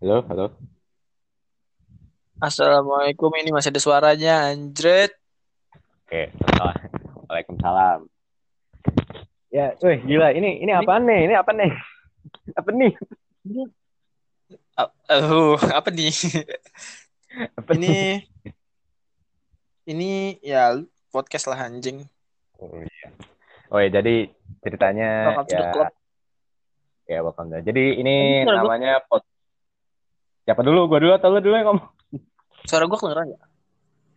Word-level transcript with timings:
Halo, 0.00 0.24
halo. 0.32 0.46
Assalamualaikum, 2.40 3.28
ini 3.36 3.52
masih 3.52 3.68
ada 3.68 3.84
suaranya, 3.84 4.48
anjret. 4.48 5.12
Oke, 6.08 6.32
Waalaikumsalam. 7.28 8.08
Ya, 9.52 9.76
wih 9.84 10.00
gila. 10.00 10.32
Ini 10.32 10.64
ini 10.64 10.72
apa 10.72 10.96
nih? 11.04 11.28
Ini 11.28 11.34
apa 11.36 11.52
nih? 11.52 11.72
Apa 12.56 12.70
nih? 12.72 12.92
Uh, 14.80 15.56
apa 15.68 15.88
nih? 15.92 16.12
Apa 17.60 17.76
ini 17.76 18.24
ini 19.84 20.40
ya 20.40 20.80
podcast 21.12 21.44
lah 21.44 21.60
anjing. 21.60 22.08
Oh 22.56 22.72
iya. 22.80 23.08
Oh 23.68 23.76
ya, 23.84 24.00
jadi 24.00 24.32
ceritanya 24.64 25.36
Welcome 25.36 25.44
to 25.44 25.52
the 25.52 25.60
ya 25.60 25.72
club. 25.76 25.92
ya 27.04 27.18
welcome. 27.20 27.52
Jadi 27.52 28.00
ini 28.00 28.48
namanya 28.48 29.04
pot. 29.04 29.28
Siapa 30.50 30.66
dulu? 30.66 30.90
Gua 30.90 30.98
dulu 30.98 31.14
atau 31.14 31.30
lu 31.30 31.38
dulu 31.38 31.54
yang 31.54 31.70
ngomong? 31.70 31.86
Suara 32.66 32.90
gua 32.90 32.98
kedengeran 32.98 33.26
ya? 33.30 33.38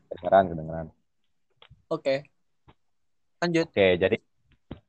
Kedengeran, 0.10 0.44
kedengeran. 0.50 0.86
Oke. 1.94 2.26
Lanjut. 3.38 3.70
Oke, 3.70 3.88
jadi 4.02 4.18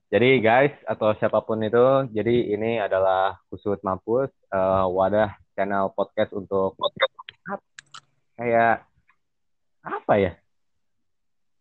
jadi 0.08 0.28
guys 0.40 0.72
atau 0.88 1.12
siapa 1.20 1.44
pun 1.44 1.60
itu, 1.60 2.08
jadi 2.16 2.56
ini 2.56 2.80
adalah 2.80 3.36
Kusut 3.52 3.76
Mampus, 3.84 4.32
eh, 4.32 4.84
wadah 4.88 5.36
channel 5.52 5.92
podcast 5.92 6.32
untuk 6.32 6.80
podcast 6.80 7.12
kayak 8.40 8.88
apa 9.84 10.14
ya? 10.16 10.32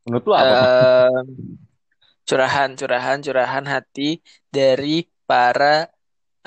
Menurut 0.07 0.23
lu 0.23 0.31
apa? 0.31 0.55
Em, 0.55 1.27
curahan, 2.23 2.71
curahan, 2.79 3.19
curahan 3.19 3.65
hati 3.67 4.23
dari 4.47 5.11
para 5.27 5.91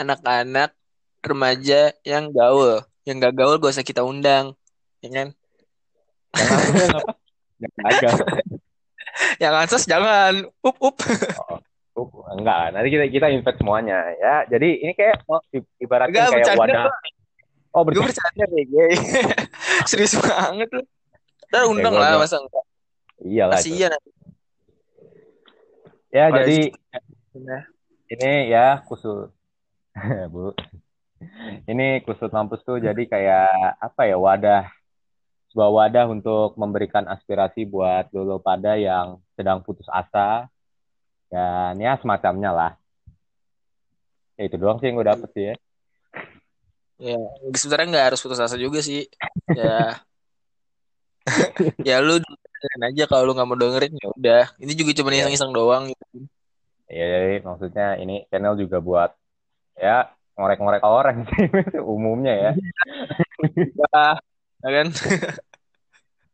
anak-anak 0.01 0.73
remaja 1.21 1.93
yang 2.01 2.33
gaul. 2.33 2.81
Yang 3.07 3.17
gak 3.23 3.35
gaul 3.39 3.57
gak 3.57 3.73
usah 3.73 3.87
kita 3.87 4.03
undang. 4.03 4.53
Ya 4.99 5.09
kan? 5.09 5.29
Yang 6.37 8.03
langsung 8.05 8.29
yang 9.43 9.55
ansos 9.57 9.85
jangan. 9.89 10.45
Up, 10.61 10.77
up. 10.77 10.97
Oh, 11.97 12.29
enggak, 12.29 12.77
nanti 12.77 12.93
kita 12.93 13.09
kita 13.09 13.27
invite 13.33 13.57
semuanya 13.57 14.13
ya. 14.21 14.45
Jadi 14.45 14.85
ini 14.85 14.93
kayak 14.93 15.25
Oh. 15.25 15.41
ibaratnya 15.81 16.29
Enggak, 16.29 16.29
kayak 16.29 16.45
bercanda, 16.45 16.61
wadah. 16.61 16.87
Oh, 17.73 17.83
Gue 17.89 18.05
bercanda. 18.05 18.29
bercanda 18.37 18.45
deh, 18.53 18.65
gue. 18.69 18.87
Serius 19.89 20.13
banget 20.21 20.69
lu. 20.69 20.83
Ntar 21.49 21.63
undang 21.65 21.95
lah, 21.97 22.21
masa 22.21 22.37
enggak? 22.37 22.65
Iyalah 23.25 23.57
itu. 23.57 23.73
Kasian. 23.73 23.93
Ya, 26.13 26.25
Oh, 26.29 26.37
jadi 26.37 26.59
ini 28.09 28.33
ya 28.53 28.85
khusus 28.85 29.33
Bu. 30.33 30.53
Ini 31.65 32.05
kusut 32.05 32.29
mampus 32.29 32.61
tuh 32.61 32.77
jadi 32.77 33.03
kayak 33.09 33.81
apa 33.81 34.05
ya 34.05 34.21
wadah 34.21 34.69
sebuah 35.51 35.71
wadah 35.73 36.05
untuk 36.13 36.53
memberikan 36.61 37.09
aspirasi 37.09 37.65
buat 37.65 38.13
dulu 38.13 38.37
pada 38.37 38.77
yang 38.77 39.17
sedang 39.33 39.65
putus 39.65 39.89
asa 39.89 40.53
dan 41.33 41.81
ya 41.81 41.97
semacamnya 41.97 42.53
lah. 42.53 42.73
Ya 44.37 44.53
itu 44.53 44.61
doang 44.61 44.77
sih 44.77 44.93
yang 44.93 45.01
gue 45.01 45.09
dapet 45.09 45.29
sih 45.33 45.45
ya. 45.49 45.55
ya 46.97 47.19
sebenarnya 47.57 47.89
nggak 47.97 48.07
harus 48.13 48.21
putus 48.21 48.41
asa 48.41 48.61
juga 48.61 48.85
sih. 48.85 49.09
Ya, 49.57 49.97
ya 51.89 51.97
lu 52.05 52.21
dengerin 52.21 52.83
aja 52.93 53.05
kalau 53.09 53.25
lu 53.29 53.33
nggak 53.33 53.49
mau 53.49 53.57
dengerin 53.57 53.93
ya 53.97 54.09
udah. 54.13 54.45
Ini 54.61 54.73
juga 54.77 54.93
cuma 54.93 55.09
Iya. 55.13 55.25
iseng-iseng 55.25 55.53
doang. 55.57 55.89
Gitu. 55.89 56.29
Ya 56.93 57.05
jadi 57.17 57.37
maksudnya 57.43 57.87
ini 57.97 58.29
channel 58.29 58.55
juga 58.61 58.79
buat 58.85 59.11
ya 59.81 60.13
ngorek-ngorek 60.37 60.85
orang 60.85 61.25
sih 61.33 61.49
umumnya 61.97 62.35
ya. 62.37 62.53
Ya 64.63 64.71
kan? 64.71 64.87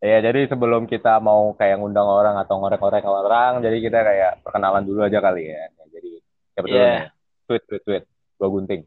Ya 0.03 0.19
jadi 0.19 0.51
sebelum 0.51 0.91
kita 0.91 1.23
mau 1.23 1.55
kayak 1.55 1.79
ngundang 1.79 2.11
orang 2.11 2.35
atau 2.35 2.59
ngorek-ngorek 2.59 3.07
orang, 3.07 3.62
jadi 3.62 3.79
kita 3.79 4.03
kayak 4.03 4.43
perkenalan 4.43 4.83
dulu 4.83 5.07
aja 5.07 5.23
kali 5.23 5.47
ya. 5.47 5.71
Ya, 5.71 5.87
Jadi 5.95 6.11
siapa 6.51 6.67
dulu 6.67 6.75
Iya. 6.75 6.91
nih? 6.91 7.07
Tweet, 7.47 7.62
tweet, 7.71 7.83
tweet. 7.87 8.05
Gua 8.35 8.49
gunting. 8.51 8.83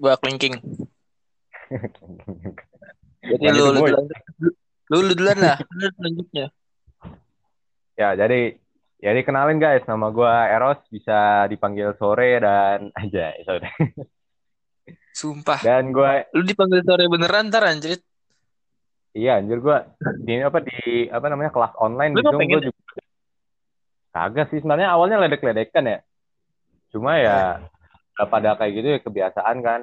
Gua 0.00 0.16
clinking. 0.16 0.56
Jadi 3.28 3.44
Lanjut, 3.44 3.60
lu, 3.60 3.68
lu, 3.68 3.76
Boy. 3.84 3.92
duluan, 3.92 4.08
lu, 4.88 4.98
lu 5.04 5.12
duluan 5.12 5.36
lah. 5.36 5.60
Lu 5.68 5.84
selanjutnya. 6.00 6.48
Ya, 7.92 8.16
jadi 8.16 8.56
jadi 8.96 9.20
kenalin 9.28 9.60
guys, 9.60 9.84
nama 9.84 10.08
gua 10.08 10.48
Eros, 10.48 10.80
bisa 10.88 11.44
dipanggil 11.52 11.92
sore 12.00 12.40
dan 12.40 12.88
aja 13.00 13.36
sore. 13.44 13.68
Sumpah. 15.12 15.60
Dan 15.60 15.92
gua 15.92 16.24
Lu 16.32 16.40
dipanggil 16.40 16.80
sore 16.80 17.04
beneran 17.08 17.52
ntar 17.52 17.68
anjir. 17.68 18.00
iya 19.16 19.40
anjir 19.40 19.64
gua 19.64 19.88
di 20.20 20.36
apa 20.44 20.60
di 20.60 21.08
apa 21.08 21.26
namanya 21.32 21.48
kelas 21.48 21.72
online 21.80 22.12
Lu 22.12 22.20
di 22.20 22.28
Zoom 22.28 22.40
pengen 22.40 22.68
juga 22.68 22.80
kagak 24.12 24.48
sih 24.52 24.60
sebenarnya 24.64 24.88
awalnya 24.92 25.20
ledek-ledekan 25.20 25.84
ya. 25.84 25.98
Cuma 26.88 27.20
ya 27.20 27.68
udah 28.16 28.28
pada 28.32 28.56
kayak 28.56 28.72
gitu 28.80 28.88
ya 28.96 29.00
kebiasaan 29.04 29.56
kan. 29.60 29.80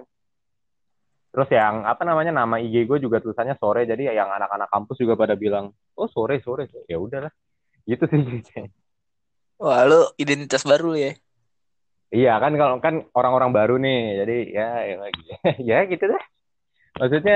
Terus 1.33 1.49
yang 1.49 1.85
apa 1.85 2.01
namanya 2.05 2.33
nama 2.33 2.61
IG 2.61 2.85
gue 2.85 2.97
juga 3.01 3.21
tulisannya 3.21 3.57
sore 3.57 3.85
jadi 3.89 4.13
yang 4.13 4.29
anak-anak 4.29 4.69
kampus 4.69 5.01
juga 5.01 5.17
pada 5.17 5.33
bilang 5.37 5.69
oh 5.97 6.09
sore 6.09 6.41
sore 6.45 6.69
ya 6.89 6.97
udahlah 6.97 7.29
gitu 7.89 8.05
sih 8.09 8.21
Wah, 9.63 9.81
lu 9.89 9.99
identitas 10.23 10.63
baru 10.71 10.91
ya. 11.03 11.11
iya 12.15 12.29
kan 12.43 12.51
kalau 12.59 12.75
kan 12.85 12.95
orang-orang 13.17 13.51
baru 13.57 13.73
nih 13.83 13.97
jadi 14.19 14.33
ya 14.57 14.63
ya, 14.89 14.95
ya 15.69 15.77
gitu 15.91 16.03
deh 16.11 16.21
maksudnya 16.99 17.35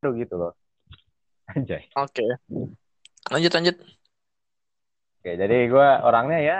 baru 0.00 0.10
gitu 0.20 0.34
loh 0.40 0.52
anjay 1.50 1.82
Oke. 1.96 2.22
Lanjut, 3.32 3.52
lanjut. 3.56 3.76
oke 5.20 5.30
jadi 5.40 5.56
gue 5.72 5.88
orangnya 6.08 6.38
ya 6.50 6.58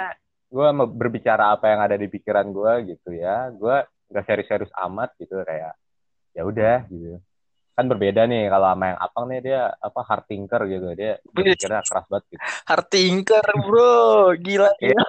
gue 0.55 0.69
berbicara 1.01 1.45
apa 1.55 1.67
yang 1.73 1.81
ada 1.87 1.97
di 2.03 2.07
pikiran 2.15 2.47
gue 2.57 2.73
gitu 2.95 3.09
ya 3.15 3.51
gue 3.61 3.77
nggak 4.11 4.25
serius-serius 4.29 4.73
amat 4.87 5.11
gitu 5.21 5.35
kayak 5.49 5.73
ya 6.37 6.43
udah 6.51 6.77
gitu 6.93 7.19
kan 7.75 7.91
berbeda 7.91 8.31
nih 8.31 8.47
kalau 8.49 8.71
sama 8.71 8.85
yang 8.95 8.99
apang 9.03 9.25
nih 9.27 9.41
dia 9.43 9.61
apa 9.83 10.01
hard 10.07 10.25
thinker 10.31 10.63
gitu 10.71 10.89
dia 10.95 11.19
berpikirnya 11.35 11.83
keras 11.83 12.07
banget 12.07 12.25
gitu 12.31 12.43
Hard 12.65 12.87
thinker, 12.89 13.45
bro. 13.61 14.33
Gila. 14.41 14.71
Iya. 14.81 15.03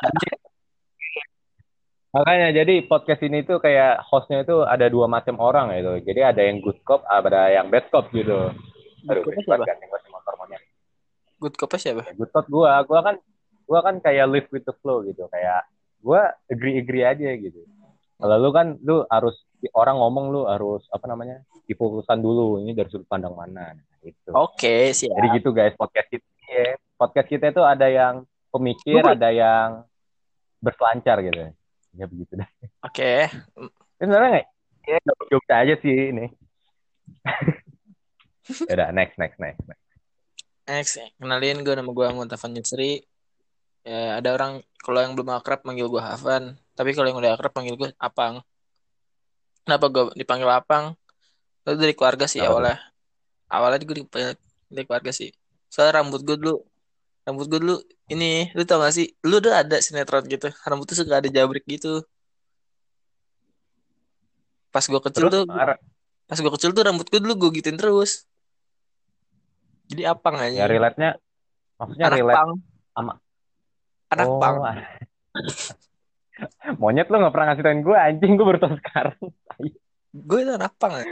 Makanya 2.16 2.48
jadi 2.56 2.80
podcast 2.88 3.22
ini 3.28 3.44
tuh 3.44 3.60
kayak 3.60 4.00
hostnya 4.08 4.48
itu 4.48 4.64
ada 4.64 4.88
dua 4.88 5.08
macam 5.08 5.36
orang 5.40 5.76
gitu. 5.76 6.00
Jadi 6.00 6.22
ada 6.24 6.42
yang 6.44 6.64
good 6.64 6.80
cop, 6.88 7.04
ada 7.12 7.52
yang 7.52 7.68
bad 7.68 7.92
cop 7.92 8.08
gitu. 8.16 8.56
Aduh, 9.06 9.22
Good 9.24 9.36
cop 9.36 9.44
siapa? 9.44 9.66
Good 11.40 11.56
cop 11.60 11.72
siapa? 11.76 12.02
Ya, 12.08 12.14
Good 12.16 12.32
cop 12.32 12.48
gua, 12.48 12.80
gua 12.88 13.00
kan 13.04 13.16
gua 13.68 13.80
kan 13.84 13.96
kayak 14.00 14.26
live 14.32 14.48
with 14.48 14.64
the 14.64 14.76
flow 14.80 15.04
gitu, 15.04 15.28
kayak 15.28 15.68
gua 16.00 16.32
agree-agree 16.48 17.04
aja 17.04 17.36
gitu. 17.36 17.68
Kalau 18.16 18.36
lu 18.40 18.50
kan 18.56 18.80
lu 18.80 19.04
harus 19.12 19.36
orang 19.76 20.00
ngomong 20.00 20.26
lu 20.32 20.42
harus 20.48 20.86
apa 20.92 21.06
namanya? 21.08 21.44
difokuskan 21.66 22.22
dulu 22.22 22.62
ini 22.62 22.78
dari 22.78 22.90
sudut 22.94 23.10
pandang 23.10 23.34
mana 23.34 23.74
nah, 23.74 24.02
gitu. 24.06 24.32
Oke, 24.38 24.94
siap. 24.94 25.18
Jadi 25.18 25.28
gitu 25.42 25.50
guys, 25.50 25.74
podcast 25.74 26.08
kita 26.14 26.26
ya. 26.46 26.78
Podcast 26.96 27.28
kita 27.28 27.46
itu 27.52 27.62
ada 27.66 27.88
yang 27.90 28.24
pemikir, 28.54 29.02
ada 29.02 29.30
yang 29.34 29.70
berselancar 30.62 31.26
gitu. 31.26 31.52
Ya 31.98 32.06
begitu 32.06 32.38
dah. 32.38 32.50
Oke. 32.86 33.28
Ini 33.98 34.04
sebenarnya 34.06 34.30
nggak 34.30 34.48
ya 34.86 34.98
jokes 35.34 35.50
aja 35.50 35.76
sih 35.82 35.96
ini. 36.14 36.26
ya 38.70 38.74
udah 38.78 38.90
next 38.94 39.18
next 39.18 39.38
next. 39.42 39.62
next. 39.66 39.84
Next, 40.66 40.98
kenalin 41.22 41.62
gue 41.62 41.74
nama 41.78 41.92
gue 41.94 42.08
Muntafan 42.14 42.58
Yusri. 42.58 43.06
Ya, 43.86 44.18
ada 44.18 44.34
orang 44.34 44.66
kalau 44.82 44.98
yang 44.98 45.14
belum 45.14 45.30
akrab 45.38 45.62
manggil 45.62 45.86
gue 45.86 46.02
Hafan, 46.02 46.58
tapi 46.76 46.92
kalau 46.92 47.08
yang 47.08 47.20
udah 47.24 47.40
akrab 47.40 47.56
panggil 47.56 47.80
gue 47.80 47.90
Apang. 47.96 48.44
Kenapa 49.64 49.86
gue 49.88 50.04
dipanggil 50.20 50.46
Apang? 50.52 50.94
Itu 51.64 51.80
dari 51.80 51.96
keluarga 51.96 52.28
sih 52.28 52.44
tuh? 52.44 52.52
awalnya. 52.52 52.78
Awalnya 53.48 53.82
gue 53.88 53.98
dipanggil 54.04 54.36
dari 54.68 54.86
keluarga 54.86 55.12
sih. 55.16 55.32
Soalnya 55.72 56.04
rambut 56.04 56.22
gue 56.22 56.36
dulu, 56.36 56.62
rambut 57.24 57.48
gue 57.48 57.60
dulu 57.64 57.78
ini, 58.12 58.52
lu 58.54 58.68
tau 58.68 58.84
gak 58.84 58.94
sih? 58.94 59.08
Lu 59.24 59.40
udah 59.40 59.66
ada 59.66 59.80
sinetron 59.80 60.28
gitu, 60.28 60.52
rambut 60.68 60.86
tuh 60.86 61.00
suka 61.00 61.24
ada 61.24 61.30
jabrik 61.32 61.64
gitu. 61.66 62.04
Pas 64.70 64.84
gue 64.84 65.02
kecil 65.02 65.32
Terus 65.32 65.34
tuh, 65.34 65.44
pas 66.28 66.38
gue 66.38 66.52
kecil 66.60 66.72
tuh 66.76 66.84
rambut 66.84 67.08
gue 67.08 67.20
dulu 67.24 67.48
gue 67.48 67.64
gituin 67.64 67.80
terus. 67.80 68.28
Jadi 69.88 70.04
Apang 70.04 70.36
aja. 70.42 70.66
ya 70.66 70.68
relate-nya 70.68 71.16
maksudnya 71.78 72.06
Anak 72.10 72.18
relate 72.18 72.38
pang. 72.42 72.52
sama 72.96 73.14
Anak 74.10 74.28
oh, 74.28 74.40
pang. 74.42 74.56
Monyet 76.82 77.08
lu 77.08 77.22
gak 77.22 77.34
pernah 77.34 77.48
ngasih 77.54 77.64
tauin 77.64 77.82
gue 77.82 77.98
anjing 77.98 78.32
gue 78.36 78.46
baru 78.46 78.60
sekarang. 78.60 79.20
Gue 80.16 80.40
itu 80.44 80.52
anak 80.52 80.74
pang. 80.80 80.96
ya. 80.96 81.06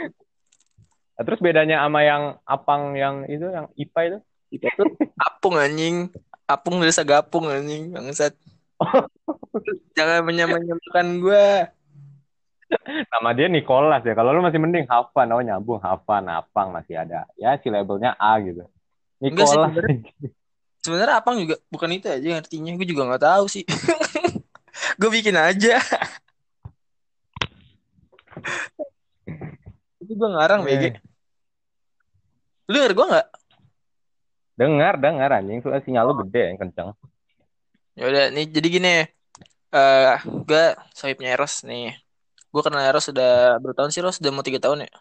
Nah, 1.14 1.24
terus 1.24 1.40
bedanya 1.44 1.86
sama 1.86 2.02
yang 2.02 2.42
apang 2.48 2.98
yang 2.98 3.28
itu 3.30 3.46
yang 3.46 3.70
IPA 3.78 4.02
itu? 4.02 4.20
Itu 4.58 4.68
apung 5.18 5.56
anjing. 5.60 6.10
Apung 6.50 6.82
dari 6.82 6.94
sagapung 6.94 7.48
anjing 7.50 7.94
bangsat. 7.94 8.34
Jangan 9.98 10.26
menyamakan 10.26 11.08
gue. 11.22 11.46
Nama 12.90 13.30
dia 13.38 13.48
Nicholas 13.52 14.02
ya. 14.02 14.18
Kalau 14.18 14.34
lu 14.34 14.42
masih 14.42 14.58
mending 14.58 14.90
Havan, 14.90 15.30
oh 15.30 15.44
nyambung 15.46 15.78
Havan, 15.78 16.26
Apang 16.26 16.74
masih 16.74 16.98
ada. 16.98 17.30
Ya 17.38 17.54
si 17.62 17.70
labelnya 17.70 18.18
A 18.18 18.42
gitu. 18.42 18.66
Nicholas. 19.22 19.54
sebenarnya. 19.54 20.02
Sebenarnya 20.82 21.16
Apang 21.22 21.38
juga 21.38 21.62
bukan 21.70 21.94
itu 21.94 22.10
aja 22.10 22.42
artinya. 22.42 22.72
Gue 22.74 22.88
juga 22.90 23.06
nggak 23.06 23.24
tahu 23.24 23.46
sih. 23.46 23.64
gue 25.00 25.10
bikin 25.10 25.36
aja. 25.36 25.78
Itu 30.02 30.14
gue 30.14 30.30
ngarang 30.30 30.64
Eh. 30.64 30.68
BG. 30.68 30.84
Lu 32.72 32.76
denger 32.80 32.94
gue 32.96 33.06
nggak? 33.08 33.28
Dengar, 34.54 34.94
dengar 35.02 35.30
anjing. 35.34 35.60
Soalnya 35.62 35.84
sinyal 35.84 36.06
lu 36.10 36.16
gede 36.28 36.42
yang 36.54 36.60
kenceng. 36.60 36.90
Ya 37.94 38.04
udah, 38.10 38.24
nih 38.34 38.46
jadi 38.50 38.68
gini. 38.70 38.96
Eh, 39.74 40.16
gue 40.24 40.64
sohibnya 40.94 41.34
Eros 41.34 41.66
nih. 41.66 41.98
Gue 42.54 42.62
kenal 42.62 42.86
Eros 42.86 43.10
sudah 43.10 43.58
berapa 43.58 43.74
tahun 43.82 43.90
sih 43.90 44.02
Eros? 44.06 44.22
Sudah 44.22 44.30
mau 44.30 44.46
tiga 44.46 44.62
tahun 44.62 44.86
ya? 44.86 44.92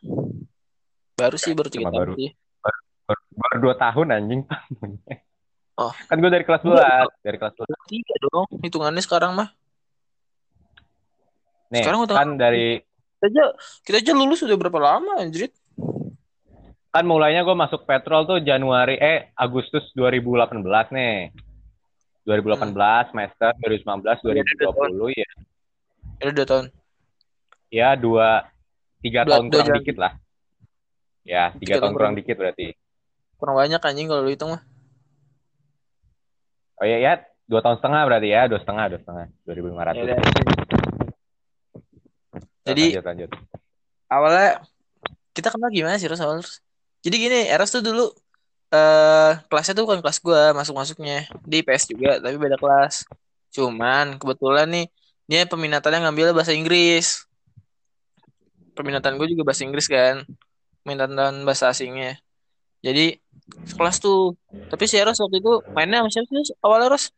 Baru 1.20 1.36
sih, 1.36 1.52
baru 1.52 1.68
tiga 1.68 1.92
tahun 1.92 2.08
baru. 2.08 2.14
sih. 2.16 2.30
Baru, 3.04 3.20
baru 3.36 3.56
dua 3.60 3.74
tahun 3.76 4.06
anjing. 4.16 4.40
Oh. 5.76 5.92
Kan 6.08 6.20
gue 6.20 6.30
dari 6.32 6.44
kelas 6.44 6.60
12. 6.64 7.24
Dari 7.24 7.36
kelas 7.40 7.54
12. 7.56 7.92
Tiga 7.92 8.14
dong, 8.28 8.44
hitungannya 8.60 9.02
sekarang 9.04 9.32
mah. 9.36 9.48
Nih, 11.72 11.80
Sekarang 11.80 12.04
udah- 12.04 12.14
kan 12.14 12.28
dari 12.36 12.78
Kita 13.14 13.26
aja, 13.28 13.44
kita 13.80 13.96
aja 13.98 14.12
lulus 14.12 14.38
sudah 14.38 14.54
berapa 14.54 14.76
lama 14.76 15.16
anjir? 15.16 15.48
kan 16.90 17.02
mulainya 17.02 17.40
gue 17.40 17.56
masuk 17.56 17.82
petrol 17.82 18.26
tuh 18.26 18.36
Januari 18.38 18.94
eh 18.94 19.32
Agustus 19.32 19.80
2018 19.94 20.60
nih 20.90 21.32
2018 22.22 22.68
semester 23.08 23.48
2019 23.56 24.20
2020 24.20 25.16
ya 25.16 25.30
Ya 26.20 26.22
udah 26.22 26.34
dua 26.34 26.46
tahun. 26.46 26.66
ya 27.72 27.88
dua 27.96 28.28
tiga 29.00 29.24
Dua- 29.24 29.32
tahun 29.32 29.44
dua 29.44 29.52
kurang 29.54 29.66
jalan. 29.66 29.78
dikit 29.80 29.96
lah 29.96 30.12
ya 31.24 31.44
tiga 31.54 31.56
Tiga 31.56 31.72
tahun 31.72 31.80
tahun 31.80 31.94
kurang 31.96 32.14
dikit 32.14 32.36
berarti 32.36 32.66
Kurang 33.34 33.56
banyak 33.56 33.80
anjing 33.80 34.06
kalau 34.06 34.20
lu 34.20 34.30
hitung 34.30 34.50
mah. 34.50 34.62
oh 36.74 36.84
ya 36.84 36.98
ya 36.98 37.12
dua 37.44 37.60
tahun 37.60 37.78
setengah 37.78 38.02
berarti 38.04 38.28
ya 38.28 38.42
dua 38.44 38.60
setengah 38.60 38.84
dua 38.86 39.00
setengah 39.00 39.26
2500 39.44 39.96
Ya 39.96 40.02
udah. 40.04 40.16
Terus 40.20 40.61
Jadi 42.62 42.94
lanjut, 42.94 43.04
lanjut. 43.06 43.30
awalnya 44.06 44.50
kita 45.34 45.48
kenal 45.50 45.70
gimana 45.72 45.98
sih 45.98 46.06
Ros 46.06 46.22
awal? 46.22 46.44
Jadi 47.02 47.16
gini, 47.18 47.40
Eros 47.50 47.74
tuh 47.74 47.82
dulu 47.82 48.06
eh 48.72 49.32
kelasnya 49.52 49.76
tuh 49.76 49.84
bukan 49.84 50.00
kelas 50.00 50.18
gua 50.24 50.56
masuk-masuknya 50.56 51.28
di 51.44 51.60
PS 51.60 51.92
juga 51.92 52.22
tapi 52.22 52.36
beda 52.38 52.56
kelas. 52.56 53.04
Cuman 53.52 54.16
kebetulan 54.16 54.68
nih 54.70 54.86
dia 55.28 55.44
peminatannya 55.44 56.08
ngambil 56.08 56.32
bahasa 56.32 56.56
Inggris. 56.56 57.28
Peminatan 58.72 59.20
gue 59.20 59.28
juga 59.28 59.44
bahasa 59.52 59.62
Inggris 59.68 59.84
kan. 59.84 60.24
Peminatan 60.82 61.44
bahasa 61.44 61.68
asingnya. 61.68 62.16
Jadi 62.80 63.20
sekelas 63.68 64.00
tuh. 64.00 64.34
Tapi 64.72 64.84
si 64.88 64.96
Eros 64.96 65.20
waktu 65.20 65.44
itu 65.44 65.60
mainnya 65.76 66.00
sama 66.00 66.10
siapa 66.10 66.32
sih 66.32 66.56
awalnya 66.64 66.96
Ros? 66.96 67.12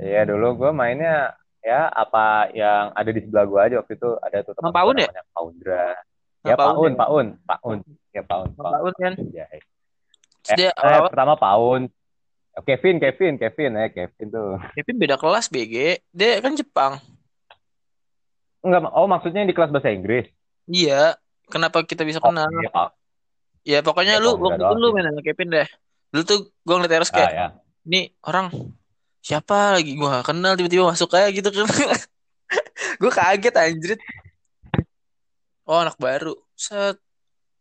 Iya 0.00 0.24
dulu 0.24 0.56
gue 0.56 0.70
mainnya 0.70 1.34
ya 1.60 1.88
apa 1.88 2.48
yang 2.52 2.90
ada 2.92 3.10
di 3.10 3.20
sebelah 3.20 3.44
gue 3.44 3.60
aja 3.60 3.74
waktu 3.84 3.92
itu 3.94 4.10
ada 4.18 4.38
tuh 4.40 4.52
teman 4.56 4.72
Paun 4.72 4.96
gua 4.96 5.04
ya? 5.04 5.22
Paundra 5.30 5.86
ya 6.40 6.54
Paun 6.56 6.92
Paun 6.96 7.26
ya? 7.26 7.44
Paun 7.46 7.78
ya 8.10 8.22
Paun 8.24 8.48
Paun 8.56 8.92
kan. 8.96 9.12
Ya, 9.28 9.44
Terus 10.40 10.56
dia 10.56 10.70
Eh, 10.70 10.80
awal-awal 10.80 11.10
pertama 11.12 11.34
Paun. 11.36 11.82
Kevin, 12.60 12.96
Kevin, 12.98 13.32
Kevin, 13.36 13.70
eh 13.78 13.88
Kevin 13.88 14.26
tuh. 14.28 14.56
Kevin 14.74 14.96
beda 14.98 15.16
kelas 15.16 15.48
BG. 15.48 16.00
Dia 16.10 16.40
kan 16.40 16.52
Jepang. 16.52 16.98
Enggak, 18.60 18.92
oh 18.92 19.08
maksudnya 19.08 19.44
di 19.44 19.54
kelas 19.56 19.72
bahasa 19.72 19.88
Inggris. 19.88 20.28
Iya. 20.64 21.16
Kenapa 21.48 21.82
kita 21.82 22.04
bisa 22.04 22.20
Oh, 22.20 22.28
kenal? 22.28 22.46
iya, 22.52 22.68
Pak. 22.68 22.88
Ya 23.64 23.78
pokoknya 23.80 24.16
Ya, 24.16 24.22
lu 24.22 24.36
waktu 24.36 24.60
itu 24.60 24.76
lu 24.76 24.88
main 24.92 25.06
sama 25.08 25.20
Kevin 25.20 25.48
deh. 25.50 25.68
Dulu 26.10 26.22
tuh 26.24 26.38
gue 26.52 26.74
ngeliat 26.74 26.94
Eros 26.94 27.10
Ah, 27.10 27.16
kayak, 27.16 27.32
ya. 27.32 27.46
ini 27.84 28.00
orang 28.24 28.46
siapa 29.20 29.76
lagi 29.76 29.92
gue 29.94 30.08
gak 30.08 30.26
kenal 30.32 30.56
tiba-tiba 30.56 30.88
masuk 30.88 31.12
kayak 31.12 31.36
gitu 31.36 31.48
kan. 31.52 31.68
gue 33.00 33.10
kaget 33.12 33.54
anjir. 33.56 33.90
Oh 35.68 35.80
anak 35.80 35.96
baru. 36.00 36.34
Set. 36.56 36.96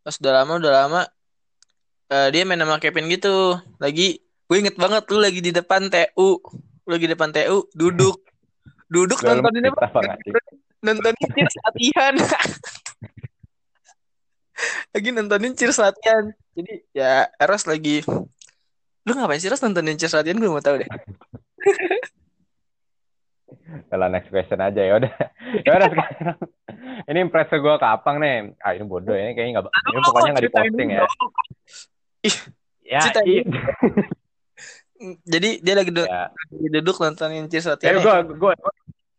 Pas 0.01 0.15
udah 0.15 0.33
lama 0.41 0.53
udah 0.57 0.73
lama 0.73 1.01
eh, 2.09 2.27
dia 2.33 2.47
main 2.47 2.59
sama 2.59 2.79
Kevin 2.79 3.11
gitu. 3.11 3.59
Lagi 3.77 4.23
gue 4.23 4.57
inget 4.57 4.75
banget 4.79 5.03
lu 5.11 5.19
lagi 5.19 5.39
di 5.43 5.51
depan 5.51 5.91
TU. 5.91 6.39
Lu 6.87 6.89
lagi 6.89 7.05
di 7.05 7.13
depan 7.13 7.29
TU 7.35 7.67
duduk. 7.75 8.23
Duduk 8.89 9.21
Dalam 9.21 9.45
nontonin 9.45 9.69
apa? 9.69 9.85
apa 9.85 9.99
nggak 10.01 10.17
sih? 10.25 10.31
Nontonin 10.81 11.27
cheers 11.35 11.55
latihan. 11.61 12.13
lagi 14.95 15.09
nontonin 15.13 15.53
cheers 15.53 15.77
latihan. 15.77 16.23
Jadi 16.57 16.73
ya 16.97 17.29
Eros 17.37 17.69
lagi 17.69 18.01
Lu 19.07 19.15
ngapain 19.15 19.39
sih 19.39 19.49
Ros 19.49 19.61
nontonin 19.61 19.97
cheers 19.97 20.13
latihan 20.17 20.37
gue 20.41 20.49
mau 20.49 20.61
tahu 20.61 20.81
deh. 20.81 20.89
Kalau 23.89 24.05
next 24.09 24.29
question 24.29 24.61
aja 24.61 24.81
ya 24.81 24.93
udah. 24.97 25.13
Ya 25.65 25.71
udah 25.77 25.89
sekarang. 25.89 26.37
Ini 27.09 27.17
impress 27.25 27.49
gue 27.49 27.75
ke 27.81 27.87
Apang 27.87 28.21
nih. 28.21 28.53
Ah 28.61 28.73
ini 28.77 28.85
bodoh 28.85 29.13
ya, 29.13 29.33
kayaknya 29.33 29.61
nggak. 29.61 29.73
Ini 29.73 29.99
pokoknya 30.05 30.31
nggak 30.33 30.45
diposting 30.45 30.89
ya. 30.89 30.99
dong. 31.05 31.31
Ya, 32.89 33.01
iya. 33.25 33.43
Jadi 35.23 35.49
dia 35.63 35.73
lagi, 35.79 35.91
ya. 35.95 36.27
lagi 36.27 36.67
duduk 36.75 36.99
nontonin 36.99 37.47
cheers 37.47 37.71
Eh, 37.71 37.95
gue, 37.95 38.15
gue, 38.35 38.53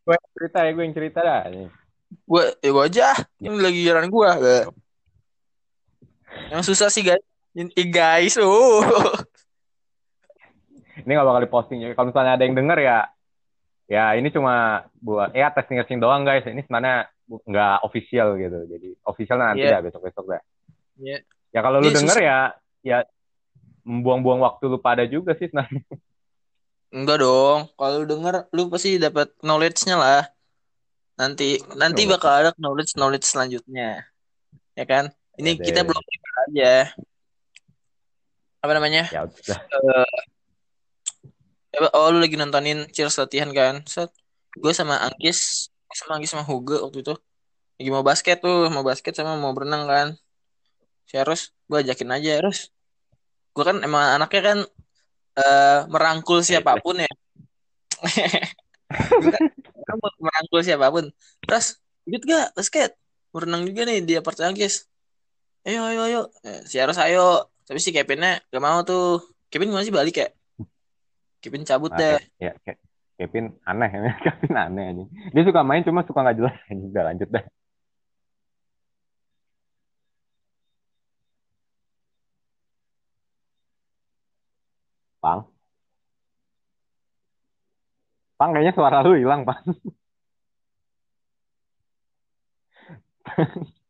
gue 0.04 0.16
cerita 0.36 0.58
ya, 0.66 0.70
gue 0.76 0.84
yang 0.84 0.96
cerita 0.96 1.18
dah. 1.24 1.40
Gue 2.26 2.44
ya 2.60 2.70
gue 2.70 2.84
aja. 2.84 3.08
Ini 3.40 3.56
lagi 3.58 3.80
jalan 3.86 4.06
gue. 4.10 4.30
Yang 6.52 6.62
susah 6.74 6.92
sih 6.92 7.02
guys. 7.06 7.24
Ini 7.54 7.82
guys. 7.88 8.36
Oh. 8.38 8.84
Ini 11.10 11.18
nggak 11.18 11.26
bakal 11.26 11.42
diposting. 11.42 11.78
ya. 11.82 11.90
Kalau 11.98 12.14
misalnya 12.14 12.38
ada 12.38 12.44
yang 12.46 12.54
denger 12.54 12.78
ya, 12.78 12.98
ya 13.90 14.04
ini 14.14 14.30
cuma 14.30 14.86
buat 15.02 15.34
ya 15.34 15.50
testing 15.50 15.82
testing 15.82 15.98
doang 15.98 16.22
guys. 16.22 16.46
Ini 16.46 16.62
sebenarnya 16.62 17.10
nggak 17.26 17.76
official 17.82 18.38
gitu. 18.38 18.58
Jadi 18.70 18.88
official 19.02 19.42
nanti 19.42 19.66
Iya. 19.66 19.74
dah 19.74 19.82
besok 19.82 20.06
besok 20.06 20.30
dah. 20.30 20.42
Iya. 21.02 21.18
Ya 21.50 21.60
kalau 21.66 21.82
lu 21.82 21.90
Ini 21.90 21.98
denger 21.98 22.18
ya, 22.22 22.38
ya 22.86 22.98
membuang-buang 23.82 24.38
waktu 24.38 24.70
lu 24.70 24.78
pada 24.78 25.02
juga 25.02 25.34
sih 25.34 25.50
sebenarnya. 25.50 25.82
Enggak 26.94 27.18
dong. 27.18 27.66
Kalau 27.74 27.94
lu 27.98 28.06
denger 28.06 28.34
lu 28.54 28.70
pasti 28.70 28.94
dapat 28.94 29.34
knowledge-nya 29.42 29.98
lah. 29.98 30.22
Nanti 31.18 31.58
nanti 31.74 32.06
bakal 32.06 32.30
ada 32.30 32.50
knowledge 32.54 32.94
knowledge 32.94 33.26
selanjutnya. 33.26 34.06
Ya 34.78 34.84
kan? 34.86 35.10
Ini 35.34 35.58
Ya 35.58 35.62
kita 35.66 35.80
deh. 35.82 35.90
belum 35.90 36.04
aja. 36.54 36.74
Apa 38.60 38.72
namanya? 38.76 39.08
Ya 39.10 39.24
udah. 39.24 39.58
Eh, 39.58 40.16
Oh 41.94 42.10
lu 42.12 42.18
lagi 42.24 42.36
nontonin 42.40 42.78
cheers 42.94 43.16
latihan 43.20 43.50
kan? 43.58 43.74
Set. 43.86 44.10
Gue 44.62 44.72
sama 44.74 44.94
Angkis, 45.06 45.70
sama 45.94 46.18
Angkis 46.18 46.30
sama 46.34 46.44
Hugo 46.50 46.74
waktu 46.84 47.06
itu 47.06 47.14
lagi 47.80 47.90
mau 47.96 48.04
basket 48.04 48.36
tuh, 48.44 48.68
mau 48.74 48.84
basket 48.84 49.16
sama 49.16 49.40
mau 49.40 49.56
berenang 49.56 49.88
kan. 49.88 50.08
Si 51.08 51.14
Eros, 51.16 51.56
gue 51.64 51.78
ajakin 51.80 52.10
aja 52.12 52.30
Eros. 52.38 52.58
Gue 53.56 53.64
kan 53.68 53.76
emang 53.86 54.20
anaknya 54.20 54.42
kan 54.48 54.58
eh, 55.40 55.78
merangkul 55.92 56.38
siapa 56.44 56.72
pun 56.84 56.96
ya. 57.04 57.10
Kan 58.90 59.44
kan 59.86 59.96
merangkul 60.24 60.60
siapa 60.66 60.86
pun. 60.94 61.04
Terus, 61.46 61.66
ikut 62.08 62.22
gak 62.26 62.46
basket? 62.56 62.90
Mau 63.32 63.40
renang 63.44 63.62
juga 63.68 63.82
nih 63.88 63.98
di 64.08 64.12
apart 64.18 64.38
Angkis. 64.42 64.90
Ayo, 65.66 65.80
ayo, 65.88 66.00
ayo. 66.08 66.20
Eh, 66.46 66.60
si 66.70 66.76
Eros 66.82 66.98
ayo. 66.98 67.48
Tapi 67.66 67.78
si 67.78 67.90
Kevinnya 67.96 68.42
gak 68.52 68.62
mau 68.62 68.82
tuh. 68.82 69.22
Kevin 69.50 69.70
masih 69.74 69.94
balik 69.94 70.14
ya? 70.22 70.28
Kevin 71.40 71.64
cabut 71.68 71.90
Nah, 71.92 71.98
deh. 72.00 72.20
Ya, 72.38 72.52
Ke- 72.64 72.80
Kevin 73.18 73.52
aneh 73.68 73.88
Kevin 74.24 74.54
aneh 74.56 74.84
aja. 74.92 75.04
Dia 75.34 75.42
suka 75.48 75.60
main 75.64 75.82
cuma 75.84 76.04
suka 76.08 76.20
nggak 76.24 76.36
jelas. 76.38 76.54
Udah 76.92 77.04
lanjut 77.08 77.28
dah. 77.32 77.44
Pang. 85.20 85.40
Pang 88.38 88.50
kayaknya 88.56 88.72
suara 88.76 89.04
lu 89.04 89.12
hilang, 89.20 89.44
Pang. 89.48 89.60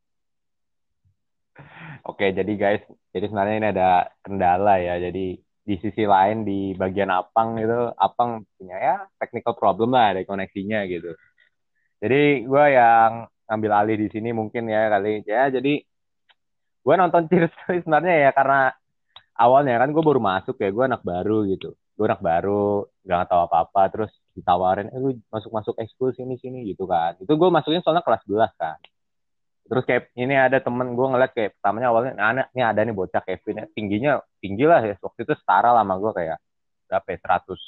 Oke, 2.09 2.25
jadi 2.38 2.52
guys, 2.62 2.83
jadi 3.14 3.25
sebenarnya 3.28 3.57
ini 3.61 3.69
ada 3.75 3.88
kendala 4.25 4.71
ya. 4.87 4.95
Jadi 5.07 5.21
di 5.71 5.77
sisi 5.79 6.03
lain 6.15 6.43
di 6.43 6.75
bagian 6.75 7.11
Apang 7.15 7.50
itu, 7.62 7.95
Apang 7.95 8.43
punya 8.59 8.77
ya 8.87 8.97
technical 9.23 9.55
problem 9.55 9.95
lah 9.95 10.11
dari 10.17 10.27
koneksinya 10.27 10.83
gitu. 10.91 11.15
Jadi 12.03 12.23
gue 12.50 12.65
yang 12.75 13.31
ngambil 13.47 13.73
alih 13.79 13.97
di 14.03 14.09
sini 14.11 14.35
mungkin 14.35 14.67
ya 14.67 14.91
kali 14.91 15.23
ya. 15.23 15.47
Jadi 15.55 15.73
gue 16.83 16.95
nonton 16.99 17.31
Cheers 17.31 17.55
sebenarnya 17.87 18.15
ya 18.27 18.31
karena 18.35 18.75
awalnya 19.39 19.79
kan 19.79 19.95
gue 19.95 20.03
baru 20.03 20.19
masuk 20.19 20.57
ya, 20.59 20.69
gue 20.75 20.85
anak 20.91 21.03
baru 21.07 21.47
gitu. 21.47 21.79
Gue 21.95 22.07
anak 22.11 22.23
baru, 22.25 22.89
nggak 23.07 23.31
tahu 23.31 23.41
apa-apa. 23.47 23.83
Terus 23.95 24.12
ditawarin 24.41 24.89
eh 24.95 24.99
lu 24.99 25.11
masuk 25.29 25.50
masuk 25.53 25.75
ekskul 25.77 26.15
sini 26.15 26.39
sini 26.39 26.65
gitu 26.71 26.87
kan 26.87 27.19
itu 27.19 27.29
gue 27.29 27.49
masukin 27.50 27.83
soalnya 27.83 28.00
kelas 28.07 28.23
11 28.25 28.50
kan 28.57 28.79
terus 29.71 29.87
kayak 29.87 30.11
ini 30.19 30.35
ada 30.35 30.59
temen 30.59 30.99
gue 30.99 31.07
ngeliat 31.07 31.31
kayak 31.31 31.55
pertamanya 31.55 31.95
awalnya 31.95 32.12
nah, 32.19 32.27
anak 32.35 32.47
ini 32.50 32.62
ada 32.67 32.83
nih 32.83 32.91
bocah 32.91 33.23
Kevin 33.23 33.62
ya. 33.62 33.67
Tingginya 33.71 34.12
tinggi 34.43 34.67
lah 34.67 34.83
ya 34.83 34.99
waktu 34.99 35.23
itu 35.23 35.35
setara 35.39 35.71
lah 35.71 35.87
sama 35.87 35.95
gue 36.03 36.11
kayak 36.11 36.39
berapa 36.91 37.07
ya 37.07 37.19
seratus 37.23 37.61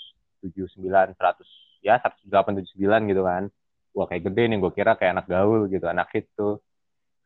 tujuh 0.43 0.67
sembilan 0.75 1.15
seratus 1.15 1.47
ya 1.79 2.03
seratus 2.03 2.19
delapan 2.27 2.59
tujuh 2.59 2.71
sembilan 2.75 3.01
gitu 3.07 3.23
kan. 3.23 3.43
Wah 3.95 4.07
kayak 4.11 4.23
gede 4.27 4.43
nih 4.51 4.59
gue 4.59 4.73
kira 4.75 4.99
kayak 4.99 5.13
anak 5.15 5.27
gaul 5.31 5.71
gitu 5.71 5.87
anak 5.87 6.11
hit 6.11 6.27
tuh. 6.35 6.59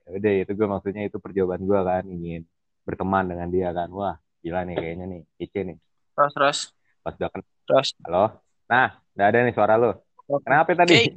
Ya 0.04 0.08
udah 0.20 0.32
itu 0.44 0.52
gue 0.52 0.68
maksudnya 0.68 1.02
itu 1.08 1.16
perjawaban 1.24 1.64
gue 1.64 1.80
kan 1.80 2.04
ingin 2.04 2.42
berteman 2.84 3.24
dengan 3.32 3.48
dia 3.48 3.72
kan. 3.72 3.88
Wah 3.96 4.20
gila 4.44 4.60
nih 4.68 4.76
kayaknya 4.76 5.04
nih 5.08 5.20
kece 5.40 5.60
nih. 5.72 5.76
Terus 6.12 6.32
terus. 6.36 6.58
pas 7.00 7.16
udah 7.16 7.30
kenal 7.32 7.48
Terus. 7.64 7.88
halo? 8.04 8.24
Nah 8.68 9.00
udah 9.16 9.24
ada 9.24 9.38
nih 9.40 9.54
suara 9.56 9.80
lu. 9.80 9.96
Kenapa 10.44 10.76
tadi? 10.76 11.16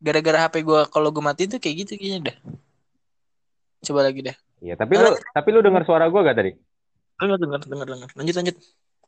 Gara-gara 0.00 0.48
HP 0.48 0.64
gue 0.64 0.80
kalau 0.88 1.12
gue 1.12 1.20
matiin 1.20 1.52
tuh 1.52 1.60
kayak 1.60 1.84
gitu 1.84 2.00
kayaknya 2.00 2.32
dah. 2.32 2.38
Coba 3.84 4.00
lagi 4.06 4.20
dah. 4.24 4.36
iya 4.58 4.74
tapi 4.74 4.98
lu 4.98 5.14
tapi 5.30 5.48
lu 5.54 5.62
dengar 5.62 5.86
suara 5.86 6.10
gue 6.10 6.20
gak 6.20 6.34
tadi? 6.38 6.52
Dengar 7.18 7.38
dengar 7.38 7.60
dengar 7.62 7.86
dengar. 7.86 8.08
Lanjut 8.18 8.34
lanjut. 8.36 8.56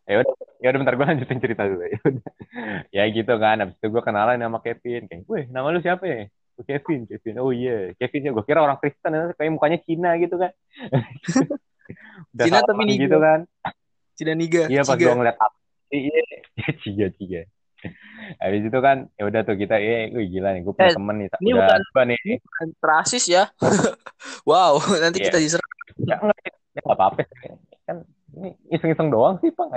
ya 0.08 0.16
udah 0.24 0.34
ya 0.58 0.66
udah 0.74 0.78
bentar 0.82 0.94
gue 0.98 1.06
lanjutin 1.06 1.38
cerita 1.42 1.62
dulu. 1.66 1.84
Ya 2.90 3.06
ya 3.06 3.14
gitu 3.14 3.34
kan 3.38 3.62
habis 3.62 3.78
itu 3.78 3.86
gue 3.90 4.02
kenalan 4.02 4.38
sama 4.42 4.58
Kevin. 4.62 5.06
Kayak 5.06 5.22
weh 5.30 5.44
nama 5.50 5.70
lu 5.70 5.78
siapa 5.78 6.02
ya? 6.06 6.20
Oh, 6.58 6.64
Kevin 6.66 7.06
Kevin. 7.06 7.34
Oh 7.38 7.50
iya. 7.54 7.94
Kevin 7.94 8.26
ya 8.26 8.30
gue 8.34 8.44
kira 8.46 8.60
orang 8.62 8.78
Kristen 8.82 9.14
ya, 9.14 9.30
kayak 9.38 9.50
mukanya 9.54 9.78
Cina 9.86 10.10
gitu 10.18 10.34
kan. 10.38 10.50
Udah 12.34 12.44
Cina 12.46 12.58
tapi 12.62 12.82
niga. 12.86 13.02
gitu 13.06 13.16
kan. 13.18 13.40
Cina 14.14 14.32
Niga. 14.36 14.68
iya 14.68 14.84
pas 14.84 15.00
gue 15.00 15.08
ngeliat 15.08 15.38
apa 15.40 15.56
iya. 15.88 16.20
Ciga 16.84 17.08
ciga 17.16 17.42
habis 18.38 18.62
itu 18.62 18.78
kan 18.78 19.08
ya 19.16 19.22
udah 19.26 19.40
tuh 19.42 19.56
kita 19.56 19.76
eh 19.76 20.12
wih 20.12 20.28
gila 20.28 20.52
nih 20.52 20.62
gue 20.62 20.72
punya 20.72 20.90
Eh, 20.90 20.96
temen 20.96 21.14
nih 21.18 21.26
ini 21.40 21.50
udah 21.52 21.64
bukan- 21.66 21.84
dua 21.90 22.02
nih 22.06 22.20
Bukan 22.38 22.68
Rasis 22.78 23.24
ya. 23.26 23.44
wow, 24.50 24.76
nanti 24.98 25.18
Iya. 25.20 25.26
kita 25.32 25.38
diserang. 25.38 25.70
ya 26.00 26.16
enggak 26.16 26.38
ya 26.46 26.80
apa-apa 26.86 27.20
kan 27.82 27.96
ini 28.36 28.48
iseng-iseng 28.68 29.08
doang 29.10 29.36
sih 29.38 29.50
pang 29.50 29.70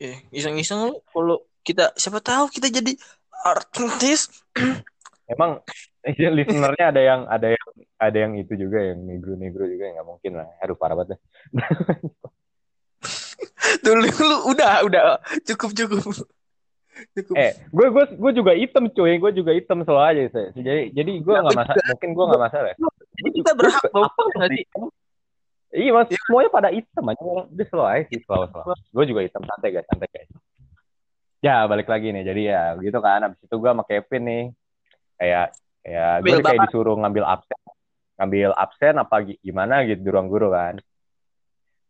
Eh, 0.00 0.16
iseng-iseng 0.32 0.80
lu 0.88 0.96
kalau 1.06 1.36
kita 1.60 1.92
siapa 1.92 2.24
tahu 2.24 2.48
kita 2.48 2.72
jadi 2.72 2.96
artis. 3.44 4.32
Emang 5.28 5.60
iya, 6.02 6.32
listenernya 6.32 6.88
ada 6.88 7.00
yang 7.04 7.20
ada 7.28 7.48
yang 7.52 7.68
ada 8.00 8.16
yang 8.18 8.32
itu 8.34 8.56
juga 8.56 8.80
yang 8.80 9.04
negro-negro 9.04 9.68
juga 9.68 9.84
ya 9.86 9.92
nggak 10.00 10.08
mungkin 10.08 10.32
lah. 10.40 10.48
Aduh 10.58 10.74
parah 10.74 10.96
banget. 10.96 11.20
Dulu 13.84 14.06
lu 14.08 14.36
udah 14.52 14.72
udah 14.86 15.02
cukup 15.44 15.70
cukup. 15.76 16.00
Cukup. 17.16 17.34
Eh, 17.36 17.52
gue 17.72 17.86
gue 17.92 18.04
gue 18.18 18.32
juga 18.36 18.52
hitam 18.52 18.84
cuy, 18.92 19.16
gue 19.16 19.32
juga 19.32 19.52
hitam 19.56 19.80
selalu 19.86 20.04
aja 20.04 20.20
saya. 20.36 20.48
Jadi 20.52 20.92
jadi 20.92 21.12
gue 21.22 21.34
Ya, 21.34 21.40
nggak 21.40 21.58
masalah, 21.64 21.84
mungkin 21.88 22.10
gue 22.12 22.24
nggak 22.28 22.42
masalah. 22.44 22.72
Jadi 23.16 23.30
kita 23.40 23.50
berhak. 23.56 23.82
Apa 23.88 24.22
nggak 24.36 24.48
sih? 24.52 24.64
Iya 25.70 25.90
mas, 25.94 26.10
semuanya 26.10 26.50
pada 26.50 26.68
hitam 26.74 27.04
aja. 27.06 27.22
Udah 27.46 27.66
slow 27.70 27.86
aja 27.86 28.02
sih, 28.10 28.18
slow 28.26 28.42
slow. 28.50 28.74
Gue 28.90 29.04
juga 29.06 29.20
hitam 29.22 29.42
santai 29.46 29.70
guys, 29.70 29.86
santai 29.86 30.08
guys. 30.10 30.28
Ya 31.40 31.64
balik 31.64 31.88
lagi 31.88 32.12
nih, 32.12 32.20
jadi 32.26 32.42
ya 32.52 32.62
gitu 32.82 32.98
kan. 33.00 33.32
Abis 33.32 33.40
itu 33.40 33.54
gue 33.54 33.70
sama 33.70 33.84
Kevin 33.86 34.22
nih, 34.28 34.44
kayak 35.16 35.46
kayak 35.80 36.12
gue 36.20 36.36
kayak 36.44 36.60
disuruh 36.68 36.96
ngambil 37.00 37.24
absen, 37.24 37.60
ngambil 38.20 38.50
absen 38.52 38.94
apa 39.00 39.16
gi- 39.24 39.40
gimana 39.40 39.86
gitu 39.88 40.04
di 40.04 40.10
ruang 40.12 40.28
guru 40.28 40.52
kan. 40.52 40.76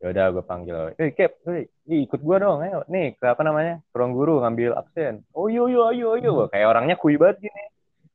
Ya 0.00 0.16
udah 0.16 0.32
gue 0.32 0.44
panggil, 0.48 0.96
eh 0.96 1.12
Kev, 1.12 1.44
eh, 1.52 1.68
ih, 1.84 2.08
ikut 2.08 2.24
gue 2.24 2.36
dong, 2.40 2.64
ayo 2.64 2.88
nih 2.88 3.20
ke 3.20 3.24
apa 3.28 3.44
namanya 3.44 3.84
ke 3.84 3.94
ruang 4.00 4.16
guru 4.16 4.40
ngambil 4.40 4.72
absen. 4.72 5.28
Oh 5.36 5.52
yo 5.52 5.68
yo 5.68 5.92
ayo 5.92 6.16
ayo, 6.16 6.48
kayak 6.48 6.72
orangnya 6.72 6.96
kuy 6.96 7.20
banget 7.20 7.44
gini. 7.44 7.64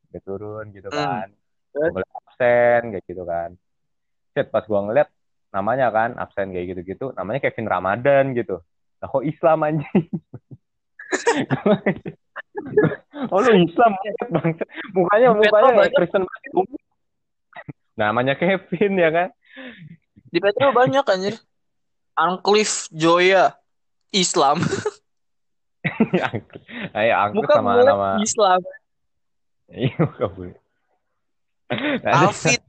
Gue 0.09 0.17
turun 0.25 0.73
gitu 0.73 0.89
Hmm. 0.89 0.97
kan, 0.97 1.27
ngeliat 1.77 2.09
absen 2.09 2.81
kayak 2.89 3.05
gitu 3.05 3.21
kan. 3.21 3.53
Set 4.33 4.49
pas 4.49 4.65
gue 4.65 4.79
ngeliat 4.81 5.13
namanya 5.53 5.93
kan 5.93 6.17
absen 6.17 6.49
kayak 6.49 6.73
gitu-gitu, 6.73 7.13
namanya 7.13 7.45
Kevin 7.45 7.69
Ramadan 7.69 8.33
gitu. 8.33 8.65
Lah 8.97 9.05
kok 9.05 9.21
Islam 9.21 9.61
anjing? 9.61 10.09
oh 13.29 13.39
lu 13.45 13.61
Islam 13.61 13.93
bang 14.33 14.57
mukanya 14.89 15.27
mukanya 15.37 15.71
banyak. 15.85 15.93
Kristen 15.93 16.25
banget. 16.25 16.65
namanya 17.93 18.33
Kevin 18.35 18.97
ya 18.97 19.09
kan 19.13 19.29
Di 20.33 20.41
Petro 20.41 20.73
banyak 20.73 21.05
anjir. 21.05 21.37
Angklif 22.15 22.87
Joya 22.95 23.59
Islam. 24.15 24.63
Ayo 26.97 27.13
Muka 27.37 27.61
sama 27.61 27.77
nama 27.77 28.17
Islam. 28.17 28.57
iya 29.69 29.93
muka 30.01 30.25
boleh 30.29 30.57
Nah, 32.05 32.29
Alfit. 32.29 32.61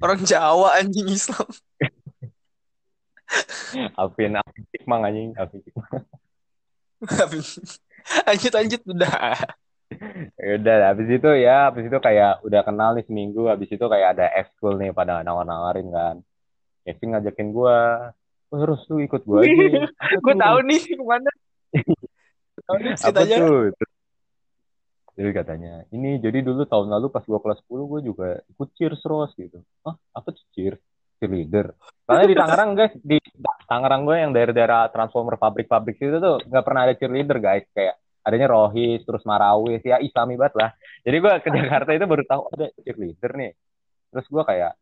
Orang 0.00 0.24
Jawa 0.24 0.80
anjing 0.80 1.12
Islam. 1.12 1.44
Alvin 4.00 4.32
Alvin 4.40 4.64
Cikmang 4.72 5.04
anjing 5.04 5.30
Alvin 5.36 5.60
lanjut 8.26 8.52
lanjut 8.56 8.80
udah. 8.90 9.12
Ya 10.40 10.52
udah 10.56 10.76
habis 10.94 11.08
itu 11.12 11.30
ya 11.36 11.68
habis 11.68 11.84
itu 11.86 11.98
kayak 12.00 12.40
udah 12.46 12.60
kenal 12.64 12.96
nih 12.96 13.04
seminggu 13.04 13.46
habis 13.50 13.68
itu 13.68 13.82
kayak 13.82 14.16
ada 14.18 14.26
ekskul 14.40 14.80
nih 14.80 14.90
pada 14.96 15.20
nawar-nawarin 15.20 15.92
kan 15.92 16.16
Kevin 16.84 17.08
ngajakin 17.16 17.48
gua 17.52 17.76
oh, 18.50 18.58
terus 18.58 18.80
lu 18.88 19.04
ikut 19.04 19.22
gua 19.24 19.44
aja. 19.44 19.86
Gue 20.24 20.34
tahu 20.34 20.58
nih 20.68 20.80
ke 20.82 21.04
mana. 21.04 21.30
Tahu 22.66 22.76
nih 22.80 22.92
apa 22.96 23.20
tuh 23.24 23.72
jadi 25.20 25.36
katanya 25.36 25.84
ini 25.92 26.16
jadi 26.16 26.40
dulu 26.40 26.64
tahun 26.64 26.88
lalu 26.96 27.12
pas 27.12 27.20
gua 27.28 27.44
kelas 27.44 27.60
10 27.68 27.90
gua 27.90 28.00
juga 28.00 28.28
ikut 28.56 28.68
cheers 28.72 29.04
Ros 29.04 29.32
gitu. 29.36 29.60
Ah 29.84 29.92
apa 30.16 30.32
tuh 30.32 30.44
cheers? 30.56 30.80
Cheerleader? 31.20 31.76
Soalnya 32.08 32.28
di 32.32 32.36
Tangerang 32.40 32.70
guys 32.72 32.94
di 32.96 33.18
Tangerang 33.68 34.02
gue 34.08 34.16
yang 34.16 34.32
daerah-daerah 34.32 34.88
transformer 34.88 35.36
pabrik-pabrik 35.36 36.00
itu 36.00 36.16
tuh 36.16 36.40
nggak 36.48 36.64
pernah 36.64 36.88
ada 36.88 36.96
cheerleader 36.96 37.36
guys. 37.36 37.68
Kayak 37.76 38.00
adanya 38.24 38.48
Rohis 38.48 39.04
terus 39.04 39.20
Marawis 39.28 39.84
ya 39.84 40.00
Islami 40.00 40.40
banget 40.40 40.56
lah. 40.56 40.70
Jadi 41.04 41.16
gua 41.20 41.36
ke 41.44 41.52
Jakarta 41.52 41.90
itu 41.92 42.08
baru 42.08 42.24
tahu 42.24 42.42
ada 42.56 42.66
cheerleader 42.80 43.30
nih. 43.36 43.52
Terus 44.08 44.26
gua 44.32 44.42
kayak 44.48 44.72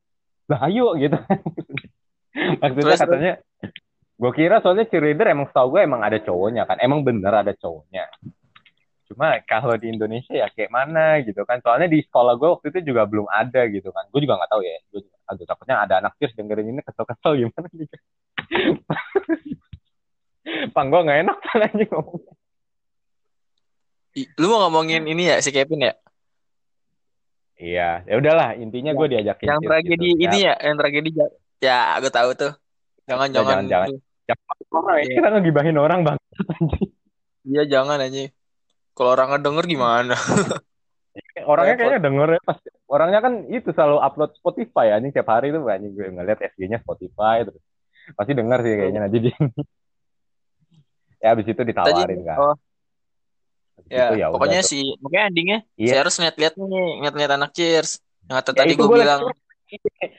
lah 0.49 0.61
ayo 0.69 0.97
gitu. 0.97 1.15
Maksudnya 2.61 2.97
Terus, 2.97 3.01
katanya 3.01 3.33
gue 4.19 4.33
kira 4.35 4.59
soalnya 4.65 4.89
cheerleader 4.91 5.31
emang 5.31 5.47
setahu 5.53 5.79
gue 5.79 5.81
emang 5.87 6.03
ada 6.03 6.19
cowoknya 6.19 6.67
kan 6.67 6.83
emang 6.83 7.05
bener 7.05 7.31
ada 7.31 7.53
cowoknya. 7.55 8.09
Cuma 9.09 9.41
kalau 9.49 9.77
di 9.81 9.89
Indonesia 9.93 10.37
ya 10.37 10.49
kayak 10.53 10.73
mana 10.73 11.21
gitu 11.25 11.45
kan. 11.49 11.61
Soalnya 11.65 11.89
di 11.89 12.05
sekolah 12.05 12.37
gue 12.37 12.49
waktu 12.49 12.67
itu 12.77 12.93
juga 12.93 13.09
belum 13.09 13.29
ada 13.29 13.65
gitu 13.69 13.89
kan. 13.93 14.05
Gue 14.13 14.25
juga 14.25 14.37
nggak 14.37 14.53
tahu 14.53 14.63
ya. 14.65 14.77
Gue 14.93 15.01
aduh 15.29 15.45
takutnya 15.45 15.85
ada 15.85 16.01
anak 16.01 16.17
cheers 16.17 16.33
dengerin 16.33 16.73
ini 16.73 16.81
kesel-kesel 16.81 17.37
gimana 17.37 17.69
gitu 17.77 17.97
pang 20.75 20.89
gue 20.89 21.01
nggak 21.05 21.21
enak 21.29 21.39
kan 21.45 21.61
aja 21.69 21.85
ngomong 21.93 22.25
Ih, 24.17 24.25
Lu 24.41 24.49
mau 24.49 24.65
ngomongin 24.67 25.05
ini 25.05 25.29
ya 25.29 25.37
si 25.45 25.53
Kevin 25.53 25.85
ya? 25.85 25.93
Iya 27.59 28.03
ya 28.07 28.15
udahlah 28.19 28.55
intinya 28.55 28.95
gue 28.95 29.07
diajakin 29.19 29.47
Yang 29.51 29.61
tragedi 29.67 30.09
gitu. 30.15 30.25
ini 30.25 30.39
ya, 30.47 30.55
yang 30.63 30.77
tragedi 30.79 31.11
ya 31.59 31.79
gue 31.99 32.13
tahu 32.15 32.31
tuh. 32.39 32.53
Jangan 33.09 33.29
Ya, 33.31 33.35
jangan. 33.41 33.51
jangan, 33.51 33.65
jangan. 33.67 33.89
ya, 34.29 34.35
orang 34.71 34.97
ya, 35.01 35.05
kita 35.19 35.29
ngegibahin 35.35 35.77
orang 35.79 36.01
bang 36.07 36.19
Iya 37.49 37.63
jangan 37.67 37.99
aja. 37.99 38.29
Kalau 38.93 39.11
orang 39.15 39.29
ngedenger 39.35 39.65
gimana? 39.67 40.15
orangnya 41.51 41.75
kayaknya 41.79 42.01
denger 42.03 42.29
ya 42.39 42.41
pas 42.47 42.59
orangnya 42.87 43.21
kan 43.23 43.35
itu 43.51 43.71
selalu 43.75 43.99
upload 44.03 44.31
Spotify 44.39 44.95
anjing 44.95 45.11
tiap 45.11 45.27
hari 45.31 45.51
tuh 45.51 45.67
anjing 45.67 45.95
gue 45.95 46.07
ngeliat 46.15 46.39
SG-nya 46.39 46.79
Spotify 46.83 47.43
terus 47.43 47.63
pasti 48.15 48.33
denger 48.35 48.59
sih 48.63 48.75
kayaknya 48.75 49.01
nanti 49.07 49.19
di 49.27 49.31
ya 51.23 51.35
habis 51.35 51.47
itu 51.51 51.63
ditawarin 51.63 52.23
kan 52.23 52.39
Oh, 52.39 52.55
Habis 53.79 53.89
ya, 53.89 54.05
itu 54.05 54.15
ya 54.17 54.27
pokoknya 54.29 54.59
udah 54.59 54.65
tuh. 54.65 54.71
si 54.71 54.81
pokoknya 54.99 55.23
endingnya 55.27 55.59
Iya. 55.75 55.89
saya 55.89 56.01
harus 56.03 56.15
ngeliat-liat 56.17 56.55
nih, 56.55 56.67
ngeliat-ngeliat 56.99 57.33
anak 57.33 57.51
cheers. 57.53 57.91
Yang 58.27 58.37
kata 58.37 58.51
Ya, 58.51 58.57
tadi 58.59 58.73
gue 58.73 58.85
lagi 58.85 58.97
bilang, 58.99 59.21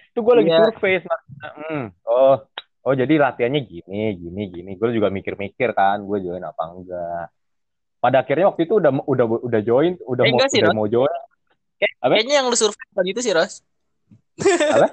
itu 0.09 0.19
gue 0.19 0.33
lagi 0.33 0.49
Iya. 0.49 0.59
survei. 0.65 0.93
Hmm. 1.39 1.85
oh 2.05 2.35
oh 2.79 2.93
jadi 2.93 3.13
latihannya 3.15 3.61
gini 3.61 4.01
gini 4.15 4.41
gini 4.49 4.71
gue 4.73 4.89
juga 4.89 5.07
mikir-mikir 5.07 5.71
kan 5.71 5.99
gue 5.99 6.17
join 6.19 6.41
apa 6.41 6.63
enggak 6.65 7.25
pada 7.99 8.23
akhirnya 8.23 8.47
waktu 8.47 8.63
itu 8.63 8.79
udah 8.79 8.91
udah 9.03 9.25
udah 9.41 9.61
join 9.61 9.99
udah 10.01 10.23
Eh, 10.23 10.31
mau 10.31 10.39
sih, 10.47 10.59
udah 10.59 10.71
Ros. 10.71 10.77
mau 10.77 10.87
join 10.87 11.11
Apa? 11.99 12.15
kayaknya 12.15 12.35
yang 12.39 12.47
lu 12.47 12.55
survei 12.55 12.83
bukan 12.89 13.05
itu 13.05 13.19
sih, 13.21 13.31
Ros. 13.31 13.53
apa 14.79 14.87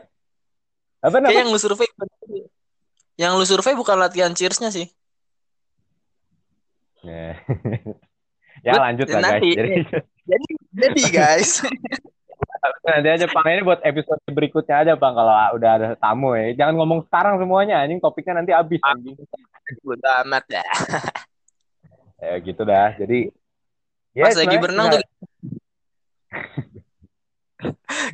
Kayak 1.07 1.23
namanya 1.23 1.39
yang 1.39 1.51
lu 1.51 1.59
survei. 1.59 1.87
Yang 3.17 3.33
lu 3.33 3.45
survei 3.45 3.75
bukan 3.75 3.97
latihan 3.97 4.33
cheersnya 4.33 4.69
sih. 4.69 4.91
Ya. 7.01 7.39
ya 8.67 8.75
lanjut 8.83 9.07
lah 9.07 9.21
guys. 9.39 9.55
Jadi 9.55 9.73
Jadi, 10.27 10.49
jadi 10.75 11.03
guys, 11.15 11.63
nanti 12.87 13.09
aja 13.15 13.27
Bang 13.31 13.47
ini 13.47 13.63
buat 13.63 13.79
episode 13.87 14.19
berikutnya 14.27 14.83
aja 14.83 14.93
Bang 14.99 15.15
kalau 15.15 15.35
udah 15.55 15.71
ada 15.79 15.87
tamu 15.95 16.35
ya. 16.35 16.51
Jangan 16.59 16.75
ngomong 16.83 17.07
sekarang 17.07 17.39
semuanya 17.39 17.79
anjing. 17.79 18.03
Topiknya 18.03 18.43
nanti 18.43 18.51
habis 18.51 18.83
anjing. 18.83 19.15
bodo 19.87 20.11
amat 20.27 20.45
ya. 20.51 20.67
ya 22.27 22.35
gitu 22.43 22.63
dah. 22.67 22.91
Jadi 22.99 23.31
ya 24.19 24.25
Pas 24.27 24.35
lagi 24.35 24.57
berenang 24.59 24.87
tuh 24.99 25.03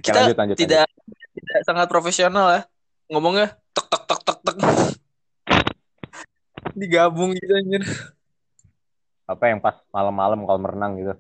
kita 0.05 0.19
lanjut, 0.31 0.39
lanjut, 0.39 0.57
tidak 0.61 0.87
tidak 1.33 1.59
sangat 1.65 1.87
profesional 1.89 2.47
ya. 2.53 2.63
Ngomongnya 3.09 3.57
tek 3.73 3.87
tek 3.89 4.03
tek 4.05 4.21
tek 4.21 4.39
tek. 4.45 4.57
Digabung 6.77 7.33
gitu 7.37 7.53
anjir 7.57 7.83
apa 9.25 9.45
yang 9.47 9.59
pas 9.59 9.79
malam-malam 9.91 10.43
kalau 10.43 10.61
merenang 10.61 10.93
gitu? 10.97 11.15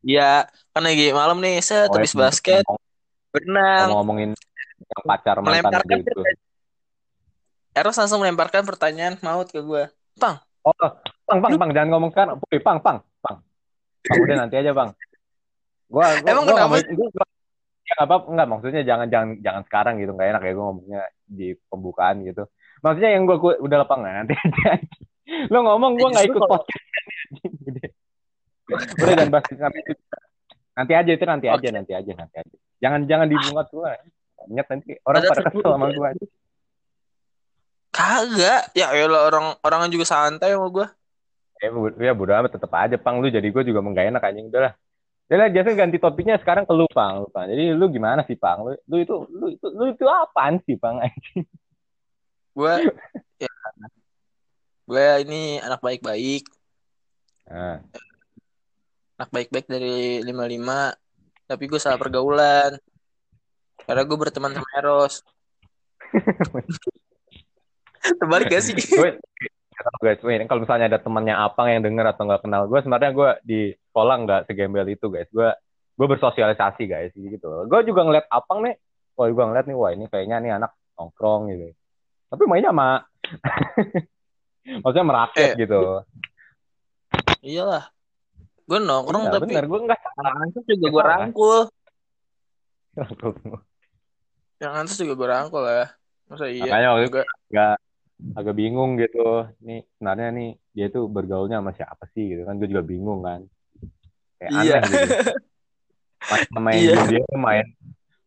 Ya 0.00 0.48
kan 0.72 0.82
lagi 0.82 1.12
malam 1.12 1.38
nih 1.38 1.60
set 1.60 1.88
Oh, 1.88 1.96
habis 1.96 2.12
ya, 2.12 2.18
basket 2.24 2.64
ngomong- 2.64 2.82
berenang. 3.30 3.86
ngomong-ngomongin 3.92 4.30
yang 4.80 5.02
pacar 5.04 5.36
mantan 5.38 5.82
gitu. 5.86 6.20
Eros 7.70 7.96
langsung 7.96 8.18
melemparkan 8.18 8.66
pertanyaan 8.66 9.14
maut 9.22 9.46
ke 9.46 9.60
gue 9.60 9.86
Pang. 10.18 10.42
Oh 10.60 10.74
pang 11.24 11.40
pang 11.40 11.56
pang 11.56 11.70
jangan 11.72 11.88
ngomong 11.96 12.10
Wih, 12.50 12.60
pang 12.60 12.82
pang 12.82 12.98
pang. 13.22 13.38
Pang 14.00 14.18
udah 14.20 14.36
nanti 14.44 14.56
aja 14.56 14.72
bang 14.72 14.90
gua 15.88 16.06
gua 16.22 16.28
Emang 16.30 16.44
gua 16.46 16.54
kenapa? 16.54 16.76
mau 16.76 17.08
gua, 17.10 17.24
ya 17.82 17.94
apa 17.98 18.14
nggak 18.22 18.46
maksudnya 18.46 18.82
jangan 18.84 19.06
jangan 19.10 19.28
jangan 19.42 19.62
sekarang 19.66 19.94
gitu 19.98 20.12
nggak 20.14 20.28
enak 20.30 20.42
ya 20.44 20.52
gua 20.54 20.64
ngomongnya 20.70 21.02
di 21.26 21.48
pembukaan 21.66 22.16
gitu. 22.22 22.42
Maksudnya 22.80 23.10
yang 23.14 23.24
gua 23.24 23.36
udah 23.58 23.76
lapang 23.80 24.00
nanti 24.02 24.34
aja. 24.34 24.70
Lo 25.52 25.62
ngomong 25.62 25.96
gua 25.96 26.08
Eh, 26.08 26.12
nggak 26.14 26.26
ikut 26.28 26.42
podcast 26.44 26.84
udah 28.74 29.14
jangan 29.14 29.30
bahas 29.30 29.46
nanti 29.50 29.80
nanti 30.74 30.92
aja 30.94 31.10
itu 31.12 31.24
nanti 31.26 31.46
aja 31.50 31.68
nanti 31.74 31.92
aja 31.92 32.12
nanti 32.14 32.36
aja. 32.40 32.56
Jangan 32.80 33.00
jangan 33.04 33.26
dibungat 33.28 33.66
gua. 33.74 33.92
Ingat 34.48 34.66
nanti 34.72 34.90
orang 35.04 35.20
pada 35.28 35.42
kesel 35.44 35.70
sama 35.70 35.86
gua. 35.92 36.08
Kagak. 37.90 38.62
Ya 38.72 38.94
elah 38.94 39.28
orang 39.28 39.46
orang 39.60 39.90
juga 39.92 40.06
santai 40.08 40.54
sama 40.54 40.94
ya, 41.60 41.68
bu- 41.68 41.92
ya 42.00 42.12
bodo 42.16 42.32
amat 42.32 42.56
tetep 42.56 42.72
aja 42.72 42.96
pang. 42.96 43.20
Lu 43.20 43.28
jadi 43.28 43.44
gua 43.52 43.66
juga 43.66 43.84
menggak 43.84 44.08
enak 44.08 44.22
anjing. 44.24 44.48
Udah 44.48 44.62
lah 44.70 44.74
Ya 45.30 45.46
Jason 45.46 45.78
ganti 45.78 46.02
topiknya 46.02 46.42
sekarang 46.42 46.66
ke 46.66 46.74
lu, 46.74 46.90
Pang. 46.90 47.22
Lu, 47.22 47.30
Pang. 47.30 47.46
Jadi 47.46 47.70
lu 47.70 47.86
gimana 47.86 48.26
sih, 48.26 48.34
Pang? 48.34 48.66
Lu, 48.66 48.74
lu 48.90 48.96
itu 48.98 49.14
lu 49.30 49.46
itu 49.54 49.66
lu 49.70 49.94
itu 49.94 50.02
apaan 50.02 50.58
sih, 50.66 50.74
Pang? 50.74 50.98
gue 52.50 52.74
ya 53.46 53.52
gue 54.90 55.06
ini 55.22 55.62
anak 55.62 55.78
baik-baik. 55.78 56.50
Nah, 57.46 57.78
anak 59.20 59.28
baik-baik 59.36 59.68
dari 59.68 60.24
55 60.24 61.44
tapi 61.44 61.64
gue 61.68 61.76
salah 61.76 62.00
pergaulan 62.00 62.72
karena 63.84 64.02
gue 64.08 64.16
berteman 64.16 64.56
sama 64.56 64.70
Eros 64.80 65.20
terbalik 68.18 68.48
gak 68.48 68.64
sih 68.64 68.72
guys, 70.00 70.20
ini 70.24 70.44
kalau 70.44 70.64
misalnya 70.64 70.86
ada 70.92 71.00
temannya 71.00 71.36
Apang 71.36 71.68
yang 71.72 71.80
denger 71.80 72.12
atau 72.12 72.28
nggak 72.28 72.44
kenal 72.44 72.68
gue, 72.68 72.78
sebenarnya 72.84 73.10
gue 73.16 73.30
di 73.44 73.60
sekolah 73.72 74.16
nggak 74.28 74.40
segembel 74.48 74.86
itu, 74.92 75.06
guys. 75.08 75.28
Gue 75.32 75.48
gue 75.96 76.06
bersosialisasi, 76.08 76.84
guys, 76.84 77.12
gitu. 77.16 77.48
Gue 77.64 77.80
juga 77.88 78.04
ngeliat 78.04 78.28
Apang 78.28 78.60
nih, 78.64 78.76
wah 79.16 79.28
gue 79.28 79.44
ngeliat 79.44 79.66
nih, 79.68 79.76
wah 79.76 79.90
ini 79.92 80.04
kayaknya 80.08 80.36
nih 80.40 80.52
anak 80.60 80.76
nongkrong 81.00 81.48
gitu. 81.52 81.72
Tapi 82.28 82.42
mainnya 82.44 82.72
sama, 82.76 82.88
maksudnya 84.84 85.06
merakyat 85.08 85.50
Eh, 85.56 85.64
gitu. 85.64 85.80
iyalah 87.40 87.88
gue 88.70 88.78
nongkrong 88.78 89.24
Iya, 89.26 89.32
tapi 89.34 89.50
bener, 89.50 89.64
gue 89.66 89.80
nggak 89.82 89.98
yang 90.14 90.36
antus 90.46 90.64
juga 90.70 90.86
gue 90.86 91.02
rangkul 91.02 91.56
yang 94.60 94.72
antus 94.76 94.96
juga 95.00 95.14
gue 95.16 95.28
rangkul 95.28 95.64
ya 95.66 95.86
masa 96.30 96.46
iya 96.46 96.62
Makanya 96.70 96.88
waktu 96.94 97.04
juga 97.10 97.22
agak 97.50 97.74
agak 98.36 98.54
bingung 98.54 99.00
gitu. 99.00 99.48
Nih 99.64 99.80
sebenarnya 99.96 100.28
nih 100.30 100.50
dia 100.76 100.86
tuh 100.92 101.08
bergaulnya 101.08 101.58
sama 101.58 101.72
siapa 101.72 102.04
sih 102.12 102.36
gitu 102.36 102.44
kan? 102.44 102.60
Gue 102.60 102.68
juga 102.68 102.84
bingung 102.84 103.24
kan. 103.24 103.48
Kayak 104.36 104.50
Iya. 104.60 104.76
aneh 104.78 104.82
gitu. 104.92 105.14
Main 106.54 106.78
yang 106.84 107.08
Iya. 107.08 107.24
dia 107.24 107.24
main 107.34 107.66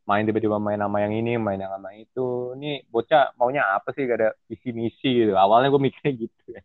main 0.03 0.23
tiba-tiba 0.27 0.59
main 0.59 0.81
sama 0.81 0.99
yang 0.99 1.13
ini, 1.15 1.39
main 1.39 1.61
yang 1.61 1.71
sama 1.71 1.93
itu. 1.95 2.57
Nih 2.59 2.83
bocah 2.89 3.31
maunya 3.39 3.63
apa 3.69 3.93
sih? 3.95 4.03
Gak 4.03 4.17
ada 4.19 4.29
visi 4.49 4.73
misi 4.75 5.09
gitu. 5.23 5.37
Awalnya 5.37 5.69
gue 5.71 5.79
mikirnya 5.79 6.11
gitu 6.27 6.43
ya. 6.57 6.61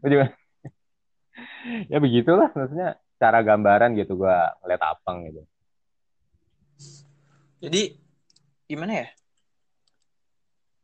Gue 0.00 0.08
juga 0.10 0.24
ya 1.92 1.98
begitulah 2.00 2.50
maksudnya 2.52 2.96
cara 3.16 3.40
gambaran 3.40 3.96
gitu 3.96 4.16
gue 4.16 4.36
ngeliat 4.62 4.82
apang 4.82 5.24
gitu. 5.24 5.40
jadi 7.60 7.96
gimana 8.68 8.92
ya 8.92 9.08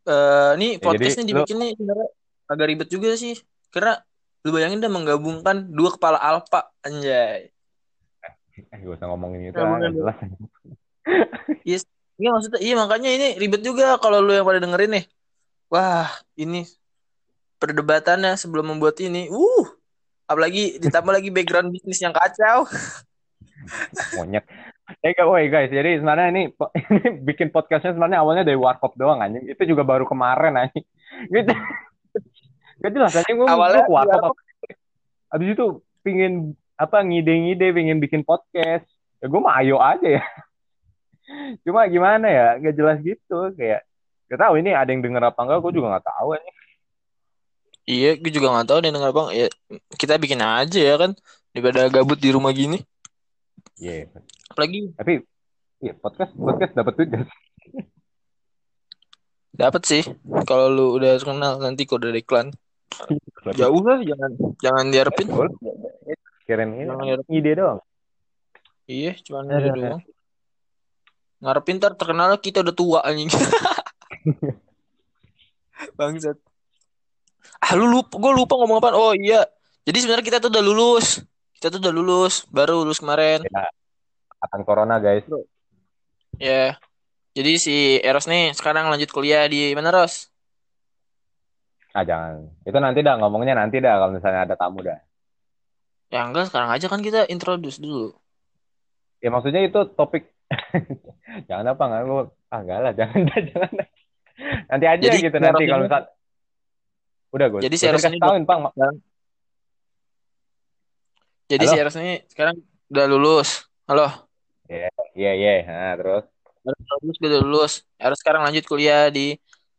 eh 0.03 0.53
nih 0.59 0.71
Ya, 0.77 0.83
podcast 0.83 1.15
jadi 1.15 1.21
nih 1.21 1.25
lu- 1.25 1.29
dibikin 1.31 1.57
nih 1.61 1.71
sebenarnya 1.79 2.09
agak 2.51 2.67
ribet 2.69 2.89
juga 2.91 3.11
sih 3.15 3.35
karena 3.71 4.01
lu 4.43 4.51
bayangin 4.51 4.83
udah 4.83 4.93
menggabungkan 4.93 5.57
dua 5.71 5.95
kepala 5.95 6.19
alpa 6.19 6.73
anjay 6.83 7.53
Eh 8.53 8.79
gue 8.85 8.93
usah 8.93 9.09
ngomongin 9.09 9.49
itu 9.49 9.57
lah, 9.57 9.81
nggak 9.81 9.97
jelas. 9.97 10.17
Iya 12.21 12.29
maksudnya 12.37 12.61
iya 12.61 12.75
makanya 12.77 13.11
ini 13.11 13.29
ribet 13.41 13.65
juga 13.65 13.97
kalau 13.97 14.21
lu 14.21 14.37
yang 14.37 14.45
pada 14.45 14.61
dengerin 14.61 14.93
nih. 15.01 15.05
Wah, 15.73 16.13
ini 16.37 16.69
perdebatannya 17.57 18.37
sebelum 18.37 18.69
membuat 18.69 19.01
ini. 19.01 19.33
Uh, 19.33 19.67
apalagi 20.33 20.81
ditambah 20.81 21.13
lagi 21.13 21.29
background 21.29 21.69
bisnis 21.71 22.01
yang 22.01 22.13
kacau. 22.13 22.65
monyet. 24.19 24.45
Eh 25.01 25.15
woi 25.23 25.47
guys, 25.47 25.71
jadi 25.71 26.03
sebenarnya 26.03 26.29
ini, 26.35 26.43
ini 26.91 27.23
bikin 27.23 27.49
podcastnya 27.49 27.95
sebenarnya 27.95 28.21
awalnya 28.21 28.45
dari 28.45 28.59
warkop 28.59 28.93
doang 28.99 29.23
anjing. 29.23 29.47
Itu 29.47 29.63
juga 29.65 29.87
baru 29.87 30.05
kemarin 30.05 30.59
anjing. 30.59 30.85
Gitu. 31.31 31.53
Gak 32.83 32.91
jelas 32.91 33.15
anjing 33.15 33.37
gue 33.39 33.47
Awalnya 33.47 33.87
ke 33.87 33.93
warkop. 33.93 34.33
warkop. 34.33 34.35
apa- 34.35 34.51
Abis 35.33 35.49
itu 35.57 35.65
pingin 36.03 36.53
apa 36.77 37.01
ngide-ngide 37.01 37.73
pingin 37.73 38.03
bikin 38.03 38.21
podcast. 38.21 38.85
Ya 39.23 39.27
gue 39.31 39.41
mah 39.41 39.63
ayo 39.63 39.79
aja 39.79 40.21
ya. 40.21 40.25
Cuma 41.63 41.87
gimana 41.87 42.27
ya, 42.29 42.47
gak 42.59 42.75
jelas 42.75 42.99
gitu 43.01 43.55
kayak 43.55 43.87
Gak 44.27 44.41
tahu 44.49 44.57
ini 44.65 44.73
ada 44.73 44.89
yang 44.89 45.05
denger 45.05 45.29
apa 45.29 45.41
enggak, 45.45 45.61
gue 45.61 45.73
juga 45.77 46.01
gak 46.01 46.09
tahu 46.09 46.35
anjing. 46.35 46.57
Iya, 47.83 48.15
gue 48.15 48.31
juga 48.31 48.55
nggak 48.55 48.67
tahu 48.71 48.79
deh 48.79 48.93
denger 48.95 49.11
bang. 49.11 49.29
Ya 49.35 49.47
kita 49.99 50.15
bikin 50.23 50.39
aja 50.39 50.81
ya 50.81 50.95
kan 50.99 51.19
daripada 51.51 51.91
gabut 51.91 52.19
di 52.19 52.31
rumah 52.31 52.55
gini. 52.55 52.79
Iya, 53.83 54.07
Apalagi 54.53 54.95
tapi 54.95 55.27
iya 55.83 55.93
podcast 55.99 56.31
podcast 56.39 56.73
dapat 56.79 56.93
duit 56.95 57.09
gak 57.11 57.27
dapat 59.53 59.83
sih 59.85 60.03
kalau 60.49 60.73
lu 60.73 60.87
udah 60.97 61.21
kenal 61.21 61.61
nanti 61.61 61.85
kode 61.85 62.09
iklan. 62.17 62.53
Jauh 63.57 63.83
lah, 63.85 64.01
jangan 64.01 64.31
jangan 64.61 64.85
diharapin. 64.89 65.29
Kirain 66.45 66.71
ini 66.73 66.89
ide 67.33 67.53
doang. 67.57 67.81
Iya, 68.89 69.17
cuman 69.25 69.49
Ada. 69.49 69.57
ada 69.57 69.71
doang. 69.73 70.03
Ngarepin 71.43 71.77
ntar 71.83 71.93
terkenal 71.99 72.39
kita 72.39 72.63
udah 72.63 72.75
tua 72.75 72.99
anjing. 73.03 73.27
Bangsat. 75.99 76.39
Ah 77.63 77.73
lu 77.79 77.87
lupa, 77.87 78.15
gue 78.19 78.33
lupa 78.35 78.55
ngomong 78.59 78.79
apa. 78.83 78.95
Oh 78.95 79.15
iya. 79.15 79.47
Jadi 79.83 79.99
sebenarnya 80.03 80.27
kita 80.27 80.39
tuh 80.43 80.51
udah 80.51 80.63
lulus. 80.63 81.23
Kita 81.59 81.71
tuh 81.71 81.79
udah 81.79 81.95
lulus, 81.95 82.43
baru 82.51 82.83
lulus 82.83 82.99
kemarin. 82.99 83.43
Akan 84.43 84.67
corona 84.67 84.99
guys. 84.99 85.23
Ya. 86.43 86.75
Jadi 87.33 87.53
si 87.57 87.77
Eros 88.03 88.29
nih 88.29 88.53
sekarang 88.53 88.93
lanjut 88.93 89.09
kuliah 89.09 89.47
di 89.49 89.73
mana 89.73 89.89
Ros? 89.95 90.29
Ah 91.97 92.05
jangan. 92.05 92.51
Itu 92.65 92.77
nanti 92.77 93.01
dah 93.01 93.17
ngomongnya 93.21 93.57
nanti 93.57 93.81
dah 93.81 94.01
kalau 94.01 94.13
misalnya 94.17 94.45
ada 94.49 94.55
tamu 94.57 94.85
dah. 94.85 95.01
Ya 96.13 96.29
enggak, 96.29 96.53
sekarang 96.53 96.69
aja 96.69 96.87
kan 96.93 97.01
kita 97.01 97.25
introduce 97.33 97.81
dulu. 97.81 98.13
Ya 99.25 99.33
maksudnya 99.33 99.65
itu 99.65 99.81
topik. 99.97 100.29
jangan 101.49 101.73
apa 101.73 101.83
nggak 101.89 102.03
gue 102.05 102.23
ah 102.53 102.61
enggak 102.61 102.79
lah 102.85 102.93
jangan 103.01 103.21
dah 103.29 103.41
jangan. 103.49 103.73
Nanti 104.69 104.87
aja 104.89 105.05
Jadi, 105.09 105.19
gitu 105.25 105.37
nanti 105.41 105.65
Eros 105.65 105.71
kalau 105.73 105.81
ini- 105.81 105.89
misal 105.89 106.03
udah 107.33 107.47
gue. 107.49 107.61
Jadi 107.65 107.77
si 107.81 107.89
gue 107.89 107.97
Eros 107.97 108.05
kasih 108.05 108.13
ini 108.13 108.21
tahuin 108.21 108.45
pang. 108.45 108.69
Jadi 111.49 111.65
Halo? 111.65 111.73
si 111.73 111.77
Eros 111.81 111.97
nih 111.97 112.17
sekarang 112.29 112.57
udah 112.93 113.07
lulus. 113.09 113.65
Halo. 113.89 114.29
Iya 114.69 115.33
iya. 115.37 115.53
Nah 115.65 115.97
terus. 115.97 116.25
Baru 116.63 116.79
lulus, 117.03 117.17
gue 117.19 117.29
udah 117.33 117.43
lulus. 117.43 117.73
Eros 117.97 118.19
sekarang 118.21 118.45
lanjut 118.45 118.65
kuliah 118.69 119.09
di 119.09 119.37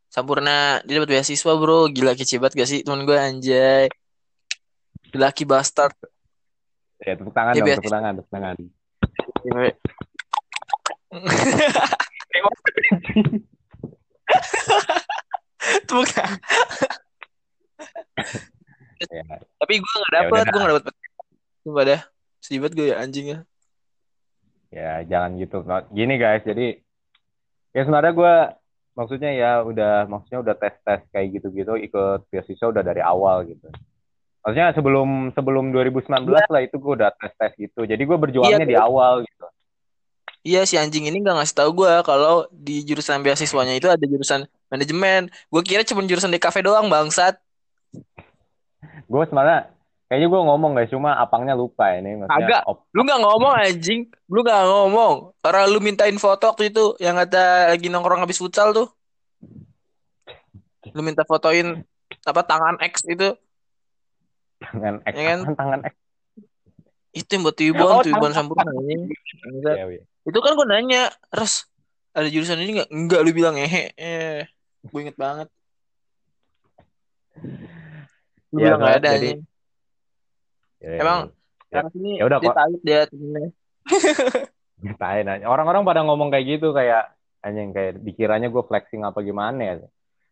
Sampurna. 0.09 0.81
Dia 0.85 1.01
dapat 1.01 1.09
beasiswa 1.17 1.53
bro. 1.57 1.87
Gila 1.93 2.17
kece 2.17 2.41
banget 2.41 2.65
gak 2.65 2.69
sih 2.69 2.79
temen 2.81 3.05
gue 3.05 3.17
anjay. 3.17 3.85
Laki 5.13 5.45
bastard. 5.45 5.93
Ya 7.01 7.13
tepuk 7.13 7.33
tangan 7.35 7.53
Iya, 7.53 7.61
dong 7.61 7.77
tepuk 7.77 7.93
tangan 7.93 8.13
tepuk 8.17 8.31
tangan. 8.33 8.55
Tepuk 15.85 16.09
tangan. 16.09 16.41
Ya, 19.03 19.23
Tapi 19.59 19.73
gue 19.83 19.93
gak 19.99 20.11
Ya 20.11 20.19
dapet, 20.23 20.43
gue 20.47 20.59
gak 20.63 20.71
dapet. 20.79 20.93
Sumpah 21.63 21.83
dah. 21.83 22.01
Sedih 22.39 22.59
gue 22.63 22.85
ya 22.91 22.95
anjing 22.99 23.25
ya. 23.31 23.39
ya 24.73 24.91
jangan 25.07 25.37
gitu. 25.39 25.63
Nah, 25.63 25.85
Gini 25.91 26.15
guys 26.19 26.43
jadi 26.43 26.79
ya 27.71 27.81
sebenarnya 27.85 28.13
gue 28.13 28.35
maksudnya 28.93 29.31
ya 29.33 29.51
udah 29.65 30.05
maksudnya 30.05 30.39
udah 30.45 30.55
tes 30.57 30.75
tes 30.85 31.01
kayak 31.09 31.41
gitu 31.41 31.49
gitu 31.53 31.73
ikut 31.77 32.29
beasiswa 32.29 32.67
udah 32.69 32.83
dari 32.85 33.01
awal 33.01 33.45
gitu. 33.47 33.69
Maksudnya 34.43 34.75
sebelum 34.75 35.31
sebelum 35.31 35.71
2019 35.71 36.27
lah 36.27 36.61
itu 36.61 36.75
gue 36.75 36.93
udah 36.99 37.09
tes 37.15 37.33
tes 37.37 37.51
gitu. 37.55 37.87
Jadi 37.87 38.03
gue 38.03 38.17
berjuangnya 38.17 38.67
Iya, 38.67 38.71
di 38.71 38.77
awal 38.77 39.23
gitu. 39.23 39.45
Iya 40.43 40.67
si 40.67 40.75
anjing 40.75 41.07
ini 41.07 41.23
nggak 41.23 41.39
ngasih 41.39 41.55
tahu 41.55 41.69
gue 41.85 41.93
kalau 42.03 42.43
di 42.51 42.83
jurusan 42.83 43.23
beasiswanya 43.23 43.79
itu 43.79 43.87
ada 43.87 44.03
jurusan 44.03 44.43
manajemen. 44.67 45.31
Gue 45.47 45.61
kira 45.63 45.87
cuma 45.87 46.03
jurusan 46.03 46.33
DKV 46.35 46.55
doang 46.67 46.91
bangsat. 46.91 47.39
Gue 49.05 49.23
sebenarnya 49.25 49.69
kayaknya 50.07 50.27
gue 50.29 50.41
ngomong 50.45 50.71
guys, 50.73 50.89
cuma 50.89 51.15
apangnya 51.15 51.53
lupa 51.53 51.89
ini. 51.91 52.21
Maksudnya 52.21 52.45
Agak. 52.45 52.61
op- 52.65 52.85
Lu 52.91 53.01
nggak 53.01 53.21
ngomong 53.21 53.53
anjing. 53.55 54.01
Lu 54.27 54.39
nggak 54.41 54.63
ngomong. 54.63 55.13
Orang 55.39 55.63
lu 55.67 55.79
mintain 55.79 56.15
foto 56.15 56.47
waktu 56.47 56.69
itu 56.69 56.93
yang 56.97 57.15
kata 57.15 57.71
lagi 57.71 57.87
nongkrong 57.87 58.21
habis 58.21 58.37
futsal 58.37 58.71
tuh. 58.71 58.87
Lu 60.91 61.01
minta 61.01 61.23
fotoin 61.23 61.81
apa 62.23 62.41
tangan 62.43 62.77
X 62.79 63.03
itu. 63.05 63.33
tangan 64.59 65.03
X, 65.03 65.13
Ya 65.13 65.23
kan? 65.27 65.39
tangan 65.55 65.79
X. 65.83 65.93
Itu 67.11 67.29
yang 67.29 67.43
buat 67.43 67.53
Tibon, 67.53 67.89
Oh, 67.89 68.01
Tibon 68.01 68.31
Sampurna 68.31 68.65
anjing. 68.65 69.05
Bangsat. 69.43 69.75
Ya, 69.75 69.85
wi. 69.85 70.01
Itu 70.23 70.39
kan 70.39 70.55
gue 70.55 70.65
nanya, 70.65 71.11
Ros, 71.29 71.67
ada 72.11 72.25
jurusan 72.25 72.57
ini 72.57 72.79
nggak? 72.79 72.89
Enggak, 72.89 73.19
lu 73.21 73.31
bilang 73.31 73.53
ehe. 73.53 73.91
Eh, 73.93 74.47
gue 74.81 74.99
inget 74.99 75.13
banget. 75.13 75.51
Lu 78.53 78.61
Ya, 78.61 78.65
bilang 78.69 78.79
nggak 78.85 78.97
ada 79.01 79.09
jadi-. 79.17 79.41
Ya, 80.79 80.89
ya, 80.93 80.99
Emang 81.01 81.19
Ya. 81.73 81.81
Sini 81.89 82.21
Ya 82.21 82.29
udah, 82.29 82.37
kok. 82.37 82.53
tahu 82.53 82.73
dia 82.85 83.01
temennya. 83.09 83.49
Ngatain 84.85 85.25
aja. 85.33 85.45
Orang-orang 85.49 85.81
pada 85.81 86.05
ngomong 86.05 86.29
kayak 86.29 86.45
gitu 86.61 86.69
kayak 86.69 87.17
anjing 87.41 87.73
kayak 87.73 87.97
dikiranya 88.05 88.53
gue 88.53 88.61
flexing 88.61 89.01
apa 89.01 89.25
gimana 89.25 89.57
ya. 89.57 89.73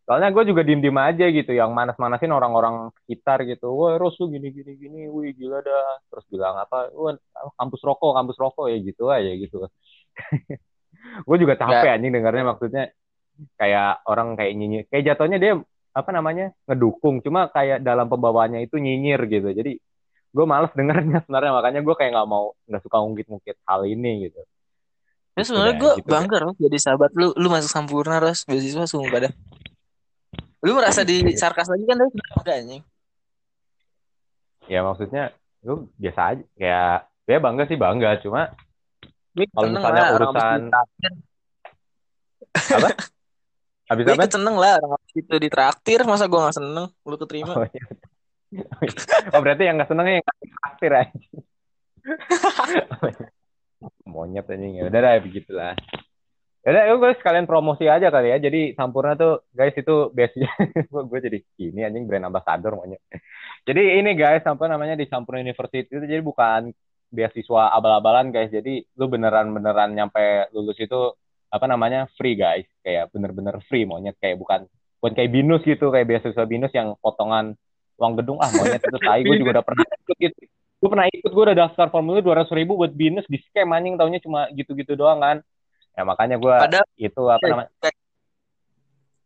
Soalnya 0.05 0.29
gue 0.29 0.43
juga 0.45 0.61
diem-diem 0.61 0.97
aja 1.01 1.25
gitu 1.33 1.49
yang 1.49 1.73
manas-manasin 1.73 2.29
orang-orang 2.29 2.93
sekitar 3.01 3.41
gitu. 3.49 3.73
Wah, 3.73 3.97
Ros 3.97 4.21
lu 4.21 4.29
gini 4.29 4.53
gini 4.53 4.77
gini, 4.77 4.99
wih 5.09 5.33
gila 5.33 5.65
dah. 5.65 5.97
Terus 6.13 6.25
bilang 6.29 6.61
apa? 6.61 6.93
Wah, 6.93 7.17
kampus 7.57 7.81
rokok, 7.89 8.13
kampus 8.21 8.37
rokok 8.37 8.69
ya 8.69 8.77
gitu 8.85 9.09
aja 9.09 9.31
gitu. 9.33 9.65
gue 11.27 11.37
juga 11.41 11.57
capek 11.57 11.97
anjing 11.97 12.13
dengarnya 12.13 12.45
maksudnya 12.53 12.83
kayak 13.57 14.05
orang 14.05 14.37
kayak 14.37 14.53
nyinyir. 14.53 14.85
Kayak 14.93 15.17
jatuhnya 15.17 15.37
dia 15.41 15.53
apa 15.91 16.09
namanya? 16.09 16.55
ngedukung, 16.67 17.19
cuma 17.19 17.51
kayak 17.51 17.83
dalam 17.83 18.07
pembawaannya 18.07 18.63
itu 18.63 18.79
nyinyir 18.79 19.19
gitu. 19.27 19.51
Jadi 19.51 19.75
gue 20.31 20.45
males 20.47 20.71
dengernya 20.77 21.23
sebenarnya 21.27 21.51
makanya 21.51 21.79
gue 21.83 21.95
kayak 21.95 22.11
nggak 22.15 22.29
mau 22.29 22.55
nggak 22.67 22.81
suka 22.83 22.97
ngungkit-ngungkit 23.03 23.57
hal 23.67 23.81
ini 23.83 24.31
gitu. 24.31 24.41
Ya 25.31 25.43
sebenarnya 25.47 25.75
Gitu 25.75 25.83
gue 25.83 25.91
gitu 26.03 26.09
bangga 26.11 26.37
Ros 26.43 26.55
jadi 26.59 26.77
sahabat 26.79 27.11
lu. 27.15 27.31
Lu 27.35 27.47
masuk 27.47 27.71
Sampurna 27.71 28.19
Ros, 28.19 28.43
beasiswa 28.47 28.83
sumpah 28.87 29.27
dah. 29.27 29.33
Lu 30.63 30.75
merasa 30.75 31.03
di 31.03 31.19
sarkas 31.41 31.67
lagi 31.67 31.83
kan 31.87 31.97
Ros? 31.99 32.11
Enggak 32.15 32.55
anjing. 32.63 32.83
Ya 34.67 34.79
maksudnya 34.83 35.31
lu 35.61 35.87
biasa 35.99 36.21
aja 36.35 36.43
kayak 36.57 36.97
ya 37.29 37.37
bangga 37.39 37.63
sih 37.69 37.77
bangga 37.79 38.17
cuma 38.19 38.51
Kalau 39.31 39.67
misalnya 39.71 40.03
lah 40.03 40.11
urusan- 40.19 40.67
apa? 42.71 42.89
Habis 43.91 44.07
Gue 44.07 44.15
apa? 44.15 44.23
ikut 44.23 44.33
seneng 44.39 44.55
lah 44.55 44.79
orang 44.79 45.03
itu 45.11 45.35
ditraktir 45.35 45.99
masa 46.07 46.31
gue 46.31 46.39
gak 46.39 46.55
seneng 46.55 46.87
lu 47.03 47.15
keterima. 47.19 47.59
Oh, 47.59 47.67
iya. 47.67 47.83
oh 49.35 49.39
berarti 49.43 49.67
yang 49.67 49.75
nggak 49.75 49.91
senengnya 49.91 50.23
yang 50.23 50.27
traktir 50.63 50.91
aja. 50.95 51.19
Monyet 54.07 54.47
anjing 54.47 54.79
ya. 54.79 54.87
Udah 54.87 54.99
dah 55.03 55.13
begitulah. 55.19 55.75
Ya 56.61 56.69
udah, 56.77 56.83
yuk 56.93 57.01
guys 57.01 57.17
sekalian 57.17 57.49
promosi 57.49 57.89
aja 57.91 58.07
kali 58.07 58.31
ya. 58.31 58.37
Jadi 58.39 58.79
Sampurna 58.79 59.19
tuh 59.19 59.43
guys 59.51 59.75
itu 59.75 60.07
biasanya 60.15 60.51
gue 61.11 61.19
jadi 61.19 61.37
gini 61.59 61.83
anjing 61.83 62.07
brand 62.07 62.31
ambassador 62.31 62.79
monyet. 62.79 63.03
Jadi 63.67 63.99
ini 63.99 64.15
guys 64.15 64.47
apa 64.47 64.71
namanya 64.71 64.95
di 64.95 65.03
Sampurna 65.11 65.43
University 65.43 65.83
itu 65.83 66.07
jadi 66.07 66.23
bukan 66.23 66.71
beasiswa 67.11 67.75
abal-abalan 67.75 68.31
guys. 68.31 68.55
Jadi 68.55 68.87
lu 68.95 69.11
beneran-beneran 69.11 69.91
nyampe 69.91 70.47
lulus 70.55 70.79
itu 70.79 71.11
apa 71.51 71.65
namanya 71.67 72.07
free 72.15 72.39
guys. 72.39 72.65
Kayak 72.81 73.11
bener-bener 73.11 73.59
free 73.67 73.83
monyet 73.83 74.15
kayak 74.17 74.39
bukan 74.39 74.65
bukan 75.01 75.13
kayak 75.17 75.31
binus 75.33 75.61
gitu 75.65 75.89
kayak 75.89 76.07
beasiswa 76.07 76.45
binus 76.45 76.71
yang 76.71 76.93
potongan 77.01 77.57
uang 77.97 78.13
gedung 78.21 78.37
ah 78.41 78.49
monyet 78.53 78.81
itu 78.81 78.97
tai 79.01 79.21
gue 79.25 79.35
juga 79.37 79.61
udah 79.61 79.65
pernah 79.65 79.85
ikut 79.85 80.17
gitu 80.17 80.39
gue 80.81 80.89
pernah 80.89 81.05
ikut 81.09 81.31
gue 81.33 81.43
udah 81.49 81.57
daftar 81.57 81.87
formulir 81.93 82.21
dua 82.25 82.41
ratus 82.41 82.53
ribu 82.53 82.73
buat 82.77 82.93
binus 82.93 83.25
di 83.29 83.37
scam 83.49 83.69
anjing 83.73 83.97
taunya 83.97 84.21
cuma 84.21 84.49
gitu-gitu 84.53 84.93
doang 84.97 85.21
kan 85.21 85.37
ya 85.93 86.01
makanya 86.05 86.37
gue 86.37 86.53
Padahal 86.53 86.87
itu 86.97 87.21
apa 87.29 87.45
namanya 87.45 87.69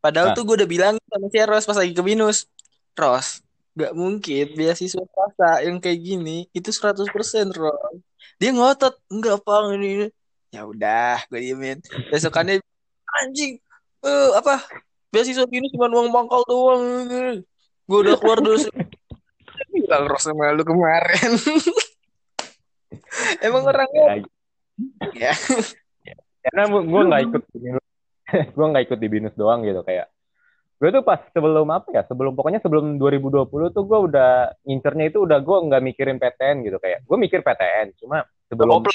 padahal 0.04 0.28
Nah. 0.32 0.36
tuh 0.38 0.44
gue 0.46 0.56
udah 0.62 0.70
bilang 0.70 0.96
sama 1.10 1.28
si 1.34 1.40
Ros 1.42 1.66
pas 1.66 1.78
lagi 1.82 1.94
ke 1.98 2.04
Binus. 2.06 2.46
Ros, 2.94 3.42
gak 3.74 3.92
mungkin 3.98 4.46
beasiswa 4.54 5.02
swasta 5.02 5.66
yang 5.66 5.82
kayak 5.82 5.98
gini 5.98 6.46
itu 6.54 6.70
100% 6.70 7.10
Ros. 7.58 8.00
Dia 8.38 8.54
ngotot, 8.54 9.02
enggak 9.10 9.42
apa 9.42 9.74
ini. 9.74 9.90
ini." 10.06 10.08
Ya 10.56 10.64
udah, 10.64 11.20
gue 11.28 11.40
diemin. 11.44 11.84
Besokannya 12.08 12.64
anjing 13.28 13.60
eh 14.08 14.30
apa? 14.40 14.64
Beasiswa 15.12 15.44
gini 15.52 15.68
cuma 15.76 15.92
uang 15.92 16.16
pangkal 16.16 16.48
doang. 16.48 16.84
Gue 17.84 18.00
udah 18.00 18.16
keluar 18.16 18.40
dulu. 18.40 18.64
Bilang 19.76 20.08
Ros 20.08 20.24
sama 20.24 20.56
lu 20.56 20.64
kemarin. 20.64 21.36
Emang 23.46 23.64
orangnya 23.68 24.28
ya, 25.16 25.32
ya. 26.04 26.16
karena 26.44 26.64
gue 26.68 27.02
nggak 27.08 27.22
ikut 27.32 27.44
gue 28.56 28.66
nggak 28.66 28.84
ikut 28.92 29.00
di 29.00 29.08
binus 29.08 29.36
doang 29.40 29.64
gitu 29.64 29.80
kayak 29.88 30.12
gue 30.76 30.90
tuh 30.92 31.04
pas 31.08 31.24
sebelum 31.32 31.72
apa 31.72 31.88
ya 31.96 32.04
sebelum 32.04 32.36
pokoknya 32.36 32.60
sebelum 32.60 33.00
2020 33.00 33.48
tuh 33.72 33.84
gue 33.88 34.00
udah 34.12 34.52
ngincernya 34.68 35.06
itu 35.08 35.24
udah 35.24 35.40
gue 35.40 35.58
nggak 35.72 35.84
mikirin 35.88 36.20
PTN 36.20 36.68
gitu 36.68 36.78
kayak 36.84 37.08
gue 37.08 37.18
mikir 37.18 37.40
PTN 37.40 37.96
cuma 38.04 38.28
sebelum 38.52 38.84
orang 38.84 38.92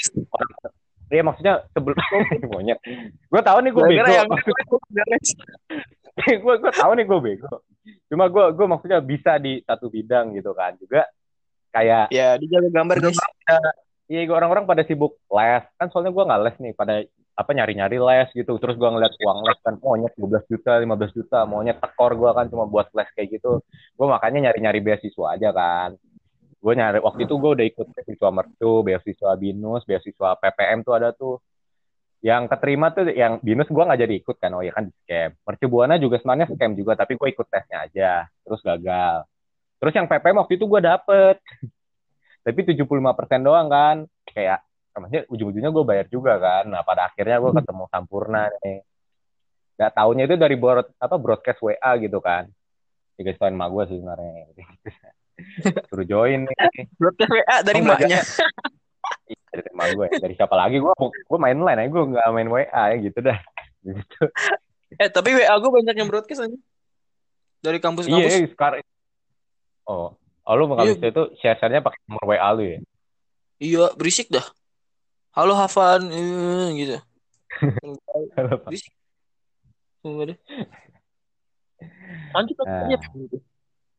Iya 1.11 1.23
maksudnya 1.27 1.53
sebelum 1.75 1.99
monyet. 2.55 2.79
Gue 3.27 3.41
tahu 3.43 3.59
nih 3.59 3.71
gue 3.75 3.83
bego. 3.83 4.07
yang 4.07 4.27
gue 4.31 4.39
gue 6.55 6.71
tahu 6.81 6.91
nih 6.95 7.05
gue 7.05 7.19
bego. 7.19 7.53
Cuma 8.07 8.31
gue 8.31 8.45
gue 8.55 8.67
maksudnya 8.71 8.99
bisa 9.03 9.35
di 9.35 9.59
satu 9.67 9.91
bidang 9.91 10.31
gitu 10.39 10.55
kan. 10.55 10.79
Juga 10.79 11.03
kayak 11.75 12.15
Ya, 12.15 12.39
dijaga 12.39 12.71
gambar 12.71 12.95
guys. 13.03 13.19
iya 14.07 14.27
gue 14.27 14.35
orang-orang 14.35 14.63
pada 14.63 14.87
sibuk 14.87 15.19
les. 15.27 15.67
Kan 15.75 15.91
soalnya 15.91 16.15
gue 16.15 16.23
nggak 16.23 16.41
les 16.47 16.55
nih 16.63 16.73
pada 16.79 17.03
apa 17.35 17.51
nyari-nyari 17.51 17.99
les 17.99 18.29
gitu. 18.31 18.55
Terus 18.55 18.79
gue 18.79 18.87
ngeliat 18.87 19.11
uang 19.19 19.39
les 19.43 19.59
kan 19.59 19.75
monyet 19.83 20.15
12 20.15 20.47
juta 20.47 20.79
15 20.79 21.17
juta 21.17 21.39
monyet 21.43 21.75
tekor 21.83 22.15
gue 22.15 22.31
kan 22.31 22.47
cuma 22.47 22.63
buat 22.71 22.87
les 22.95 23.09
kayak 23.19 23.35
gitu. 23.35 23.59
Gue 23.99 24.07
makanya 24.07 24.47
nyari-nyari 24.47 24.79
beasiswa 24.79 25.35
aja 25.35 25.51
kan 25.51 25.99
gue 26.61 26.73
nyari 26.77 27.01
waktu 27.01 27.25
itu 27.25 27.33
gue 27.41 27.51
udah 27.57 27.65
ikut 27.65 27.87
beasiswa 27.89 28.29
mercu 28.29 28.71
beasiswa 28.85 29.31
binus 29.33 29.81
beasiswa 29.89 30.29
PPM 30.37 30.85
tuh 30.85 30.93
ada 30.93 31.09
tuh. 31.11 31.41
Yang 32.21 32.53
keterima 32.53 32.93
tuh 32.93 33.09
yang 33.09 33.41
binus 33.41 33.65
gue 33.65 33.81
nggak 33.81 34.01
jadi 34.05 34.13
ikut 34.21 34.37
kan 34.37 34.53
oh 34.53 34.61
ya 34.61 34.69
kan 34.77 34.85
di 34.85 34.93
scam. 35.01 35.33
Mercu 35.41 35.65
buana 35.65 35.97
juga 35.97 36.21
sebenarnya 36.21 36.53
scam 36.53 36.71
juga 36.77 36.93
tapi 36.93 37.17
gue 37.17 37.27
ikut 37.33 37.47
tesnya 37.49 37.89
aja 37.89 38.11
terus 38.45 38.61
gagal. 38.61 39.25
Terus 39.81 39.93
yang 39.97 40.05
PPM 40.05 40.37
waktu 40.37 40.53
itu 40.61 40.65
gue 40.69 40.81
dapet. 40.85 41.35
Tapi 42.45 42.59
75% 42.65 42.89
doang 43.41 43.69
kan 43.69 43.97
kayak 44.25 44.65
maksudnya 44.97 45.23
ujung-ujungnya 45.29 45.71
gue 45.73 45.85
bayar 45.85 46.07
juga 46.13 46.37
kan. 46.37 46.69
Nah 46.69 46.85
pada 46.85 47.09
akhirnya 47.09 47.41
gue 47.41 47.51
ketemu 47.57 47.83
Sampurna 47.89 48.53
nih. 48.61 48.85
Nggak 49.81 49.91
taunya 49.97 50.23
itu 50.29 50.35
dari 50.37 50.55
broad, 50.61 50.93
apa 51.01 51.15
broadcast 51.17 51.61
WA 51.65 51.91
gitu 51.97 52.21
kan. 52.21 52.45
Tiga 53.17 53.33
tahun 53.33 53.57
sama 53.57 53.65
gue 53.73 53.83
sih 53.89 53.97
sebenarnya 53.97 54.33
suruh 55.87 56.05
join 56.05 56.45
nih 56.45 56.57
Broadcast 56.95 57.31
WA 57.31 57.57
dari 57.61 57.77
Oh, 57.77 57.85
maknya. 57.85 58.19
Iya, 59.27 59.39
dari 59.49 59.61
teman 59.65 59.87
gue 59.91 60.07
dari 60.17 60.33
siapa 60.33 60.55
lagi 60.55 60.77
gue 60.77 60.93
gue 61.01 61.39
main 61.39 61.55
line 61.55 61.79
aja 61.79 61.89
gue 61.89 62.03
nggak 62.07 62.27
main 62.31 62.47
WA 62.47 62.65
ya 62.87 62.97
gitu 62.99 63.19
dah 63.19 63.37
gitu 63.81 64.23
Eh, 64.93 65.07
tapi 65.07 65.31
WA 65.31 65.53
gue 65.55 65.71
banyak 65.71 65.95
yang 65.95 66.07
broadcast 66.07 66.43
aja. 66.43 66.57
Dari 67.61 67.77
iya 67.77 67.83
kampus-kampus. 67.83 68.33
iya, 68.33 68.47
sekarang 68.47 68.81
oh 69.85 70.13
oh 70.41 70.53
lu 70.53 70.65
kalau 70.67 70.83
Iya. 70.83 71.09
itu 71.09 71.23
share 71.37 71.55
sharenya 71.55 71.79
pakai 71.79 71.99
nomor 72.05 72.25
WA 72.27 72.49
lu 72.51 72.63
ya 72.65 72.79
Iya, 73.57 73.93
berisik 73.93 74.27
dah. 74.27 74.41
Halo 75.31 75.53
Hafan, 75.53 76.09
eh, 76.09 76.67
gitu. 76.75 76.97
berisik. 78.65 78.89
Enggak 80.01 80.33
deh. 80.33 80.37
Lanjut 82.33 82.57
aja. 82.65 82.97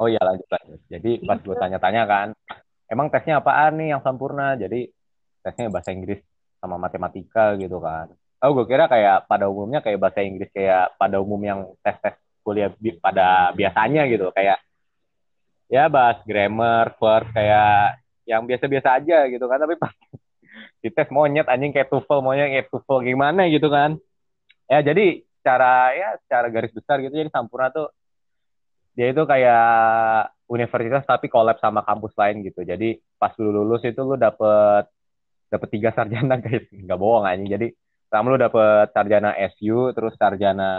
Oh 0.03 0.11
iya 0.11 0.19
lanjut 0.19 0.51
lanjut. 0.51 0.81
Jadi 0.91 1.11
pas 1.23 1.39
gue 1.39 1.55
tanya-tanya 1.55 2.03
kan, 2.11 2.29
emang 2.91 3.07
tesnya 3.07 3.39
apaan 3.39 3.79
nih 3.79 3.95
yang 3.95 4.03
sempurna? 4.03 4.59
Jadi 4.59 4.91
tesnya 5.47 5.71
bahasa 5.71 5.95
Inggris 5.95 6.19
sama 6.59 6.75
matematika 6.75 7.55
gitu 7.55 7.79
kan. 7.79 8.11
Oh 8.43 8.51
gue 8.51 8.67
kira 8.67 8.91
kayak 8.91 9.31
pada 9.31 9.47
umumnya 9.47 9.79
kayak 9.79 10.03
bahasa 10.03 10.27
Inggris 10.27 10.51
kayak 10.51 10.99
pada 10.99 11.23
umum 11.23 11.39
yang 11.39 11.71
tes-tes 11.87 12.19
kuliah 12.43 12.75
bi- 12.75 12.99
pada 12.99 13.55
biasanya 13.55 14.11
gitu 14.11 14.35
kayak 14.35 14.59
ya 15.71 15.87
bahas 15.87 16.19
grammar, 16.27 16.99
verb 16.99 17.31
kayak 17.31 18.03
yang 18.27 18.43
biasa-biasa 18.43 18.99
aja 18.99 19.31
gitu 19.31 19.47
kan. 19.47 19.63
Tapi 19.63 19.79
pas 19.79 19.95
di 20.83 20.91
tes 20.91 21.07
monyet 21.15 21.47
anjing 21.47 21.71
kayak 21.71 21.95
TOEFL 21.95 22.19
monyet 22.27 22.51
kayak 22.51 22.67
TOEFL 22.75 23.07
gimana 23.07 23.47
gitu 23.47 23.71
kan. 23.71 23.95
Ya 24.67 24.83
jadi 24.83 25.23
secara 25.39 25.95
ya 25.95 26.19
secara 26.27 26.47
garis 26.51 26.75
besar 26.75 26.99
gitu 26.99 27.15
jadi 27.15 27.31
Sampurna 27.31 27.71
tuh 27.71 27.87
dia 28.93 29.07
itu 29.13 29.23
kayak 29.25 29.65
universitas 30.53 31.05
tapi 31.09 31.33
collab 31.33 31.57
sama 31.59 31.81
kampus 31.85 32.13
lain 32.17 32.45
gitu. 32.45 32.61
Jadi 32.63 33.01
pas 33.17 33.33
lu 33.41 33.49
lulus 33.49 33.81
itu 33.89 34.01
lu 34.05 34.21
dapet 34.21 34.85
dapet 35.49 35.69
tiga 35.73 35.93
sarjana 35.97 36.37
guys, 36.45 36.65
nggak 36.69 36.99
bohong 37.01 37.25
anjing. 37.25 37.49
Jadi 37.49 37.67
sama 38.13 38.37
lu 38.37 38.39
dapet 38.41 38.93
sarjana 38.93 39.33
SU, 39.57 39.97
terus 39.97 40.13
sarjana 40.21 40.71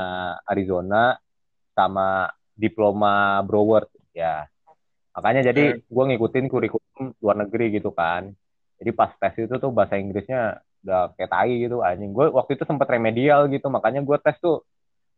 Arizona, 0.45 1.17
sama 1.73 2.29
diploma 2.53 3.41
Broward 3.41 3.89
ya. 4.13 4.45
Makanya 5.13 5.53
jadi 5.53 5.81
gue 5.81 6.03
ngikutin 6.13 6.45
kurikulum 6.49 7.17
luar 7.21 7.37
negeri 7.45 7.73
gitu 7.77 7.89
kan. 7.93 8.29
Jadi 8.77 8.91
pas 8.93 9.13
tes 9.17 9.33
itu 9.45 9.55
tuh 9.57 9.69
bahasa 9.73 9.97
Inggrisnya 9.97 10.61
udah 10.85 11.13
kayak 11.17 11.31
tai 11.33 11.53
gitu 11.65 11.81
anjing. 11.81 12.13
Gue 12.13 12.29
waktu 12.29 12.57
itu 12.57 12.65
sempet 12.69 12.85
remedial 12.89 13.49
gitu, 13.49 13.69
makanya 13.73 14.05
gue 14.05 14.17
tes 14.21 14.37
tuh 14.37 14.61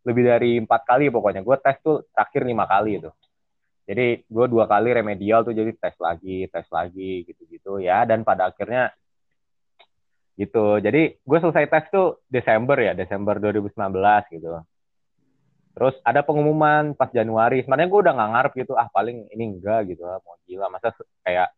lebih 0.05 0.23
dari 0.23 0.51
empat 0.61 0.85
kali 0.85 1.09
pokoknya. 1.09 1.41
Gue 1.41 1.57
tes 1.57 1.75
tuh 1.81 2.05
terakhir 2.13 2.45
lima 2.45 2.69
kali 2.69 3.01
itu. 3.01 3.09
Jadi 3.85 4.25
gue 4.25 4.45
dua 4.49 4.65
kali 4.65 4.93
remedial 4.93 5.45
tuh 5.45 5.53
jadi 5.53 5.73
tes 5.77 5.97
lagi, 5.97 6.45
tes 6.49 6.65
lagi 6.69 7.25
gitu-gitu 7.25 7.81
ya. 7.81 8.05
Dan 8.05 8.21
pada 8.21 8.53
akhirnya 8.53 8.93
gitu. 10.37 10.77
Jadi 10.77 11.17
gue 11.19 11.37
selesai 11.41 11.65
tes 11.65 11.85
tuh 11.89 12.21
Desember 12.29 12.77
ya, 12.77 12.93
Desember 12.93 13.41
2019 13.41 13.73
gitu. 14.37 14.61
Terus 15.75 15.95
ada 16.07 16.23
pengumuman 16.23 16.95
pas 16.95 17.11
Januari. 17.11 17.65
Sebenarnya 17.65 17.89
gue 17.91 17.99
udah 17.99 18.13
nggak 18.15 18.31
ngarep 18.31 18.53
gitu, 18.63 18.73
ah 18.79 18.87
paling 18.87 19.27
ini 19.33 19.59
enggak 19.59 19.91
gitu 19.91 20.07
lah, 20.07 20.23
mau 20.23 20.39
gila. 20.47 20.71
Masa 20.71 20.95
kayak 21.25 21.51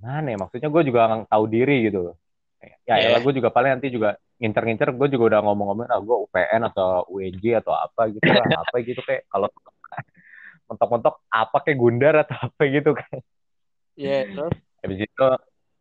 mana 0.00 0.32
ya? 0.32 0.38
Maksudnya 0.40 0.68
gue 0.72 0.82
juga 0.88 1.00
nggak 1.12 1.28
tahu 1.28 1.44
diri 1.50 1.76
gitu. 1.92 2.16
Ya, 2.58 2.98
yeah. 2.98 3.14
ya 3.14 3.18
gue 3.22 3.32
juga 3.38 3.54
paling 3.54 3.78
nanti 3.78 3.88
juga 3.94 4.18
ngincer-ngincer, 4.42 4.90
gue 4.94 5.08
juga 5.14 5.24
udah 5.36 5.40
ngomong-ngomong, 5.46 5.86
ah 5.86 6.00
gue 6.02 6.16
UPN 6.26 6.62
atau 6.72 7.06
UNJ 7.06 7.62
atau 7.62 7.74
apa 7.74 8.10
gitu 8.10 8.26
lah, 8.26 8.44
apa 8.66 8.76
gitu 8.82 9.00
kayak 9.06 9.26
kalau 9.30 9.48
mentok-mentok 10.68 11.14
apa 11.30 11.56
kayak 11.64 11.78
Gundar 11.78 12.14
atau 12.26 12.36
apa 12.50 12.62
gitu 12.66 12.90
kan. 12.98 13.18
Iya, 13.98 14.10
yeah, 14.10 14.22
terus? 14.34 14.54
Habis 14.82 14.98
itu 15.06 15.28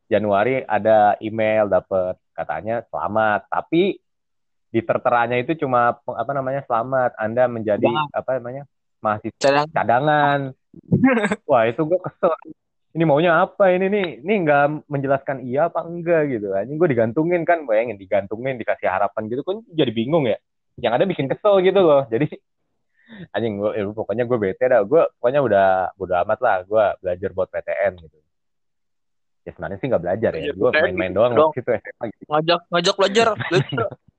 Januari 0.08 0.64
ada 0.64 1.20
email 1.20 1.68
dapet 1.68 2.16
katanya 2.34 2.86
selamat, 2.90 3.50
tapi 3.50 4.00
di 4.68 4.82
terteranya 4.84 5.38
itu 5.40 5.56
cuma 5.64 5.96
apa 5.96 6.32
namanya 6.36 6.62
selamat 6.68 7.16
Anda 7.16 7.48
menjadi 7.48 7.88
Bang. 7.88 8.08
apa 8.12 8.30
namanya 8.38 8.64
mahasiswa 9.00 9.40
Cadang. 9.40 9.68
cadangan. 9.72 10.40
Wah 11.50 11.64
itu 11.66 11.82
gue 11.88 12.00
kesel. 12.04 12.32
Ini 12.98 13.06
maunya 13.06 13.46
apa 13.46 13.70
ini 13.70 13.94
nih? 13.94 14.26
Ini 14.26 14.34
nggak 14.42 14.90
menjelaskan 14.90 15.46
iya 15.46 15.70
apa 15.70 15.86
enggak 15.86 16.34
gitu. 16.34 16.50
Ini 16.50 16.74
gue 16.74 16.88
digantungin 16.90 17.46
kan, 17.46 17.62
bayangin 17.70 18.02
digantungin 18.02 18.58
dikasih 18.58 18.90
harapan 18.90 19.30
gitu 19.30 19.46
kan 19.46 19.62
jadi 19.70 19.94
bingung 19.94 20.26
ya. 20.26 20.42
Yang 20.82 20.94
ada 20.98 21.06
bikin 21.06 21.30
kesel 21.30 21.62
gitu 21.62 21.78
loh. 21.78 22.10
Jadi 22.10 22.26
anjing 23.36 23.62
gue 23.62 23.72
ya, 23.78 23.84
pokoknya 23.94 24.24
gue 24.28 24.38
bete 24.38 24.64
dah 24.68 24.84
gue 24.84 25.02
pokoknya 25.20 25.40
udah 25.40 25.68
bodo 25.96 26.14
amat 26.28 26.40
lah 26.44 26.58
gue 26.68 26.86
belajar 27.00 27.30
buat 27.32 27.48
PTN 27.48 27.94
gitu 28.04 28.18
ya 29.48 29.56
sebenarnya 29.56 29.80
sih 29.80 29.88
nggak 29.88 30.04
belajar 30.04 30.32
ya, 30.36 30.52
gue 30.52 30.70
main-main 30.76 31.14
doang 31.16 31.32
dong. 31.32 31.56
gitu 31.56 31.72
SMA 31.72 32.12
gitu. 32.12 32.28
ngajak 32.28 32.60
ngajak 32.68 32.96
belajar 33.00 33.28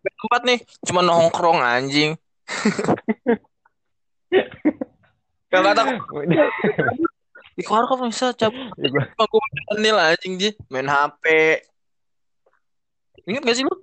tempat 0.08 0.40
nih 0.48 0.58
cuma 0.88 1.04
nongkrong 1.04 1.60
anjing 1.60 2.16
kalau 5.52 5.68
kata 5.68 5.82
di 7.58 7.66
kok 7.66 7.98
bisa 8.06 8.30
cabut 8.38 8.70
aku 9.18 9.36
nil 9.82 9.98
anjing 9.98 10.38
ji. 10.38 10.54
Main 10.70 10.86
HP 10.86 11.24
ingat 13.26 13.42
gak 13.42 13.56
sih 13.58 13.66
lu? 13.66 13.74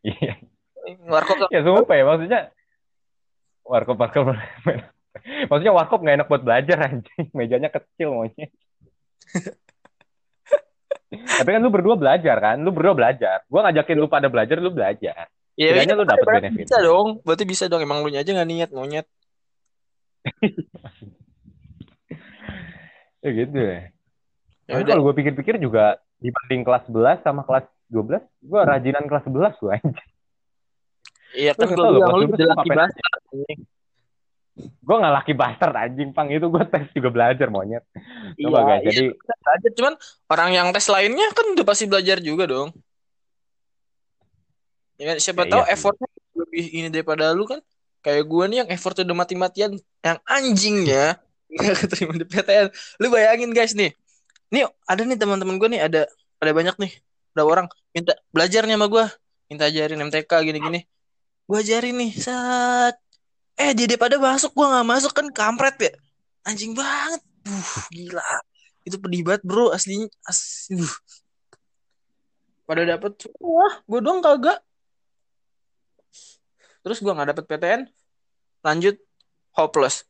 Iya. 0.00 0.40
Warkop 1.04 1.52
ya 1.52 1.60
sumpah 1.60 1.94
ya 2.00 2.04
maksudnya 2.08 2.40
warkop 3.60 4.00
warkop. 4.00 4.32
Maksudnya 5.52 5.74
warkop 5.76 6.00
nggak 6.00 6.16
enak 6.16 6.28
buat 6.32 6.42
belajar 6.48 6.78
anjing. 6.88 7.28
Mejanya 7.36 7.68
kecil 7.68 8.16
maunya. 8.16 8.48
Tapi 11.12 11.48
kan 11.48 11.60
lu 11.60 11.68
berdua 11.68 12.00
belajar 12.00 12.36
kan? 12.40 12.56
Lu 12.64 12.72
berdua 12.72 12.96
belajar. 12.96 13.44
Gua 13.52 13.68
ngajakin 13.68 13.96
lu 14.00 14.08
pada 14.08 14.32
belajar 14.32 14.56
lu 14.56 14.72
belajar. 14.72 15.28
Iya, 15.58 15.84
iya 15.84 15.92
lu 15.92 16.08
dapet 16.08 16.24
benefit. 16.24 16.70
Bisa 16.70 16.78
dong, 16.80 17.20
berarti 17.26 17.44
bisa 17.44 17.64
dong. 17.68 17.82
Emang 17.84 18.00
lu 18.00 18.08
aja 18.14 18.24
gak 18.24 18.48
niat 18.48 18.70
monyet. 18.72 19.04
ya 23.22 23.30
gitu 23.34 23.58
ya. 23.58 23.80
ya 24.68 24.84
kalau 24.84 25.10
gue 25.10 25.14
pikir-pikir 25.18 25.58
juga 25.58 25.98
dibanding 26.18 26.62
kelas 26.66 26.84
11 26.90 27.24
sama 27.26 27.42
kelas 27.46 27.66
12, 27.90 28.20
gue 28.20 28.60
rajinan 28.60 29.04
kelas 29.08 29.24
11 29.26 29.60
gue 29.62 29.72
aja. 29.72 30.02
Iya 31.36 31.52
kan 31.52 31.68
gue 31.68 31.76
bilang 31.76 32.16
lu 32.16 32.26
udah 32.32 32.48
laki 32.56 32.70
bastard. 32.72 33.22
Gue 34.58 34.96
gak 34.98 35.14
laki 35.22 35.32
bastard 35.38 35.74
anjing 35.76 36.10
pang 36.10 36.26
itu 36.32 36.46
gue 36.48 36.64
tes 36.66 36.88
juga 36.96 37.08
belajar 37.12 37.46
monyet. 37.52 37.84
Coba 38.40 38.58
iya, 38.58 38.66
guys, 38.66 38.80
iya, 38.82 38.86
jadi 38.90 39.02
belajar 39.14 39.70
cuman 39.76 39.94
orang 40.32 40.50
yang 40.56 40.68
tes 40.74 40.86
lainnya 40.88 41.26
kan 41.36 41.46
udah 41.54 41.64
pasti 41.68 41.84
belajar 41.86 42.18
juga 42.18 42.44
dong. 42.48 42.68
Ya 44.98 45.14
kan 45.14 45.16
siapa 45.22 45.46
ya, 45.46 45.50
tahu 45.54 45.62
iya 45.62 45.72
effortnya 45.78 46.08
lebih 46.34 46.64
ini 46.74 46.88
daripada 46.90 47.30
lu 47.30 47.46
kan. 47.46 47.60
Kayak 48.02 48.24
gue 48.30 48.44
nih 48.50 48.58
yang 48.64 48.70
effort 48.72 48.96
udah 48.98 49.16
mati-matian 49.16 49.70
yang 50.02 50.18
anjingnya 50.26 51.18
nggak 51.48 51.76
keterima 51.84 52.14
di 52.14 52.26
PTN. 52.28 52.68
Lu 53.00 53.08
bayangin 53.08 53.50
guys 53.56 53.72
nih. 53.72 53.92
Nih 54.52 54.68
ada 54.84 55.02
nih 55.04 55.16
teman-teman 55.16 55.56
gue 55.56 55.68
nih 55.72 55.80
ada 55.84 56.00
ada 56.40 56.50
banyak 56.52 56.76
nih. 56.76 56.92
Ada 57.36 57.42
orang 57.44 57.66
minta 57.92 58.12
belajar 58.32 58.64
nih 58.68 58.76
sama 58.76 58.86
gue. 58.88 59.04
Minta 59.48 59.64
ajarin 59.68 60.04
MTK 60.08 60.32
gini-gini. 60.44 60.80
Gue 61.48 61.56
ajarin 61.64 61.96
nih 61.96 62.12
saat 62.16 62.96
eh 63.58 63.74
dia 63.74 63.98
pada 63.98 64.20
masuk 64.20 64.54
gue 64.54 64.66
nggak 64.68 64.86
masuk 64.86 65.12
kan 65.16 65.26
kampret 65.32 65.76
ya. 65.80 65.92
Anjing 66.44 66.76
banget. 66.76 67.20
Uh 67.48 67.76
gila. 67.92 68.24
Itu 68.84 68.96
pedih 69.00 69.24
banget 69.24 69.42
bro 69.44 69.72
aslinya. 69.72 70.08
Asli 70.24 70.84
pada 72.68 72.84
dapet 72.84 73.16
wah 73.40 73.80
gue 73.88 74.00
doang 74.04 74.20
kagak. 74.20 74.60
Terus 76.84 77.00
gue 77.00 77.12
nggak 77.12 77.32
dapet 77.32 77.44
PTN 77.48 77.80
lanjut. 78.60 78.96
Hopeless 79.56 80.07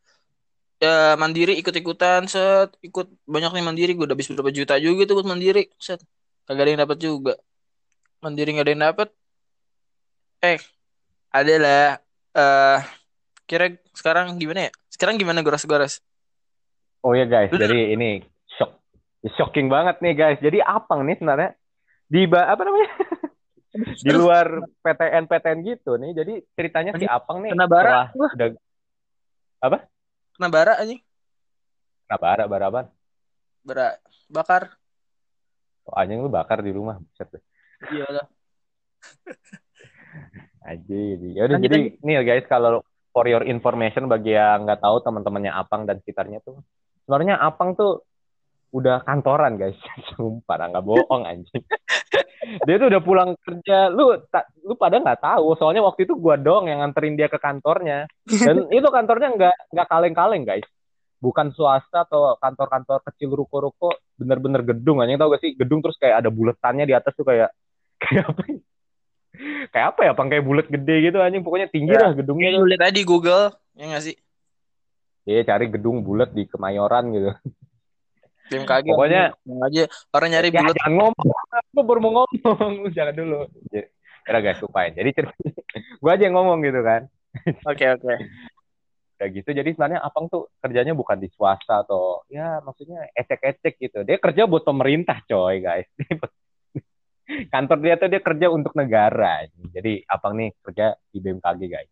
ya 0.78 1.18
mandiri 1.18 1.58
ikut-ikutan 1.58 2.30
set 2.30 2.70
ikut 2.86 3.10
banyak 3.26 3.50
nih 3.50 3.64
mandiri 3.66 3.92
gue 3.98 4.06
udah 4.06 4.14
habis 4.14 4.30
berapa 4.30 4.54
juta 4.54 4.78
juga 4.78 5.02
tuh 5.10 5.14
buat 5.18 5.28
mandiri 5.28 5.74
set 5.82 5.98
kagak 6.46 6.62
ada 6.62 6.70
yang 6.70 6.82
dapat 6.86 6.98
juga 7.02 7.34
mandiri 8.22 8.54
nggak 8.54 8.66
ada 8.66 8.72
yang 8.72 8.84
dapat 8.94 9.08
eh 10.38 10.58
adalah 11.34 11.98
eh 12.34 12.78
uh, 12.78 12.80
kira 13.48 13.72
sekarang 13.96 14.36
gimana 14.36 14.68
ya? 14.68 14.70
Sekarang 14.92 15.16
gimana 15.16 15.40
goras-goras? 15.40 16.04
Oh 17.00 17.16
ya 17.16 17.24
guys, 17.24 17.48
jadi 17.48 17.96
ini 17.96 18.22
shock 18.54 18.76
shocking 19.40 19.72
banget 19.72 19.98
nih 20.04 20.14
guys. 20.14 20.38
Jadi 20.38 20.60
Apang 20.60 21.08
nih 21.08 21.16
sebenarnya 21.16 21.56
di 22.06 22.28
apa 22.28 22.62
namanya? 22.62 22.90
di 24.04 24.10
luar 24.12 24.46
PTN 24.84 25.24
PTN 25.26 25.58
gitu 25.64 25.96
nih. 25.96 26.12
Jadi 26.12 26.34
ceritanya 26.52 26.92
si 27.00 27.08
Apang 27.08 27.40
nih 27.40 27.56
kena 27.56 27.66
bara 27.66 28.12
udah 28.12 28.48
apa? 29.64 29.78
Kena 30.38 30.54
bara 30.54 30.78
aja. 30.78 30.94
Kena 32.06 32.16
bara, 32.22 32.44
bara 32.46 32.66
apa? 32.70 32.82
Bara 33.66 33.98
bakar. 34.30 34.78
Oh, 35.82 35.98
anjing 35.98 36.22
lu 36.22 36.30
bakar 36.30 36.62
di 36.62 36.70
rumah. 36.70 37.02
Iya 37.90 38.06
lah. 38.06 38.26
aja 40.68 40.84
jadi 40.84 41.28
ya 41.32 41.42
udah 41.48 41.58
jadi 41.64 41.96
nih 42.02 42.14
guys 42.26 42.44
kalau 42.44 42.84
for 43.08 43.24
your 43.24 43.40
information 43.46 44.04
bagi 44.04 44.36
yang 44.36 44.68
nggak 44.68 44.84
tahu 44.84 45.00
teman-temannya 45.00 45.48
Apang 45.48 45.88
dan 45.88 45.96
sekitarnya 46.02 46.44
tuh 46.44 46.60
sebenarnya 47.06 47.40
Apang 47.40 47.72
tuh 47.72 48.04
udah 48.72 49.04
kantoran 49.04 49.56
guys. 49.56 49.76
Sumpah 50.14 50.68
nggak 50.68 50.84
bohong 50.84 51.24
anjing. 51.24 51.64
Dia 52.66 52.80
tuh 52.80 52.88
udah 52.88 53.02
pulang 53.02 53.30
kerja. 53.42 53.92
Lu 53.92 54.14
tak 54.28 54.52
lu 54.64 54.76
pada 54.76 55.00
nggak 55.00 55.20
tahu. 55.20 55.56
Soalnya 55.58 55.84
waktu 55.84 56.08
itu 56.08 56.14
gua 56.16 56.38
dong 56.38 56.70
yang 56.70 56.80
nganterin 56.80 57.18
dia 57.18 57.28
ke 57.28 57.36
kantornya. 57.36 58.08
Dan 58.24 58.68
itu 58.78 58.88
kantornya 58.88 59.28
nggak 59.34 59.56
nggak 59.74 59.88
kaleng-kaleng 59.88 60.44
guys. 60.46 60.68
Bukan 61.18 61.50
swasta 61.50 62.06
atau 62.06 62.38
kantor-kantor 62.38 63.02
kecil 63.10 63.34
ruko-ruko. 63.34 63.90
Bener-bener 64.14 64.62
gedung 64.62 65.02
aja 65.02 65.18
tau 65.18 65.34
gak 65.34 65.42
sih? 65.42 65.58
Gedung 65.58 65.82
terus 65.82 65.98
kayak 65.98 66.22
ada 66.22 66.30
buletannya 66.30 66.86
di 66.86 66.94
atas 66.94 67.10
tuh 67.18 67.26
kayak 67.26 67.50
kayak 67.98 68.30
apa 68.30 68.42
ya? 68.46 68.58
kayak 69.74 69.86
apa 69.90 70.00
ya? 70.06 70.12
Pakai 70.14 70.38
bulat 70.46 70.70
gede 70.70 71.10
gitu 71.10 71.18
anjing. 71.18 71.42
Pokoknya 71.42 71.66
tinggi 71.74 71.90
ya, 71.90 72.06
lah 72.06 72.12
gedungnya 72.14 72.54
lihat 72.54 72.86
tadi 72.86 73.02
Google 73.02 73.50
ya 73.74 73.84
nggak 73.90 74.04
sih? 74.06 74.16
Iya 75.26 75.42
cari 75.44 75.66
gedung 75.68 76.06
bulat 76.06 76.30
di 76.30 76.46
Kemayoran 76.46 77.10
gitu. 77.10 77.34
BMKG 78.48 78.86
pokoknya 78.92 79.22
aja 79.68 79.82
orang 80.16 80.28
nyari 80.32 80.48
ya, 80.48 80.60
bulat. 80.60 80.76
Jangan 80.80 80.94
ngomong, 80.96 81.26
aku 81.52 81.80
baru 81.84 82.00
mau 82.00 82.12
ngomong, 82.24 82.72
jangan 82.96 83.14
dulu. 83.14 83.38
Ya 83.72 84.38
guys 84.40 84.60
lupain. 84.60 84.92
Jadi 84.92 85.10
gue 86.02 86.10
aja 86.10 86.22
yang 86.24 86.36
ngomong 86.36 86.64
gitu 86.64 86.80
kan. 86.84 87.08
Oke 87.64 87.84
okay, 87.84 87.88
oke. 87.96 88.04
Okay. 88.04 88.18
Kayak 89.18 89.30
gitu. 89.42 89.50
Jadi 89.50 89.68
sebenarnya 89.74 90.00
Apang 90.00 90.30
tuh 90.30 90.52
kerjanya 90.62 90.94
bukan 90.94 91.18
di 91.18 91.28
swasta 91.32 91.82
atau 91.82 92.22
ya 92.30 92.60
maksudnya 92.64 93.08
ecek-ecek 93.12 93.74
gitu. 93.80 93.98
Dia 94.04 94.20
kerja 94.20 94.44
buat 94.44 94.62
pemerintah 94.62 95.20
coy 95.26 95.58
guys 95.64 95.88
kantor 97.52 97.78
dia 97.84 97.94
tuh 98.00 98.08
dia 98.08 98.20
kerja 98.24 98.46
untuk 98.48 98.72
negara. 98.72 99.44
Jadi 99.72 100.04
abang 100.08 100.34
nih 100.36 100.50
kerja 100.64 100.96
di 101.12 101.18
BMKG 101.20 101.60
guys. 101.68 101.90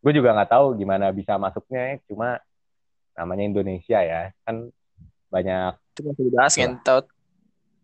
Gue 0.00 0.12
juga 0.12 0.36
nggak 0.36 0.50
tahu 0.52 0.76
gimana 0.76 1.08
bisa 1.16 1.40
masuknya, 1.40 1.96
cuma 2.04 2.36
namanya 3.16 3.44
Indonesia 3.46 3.98
ya 4.04 4.32
kan 4.44 4.68
banyak 5.34 5.72
Itu 5.92 6.00
masih 6.04 6.22
dibahas 6.24 6.52
ngentot. 6.54 7.04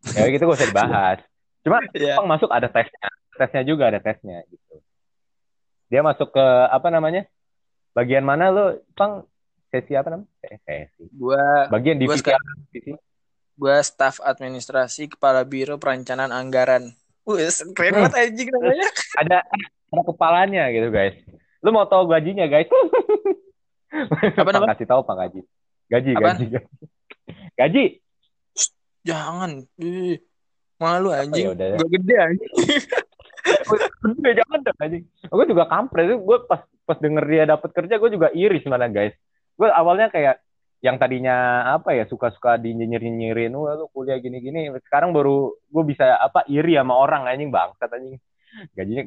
ya 0.09 0.25
gitu 0.27 0.43
gak 0.43 0.57
usah 0.57 0.69
dibahas 0.69 1.19
cuma 1.67 1.79
Iya. 1.91 2.15
Jepang 2.15 2.29
masuk 2.29 2.49
ada 2.49 2.67
tesnya 2.67 3.09
tesnya 3.33 3.63
juga 3.63 3.91
ada 3.91 3.99
tesnya 3.99 4.47
gitu 4.47 4.79
dia 5.87 6.01
masuk 6.01 6.31
ke 6.31 6.45
apa 6.67 6.89
namanya 6.89 7.27
bagian 7.91 8.23
mana 8.23 8.49
lo 8.49 8.65
Jepang 8.87 9.27
sesi 9.69 9.93
apa 9.93 10.09
namanya 10.09 10.31
Eh, 10.41 10.59
sesi 10.89 11.05
Gua 11.13 11.67
bagian 11.69 11.97
Gua 11.97 12.03
divisi 12.07 12.23
apa? 12.25 12.39
divisi 12.65 12.93
gua 13.55 13.77
staf 13.81 14.19
administrasi 14.21 15.11
kepala 15.11 15.45
biro 15.45 15.77
perencanaan 15.77 16.33
anggaran. 16.33 16.97
Wes, 17.23 17.61
keren 17.71 17.93
banget 17.95 18.15
anjing 18.17 18.49
namanya. 18.49 18.89
ada 19.21 19.39
ada 19.87 20.03
kepalanya 20.03 20.65
gitu 20.71 20.89
guys 20.89 21.13
lu 21.61 21.69
mau 21.69 21.85
tahu 21.85 22.09
gajinya 22.09 22.47
guys 22.47 22.71
Apa 24.33 24.41
Pang 24.45 24.55
nama? 24.57 24.73
kasih 24.73 24.87
tahu 24.87 25.03
pang 25.03 25.19
gaji 25.19 25.41
gaji 25.87 26.11
Apaan? 26.15 26.37
gaji 26.37 26.47
gaji 26.49 26.85
gaji 27.55 27.85
Jangan. 29.01 29.65
Ih, 29.81 30.21
Malu 30.77 31.09
anjing. 31.09 31.49
ya 31.49 31.51
udah 31.57 31.67
ya. 31.73 31.77
Gua 31.81 31.89
gede 31.89 32.15
anjing. 32.21 32.53
Bener, 34.05 34.33
jangan 34.37 34.59
dong 34.61 34.79
anjing. 34.79 35.05
Gue 35.25 35.45
juga 35.49 35.65
kampret 35.65 36.05
itu 36.05 36.17
gue 36.21 36.39
pas 36.45 36.61
pas 36.85 36.99
denger 37.01 37.25
dia 37.25 37.45
dapat 37.49 37.71
kerja 37.73 37.97
gue 37.97 38.11
juga 38.13 38.29
iri 38.37 38.61
sebenarnya 38.61 38.93
guys. 38.93 39.15
Gue 39.57 39.73
awalnya 39.73 40.13
kayak 40.13 40.45
yang 40.81 40.97
tadinya 40.97 41.37
apa 41.77 41.93
ya 41.93 42.05
suka-suka 42.05 42.57
dinyinyirin 42.57 43.17
nyinyirin, 43.17 43.53
wah 43.57 43.77
lu 43.77 43.89
kuliah 43.89 44.21
gini-gini. 44.21 44.69
Sekarang 44.85 45.17
baru 45.17 45.53
gue 45.57 45.85
bisa 45.89 46.17
apa 46.17 46.45
iri 46.45 46.77
sama 46.77 46.97
orang 46.97 47.25
anjing 47.25 47.49
bangsat 47.49 47.89
anjing. 47.89 48.21
Gajinya 48.77 49.05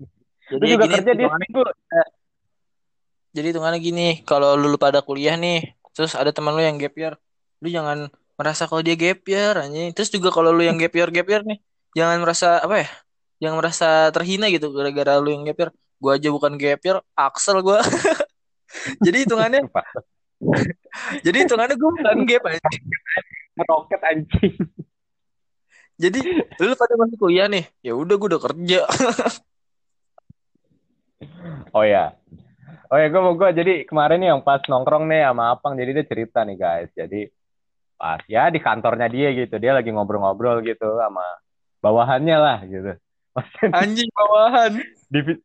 Jadi 0.54 0.64
juga 0.70 0.84
gini, 0.86 0.94
kerja 0.98 1.12
di 1.14 1.22
hitungannya- 1.22 1.50
situ. 1.50 1.62
Jadi 3.32 3.46
hitungannya 3.50 3.80
gini, 3.80 4.06
kalau 4.22 4.54
lu, 4.54 4.68
lu 4.68 4.76
pada 4.76 5.00
kuliah 5.00 5.34
nih, 5.34 5.64
terus 5.96 6.12
ada 6.12 6.28
teman 6.30 6.52
lu 6.52 6.60
yang 6.60 6.76
gap 6.76 6.92
year, 6.94 7.14
lu 7.62 7.68
jangan 7.70 8.10
merasa 8.34 8.66
kalau 8.66 8.82
dia 8.82 8.98
gap 8.98 9.22
year 9.22 9.54
anjing. 9.54 9.94
Terus 9.94 10.10
juga 10.10 10.34
kalau 10.34 10.50
lu 10.50 10.66
yang 10.66 10.74
gap 10.74 10.90
year 10.90 11.08
gap 11.14 11.28
year 11.30 11.42
nih, 11.46 11.58
jangan 11.94 12.18
merasa 12.18 12.58
apa 12.58 12.82
ya? 12.82 12.88
Jangan 13.38 13.56
merasa 13.62 13.88
terhina 14.10 14.50
gitu 14.50 14.74
gara-gara 14.74 15.22
lu 15.22 15.30
yang 15.30 15.46
gap 15.46 15.58
year. 15.62 15.70
Gua 16.02 16.18
aja 16.18 16.28
bukan 16.34 16.58
gap 16.58 16.82
year, 16.82 16.98
Axel 17.14 17.62
gua. 17.62 17.78
jadi 19.06 19.22
hitungannya, 19.22 19.62
jadi 21.26 21.36
hitungannya 21.46 21.76
gua 21.78 21.90
bukan 21.94 22.18
gap 22.26 22.42
anjing. 22.50 22.84
Roket 23.62 24.02
anjing. 24.02 24.54
Jadi 26.02 26.18
lu 26.58 26.74
pada 26.74 26.94
masih 26.98 27.14
kuliah 27.14 27.46
nih, 27.46 27.62
ya 27.78 27.94
udah 27.94 28.14
gua 28.18 28.28
udah 28.34 28.42
kerja. 28.50 28.82
Oh 31.72 31.86
ya. 31.86 32.12
Oh 32.92 32.98
ya, 33.00 33.08
gue 33.08 33.20
mau 33.24 33.32
gue 33.32 33.48
jadi 33.56 33.88
kemarin 33.88 34.20
nih 34.20 34.28
yang 34.36 34.44
pas 34.44 34.60
nongkrong 34.68 35.08
nih 35.08 35.24
sama 35.24 35.56
Apang, 35.56 35.72
jadi 35.80 35.96
dia 35.96 36.04
cerita 36.04 36.44
nih 36.44 36.56
guys. 36.60 36.90
Jadi 36.92 37.30
pas 38.02 38.18
ya 38.26 38.50
di 38.50 38.58
kantornya 38.58 39.06
dia 39.06 39.30
gitu, 39.30 39.62
dia 39.62 39.78
lagi 39.78 39.94
ngobrol-ngobrol 39.94 40.58
gitu 40.66 40.98
sama 40.98 41.22
bawahannya 41.78 42.34
lah 42.34 42.58
gitu. 42.66 42.98
Maksudnya 43.30 43.70
Anjing 43.78 44.10
bawahan. 44.10 44.72
divisi, 45.06 45.38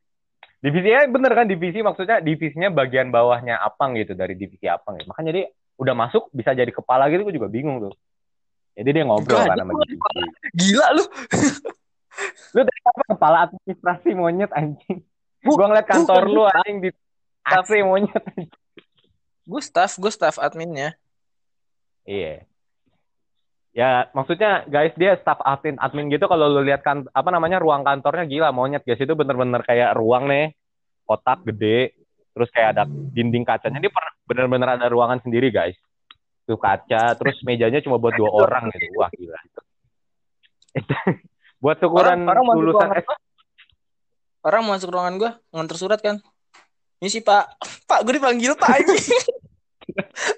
divisinya 0.65 1.05
bener 1.05 1.31
kan 1.37 1.45
divisi 1.45 1.85
maksudnya 1.85 2.17
divisinya 2.17 2.73
bagian 2.73 3.13
bawahnya 3.13 3.61
Apang 3.61 3.93
gitu 3.93 4.17
dari 4.17 4.33
divisi 4.33 4.65
Apang 4.65 4.97
ya. 4.97 5.05
Makanya 5.05 5.31
dia 5.37 5.45
udah 5.77 5.93
masuk 5.93 6.33
bisa 6.33 6.57
jadi 6.57 6.73
kepala 6.73 7.05
gitu, 7.13 7.29
gue 7.29 7.37
juga 7.37 7.45
bingung 7.45 7.77
tuh. 7.77 7.93
Jadi 8.73 8.89
dia 8.89 9.03
ngobrol 9.05 9.37
Enggak, 9.37 9.53
kan 9.53 9.61
sama 9.61 9.73
divisi. 9.85 10.21
Gila 10.57 10.87
lu. 10.97 11.03
Lu 12.57 12.65
dari 12.65 12.81
apa 12.81 13.03
kepala 13.13 13.37
administrasi 13.45 14.09
monyet 14.17 14.49
anjing? 14.49 15.05
Gua 15.45 15.69
ngeliat 15.69 15.85
kantor 15.85 16.25
lu 16.25 16.49
anjing 16.49 16.77
di 16.81 16.89
AC 17.45 17.85
monyet. 17.85 18.23
Gue 19.45 19.61
staff, 19.61 20.01
gue 20.01 20.09
staff 20.09 20.41
adminnya. 20.41 20.97
Iya. 22.07 22.47
Ya, 23.77 24.09
maksudnya 24.15 24.65
guys 24.65 24.95
dia 24.97 25.19
staff 25.21 25.37
admin 25.45 25.77
admin 25.77 26.09
gitu 26.09 26.25
kalau 26.25 26.49
lu 26.49 26.65
lihat 26.65 26.81
kan 26.81 27.05
apa 27.13 27.29
namanya 27.29 27.61
ruang 27.61 27.85
kantornya 27.85 28.25
gila 28.25 28.49
monyet 28.49 28.81
guys 28.81 28.97
itu 28.97 29.13
bener-bener 29.13 29.61
kayak 29.61 29.93
ruang 29.93 30.25
nih 30.25 30.55
kotak 31.05 31.45
gede 31.45 31.93
terus 32.33 32.49
kayak 32.49 32.73
ada 32.73 32.83
dinding 32.89 33.45
kacanya 33.45 33.77
ini 33.77 33.93
per- 33.93 34.17
bener-bener 34.25 34.81
ada 34.81 34.89
ruangan 34.89 35.21
sendiri 35.21 35.53
guys 35.53 35.77
tuh 36.49 36.57
kaca 36.57 37.13
terus 37.21 37.37
mejanya 37.45 37.77
cuma 37.85 38.01
buat 38.01 38.17
dua 38.17 38.33
orang 38.33 38.73
gitu 38.73 38.97
wah 38.97 39.13
gila 39.13 39.39
buat 41.63 41.77
ukuran 41.77 42.25
Orang- 42.25 42.29
orang 42.33 42.43
masuk 42.49 42.61
lulusan 42.65 42.87
ruangan 42.89 43.05
S 43.05 43.07
Orang 44.47 44.63
masuk 44.63 44.89
ruangan 44.95 45.13
gue 45.19 45.31
nganter 45.51 45.75
surat 45.75 45.99
kan. 45.99 46.23
Ini 47.03 47.09
sih 47.11 47.19
Pak. 47.19 47.59
Pak, 47.83 47.99
gue 48.07 48.15
dipanggil 48.15 48.55
Pak 48.55 48.69
aja. 48.79 48.95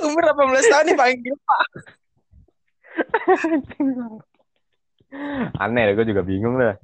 Umur 0.06 0.22
18 0.24 0.72
tahun 0.72 0.86
dipanggil 0.94 1.36
Pak. 1.36 1.64
aneh 5.58 5.98
gue 5.98 6.06
juga 6.06 6.22
bingung 6.22 6.62
lah 6.62 6.78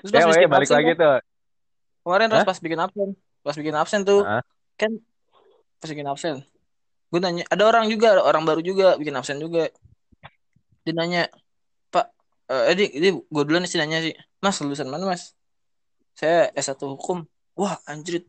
Terus 0.00 0.12
ya 0.14 0.24
bikin 0.24 0.48
balik 0.48 0.72
absen 0.72 0.78
lagi 0.78 0.92
tuh 0.96 1.20
kemarin 2.02 2.26
terus 2.28 2.46
pas 2.46 2.58
bikin 2.58 2.80
absen. 2.82 3.08
Pas 3.42 3.56
bikin 3.58 3.74
absen 3.74 4.00
tuh 4.02 4.20
Hah? 4.26 4.42
kan 4.78 4.90
pas 5.78 5.90
bikin 5.90 6.06
absen. 6.06 6.34
Gue 7.12 7.20
nanya, 7.20 7.44
ada 7.52 7.68
orang 7.68 7.92
juga, 7.92 8.16
ada 8.16 8.22
orang 8.24 8.46
baru 8.48 8.64
juga 8.64 8.96
bikin 8.96 9.12
absen 9.12 9.36
juga. 9.36 9.68
Dia 10.82 10.94
nanya, 10.96 11.28
Pak, 11.92 12.06
eh 12.48 12.74
dia, 12.74 12.88
dia 12.88 13.10
gue 13.14 13.42
duluan 13.44 13.68
sih 13.68 13.76
nanya 13.76 14.00
sih, 14.00 14.16
Mas 14.40 14.56
lulusan 14.64 14.88
mana 14.88 15.12
Mas? 15.12 15.36
Saya 16.16 16.48
S1 16.56 16.80
hukum. 16.88 17.28
Wah 17.52 17.76
anjir, 17.84 18.24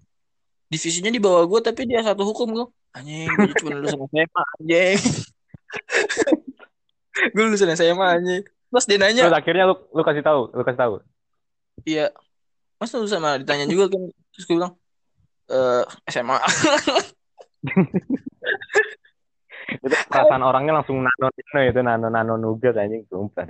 divisinya 0.67 1.09
di 1.13 1.21
bawah 1.21 1.47
gue 1.47 1.59
tapi 1.63 1.87
dia 1.87 2.03
S1 2.03 2.19
hukum 2.19 2.47
gue. 2.51 2.67
Anjing, 2.93 3.25
gue 3.25 3.53
cuma 3.57 3.73
lulusan 3.81 3.99
SMA 4.05 4.43
anjing. 4.57 4.97
gue 7.33 7.43
lulusan 7.43 7.69
SMA 7.73 8.07
anjing. 8.21 8.43
Terus 8.45 8.85
dia 8.89 8.97
nanya, 8.97 9.29
terus 9.29 9.37
akhirnya 9.37 9.63
lu 9.69 9.75
lu 9.93 10.01
kasih 10.01 10.25
tahu 10.25 10.49
lu 10.49 10.65
kasih 10.65 10.81
tahu 10.81 10.93
iya, 11.85 12.09
Mas 12.77 12.93
lulusan 12.93 13.21
mana? 13.21 13.37
Ditanya 13.37 13.65
juga 13.65 13.89
kan. 13.89 14.01
Terus 14.33 14.45
gue 14.45 14.55
bilang, 14.57 14.73
eh 15.49 15.83
SMA. 16.09 16.37
itu 19.73 19.95
perasaan 20.11 20.43
orangnya 20.43 20.73
langsung 20.81 20.99
nano 21.01 21.31
nano 21.31 21.59
itu 21.65 21.79
nano 21.81 22.07
nano 22.11 22.33
nugat 22.35 22.75
anjing 22.77 23.07
sumpah 23.07 23.47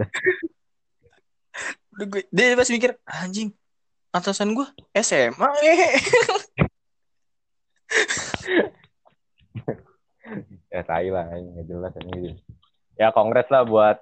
Udah 1.94 2.06
gue- 2.08 2.30
Dia 2.32 2.56
pas 2.56 2.70
mikir, 2.70 2.96
anjing, 3.06 3.50
atasan 4.12 4.56
gue 4.56 4.66
SMA. 4.98 5.50
ya 10.74 10.82
tai 10.86 11.10
lah 11.10 11.26
nggak 11.30 11.66
jelas 11.68 11.94
anjing 11.98 12.38
ya 12.98 13.10
kongres 13.10 13.50
lah 13.50 13.64
buat 13.66 13.98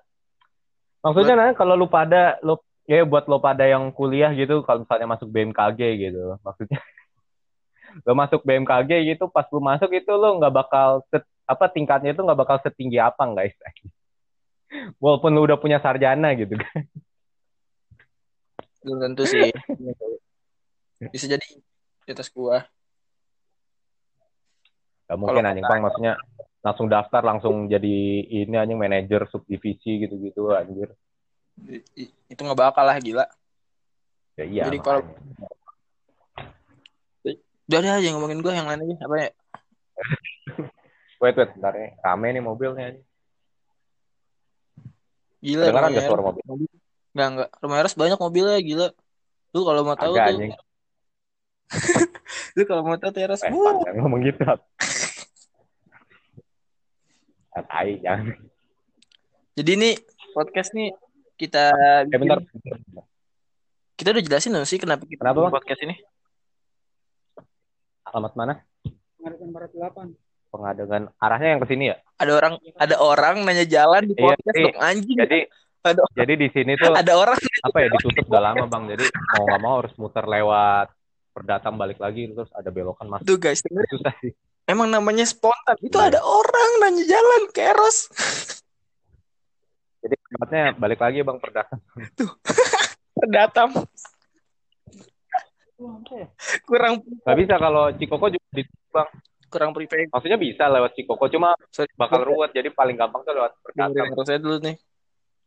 maksudnya 1.02 1.36
nah 1.36 1.50
kalau 1.56 1.76
lu 1.76 1.88
pada 1.88 2.38
lu 2.46 2.60
ya 2.86 3.06
buat 3.08 3.26
lo 3.30 3.40
pada 3.40 3.66
yang 3.66 3.90
kuliah 3.94 4.34
gitu 4.36 4.66
kalau 4.66 4.84
misalnya 4.84 5.08
masuk 5.08 5.28
BMKG 5.32 5.82
gitu 6.10 6.36
maksudnya 6.44 6.80
lo 8.08 8.14
masuk 8.16 8.42
BMKG 8.44 8.92
gitu 9.16 9.32
pas 9.32 9.48
lu 9.52 9.60
masuk 9.64 9.92
itu 9.96 10.12
lo 10.12 10.40
nggak 10.40 10.54
bakal 10.54 11.04
set- 11.10 11.30
apa 11.48 11.68
tingkatnya 11.68 12.16
itu 12.16 12.22
nggak 12.24 12.40
bakal 12.40 12.58
setinggi 12.64 13.00
apa 13.00 13.24
guys 13.32 13.56
walaupun 15.04 15.32
lu 15.36 15.44
udah 15.48 15.60
punya 15.60 15.80
sarjana 15.84 16.32
gitu 16.36 16.56
Belum 18.82 18.98
tentu 18.98 19.24
sih. 19.30 19.54
Bisa 21.14 21.26
jadi 21.30 21.46
di 22.06 22.12
atas 22.12 22.34
gua. 22.34 22.66
Gak 25.12 25.20
mungkin 25.20 25.44
anjing 25.44 25.68
bang 25.68 25.84
maksudnya 25.84 26.14
langsung 26.64 26.88
daftar 26.88 27.20
langsung 27.20 27.68
jadi 27.68 27.96
ini 28.24 28.56
anjing 28.56 28.80
manajer 28.80 29.28
subdivisi 29.28 30.08
gitu-gitu 30.08 30.56
anjir 30.56 30.96
Itu 32.32 32.40
nggak 32.48 32.56
bakal 32.56 32.88
lah 32.88 32.96
gila. 33.04 33.28
ya 34.40 34.48
iya 34.48 34.64
Jadi 34.72 34.80
kalau-. 34.80 35.04
Udah 37.68 38.00
aja 38.00 38.08
ngomongin 38.16 38.40
gua 38.40 38.56
yang 38.56 38.72
lain 38.72 38.88
aja 38.88 38.96
apa 39.04 39.16
ya? 39.20 39.30
wait 41.22 41.36
wait 41.36 41.52
bentar 41.60 41.76
nih 41.76 41.92
rame 42.00 42.28
nih 42.32 42.44
mobilnya. 42.44 42.88
Gila 45.44 45.76
rumah 45.76 45.92
gak 45.92 46.08
suara 46.08 46.24
mobil 46.24 46.72
Enggak 47.12 47.28
enggak. 47.36 47.50
Rumah 47.60 47.78
Eros 47.84 47.96
banyak 48.00 48.16
mobilnya 48.16 48.60
gila. 48.64 48.88
Lu 49.52 49.68
kalau 49.68 49.84
mau 49.84 50.00
tahu 50.00 50.16
agak 50.16 50.40
tuh, 50.40 50.56
lu 52.56 52.64
kalau 52.64 52.82
mau 52.88 52.96
tahu 52.96 53.12
tuh 53.12 53.22
Eros. 53.28 53.44
eh 53.44 53.52
ngomong 54.00 54.24
gitu 54.24 54.40
tai 57.54 58.00
jangan 58.00 58.32
Jadi 59.52 59.70
ini 59.74 59.90
podcast 60.32 60.72
nih 60.72 60.96
kita 61.36 61.76
eh 62.08 62.08
bentar 62.10 62.40
kita 63.94 64.10
udah 64.10 64.24
jelasin 64.24 64.52
dong 64.52 64.64
sih 64.64 64.78
kenapa 64.78 65.04
kita 65.04 65.20
Kenapa, 65.20 65.40
Bang? 65.42 65.54
podcast 65.54 65.82
ini. 65.82 65.96
alamat 68.04 68.34
mana 68.34 68.54
Pengadilan 69.16 69.50
Barat 69.52 69.72
8. 69.72 70.16
pengadangan 70.52 71.04
arahnya 71.16 71.48
yang 71.50 71.62
ke 71.62 71.68
sini 71.70 71.84
ya 71.88 71.98
Ada 72.18 72.32
orang 72.34 72.54
ada 72.76 72.96
orang 72.98 73.36
nanya 73.42 73.64
jalan 73.64 74.04
di 74.04 74.14
Iya, 74.14 74.24
podcast 74.26 74.52
iya. 74.54 74.66
dong 74.66 74.78
anjing. 74.82 75.18
jadi 75.18 75.40
Ada 75.82 76.02
jadi 76.14 76.34
di 76.36 76.48
sini 76.50 76.72
tuh 76.76 76.94
ada 76.94 77.14
orang 77.16 77.38
apa 77.40 77.78
ya 77.78 77.88
ditutup 77.90 78.26
udah 78.28 78.42
lama 78.44 78.66
bang 78.66 78.84
jadi 78.92 79.06
mau 79.32 79.44
nggak 79.44 79.60
mau 79.60 79.76
harus 79.80 79.94
muter 79.96 80.26
lewat 80.26 80.88
perdatang 81.32 81.74
balik 81.74 81.98
lagi 81.98 82.30
terus 82.30 82.52
ada 82.52 82.68
belokan 82.68 83.08
masuk 83.08 83.26
tuh 83.26 83.38
guys 83.38 83.60
dengerin 83.60 83.90
susah 83.92 84.14
sih 84.20 84.32
emang 84.66 84.88
namanya 84.88 85.24
spontan. 85.24 85.76
Itu 85.80 85.96
Iya. 85.96 86.16
ada 86.16 86.20
orang 86.22 86.70
nanya 86.80 87.04
jalan 87.06 87.42
ke 87.50 87.62
Eros. 87.62 87.98
Jadi 90.02 90.16
tempatnya 90.18 90.64
balik 90.76 91.00
lagi 91.00 91.22
bang 91.22 91.38
perdata. 91.38 91.76
Terdatam. 93.14 93.70
Kurang 96.68 97.02
Gak 97.26 97.38
bisa 97.38 97.56
kalau 97.58 97.90
Cikoko 97.92 98.30
juga 98.30 98.48
di 98.52 98.64
bang. 98.90 99.10
kurang 99.52 99.76
prepaid. 99.76 100.08
Maksudnya 100.08 100.40
bisa 100.40 100.64
lewat 100.66 100.96
Cikoko 100.96 101.28
cuma 101.28 101.52
Sorry, 101.70 101.92
bakal 101.94 102.24
ruwet. 102.24 102.56
Jadi 102.56 102.72
paling 102.72 102.96
gampang 102.96 103.22
tuh 103.22 103.36
lewat 103.36 103.52
perdata. 103.60 103.92
dengerin 103.92 104.16
Eros 104.16 104.30
aja 104.30 104.40
dulu 104.40 104.58
nih. 104.64 104.76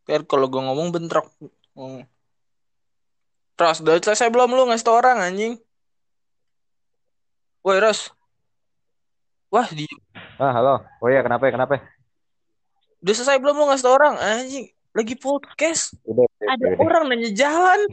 Biar 0.04 0.20
kalau 0.28 0.46
gue 0.46 0.60
ngomong 0.60 0.92
bentrok. 0.92 1.32
Hmm. 1.72 2.04
Ros, 3.54 3.78
udah 3.80 3.96
selesai 3.96 4.28
belum 4.28 4.52
lu 4.52 4.66
ngasih 4.68 4.84
tau 4.84 4.98
orang 4.98 5.22
anjing? 5.22 5.56
Woi 7.62 7.80
Ros. 7.80 8.12
Wah, 9.54 9.70
di 9.70 9.86
Ah 10.34 10.50
halo. 10.50 10.82
Oh 10.98 11.06
iya 11.06 11.22
kenapa 11.22 11.46
ya 11.46 11.54
kenapa? 11.54 11.78
ya? 11.78 11.86
udah 13.06 13.14
selesai 13.14 13.38
belum 13.38 13.54
lu 13.54 13.70
ngasih 13.70 13.86
tau 13.86 13.94
orang 13.94 14.18
anjing? 14.18 14.66
Lagi 14.90 15.14
podcast. 15.14 15.94
Udah. 16.02 16.26
Ada 16.42 16.74
orang 16.74 17.06
nanya 17.06 17.30
jalan. 17.30 17.86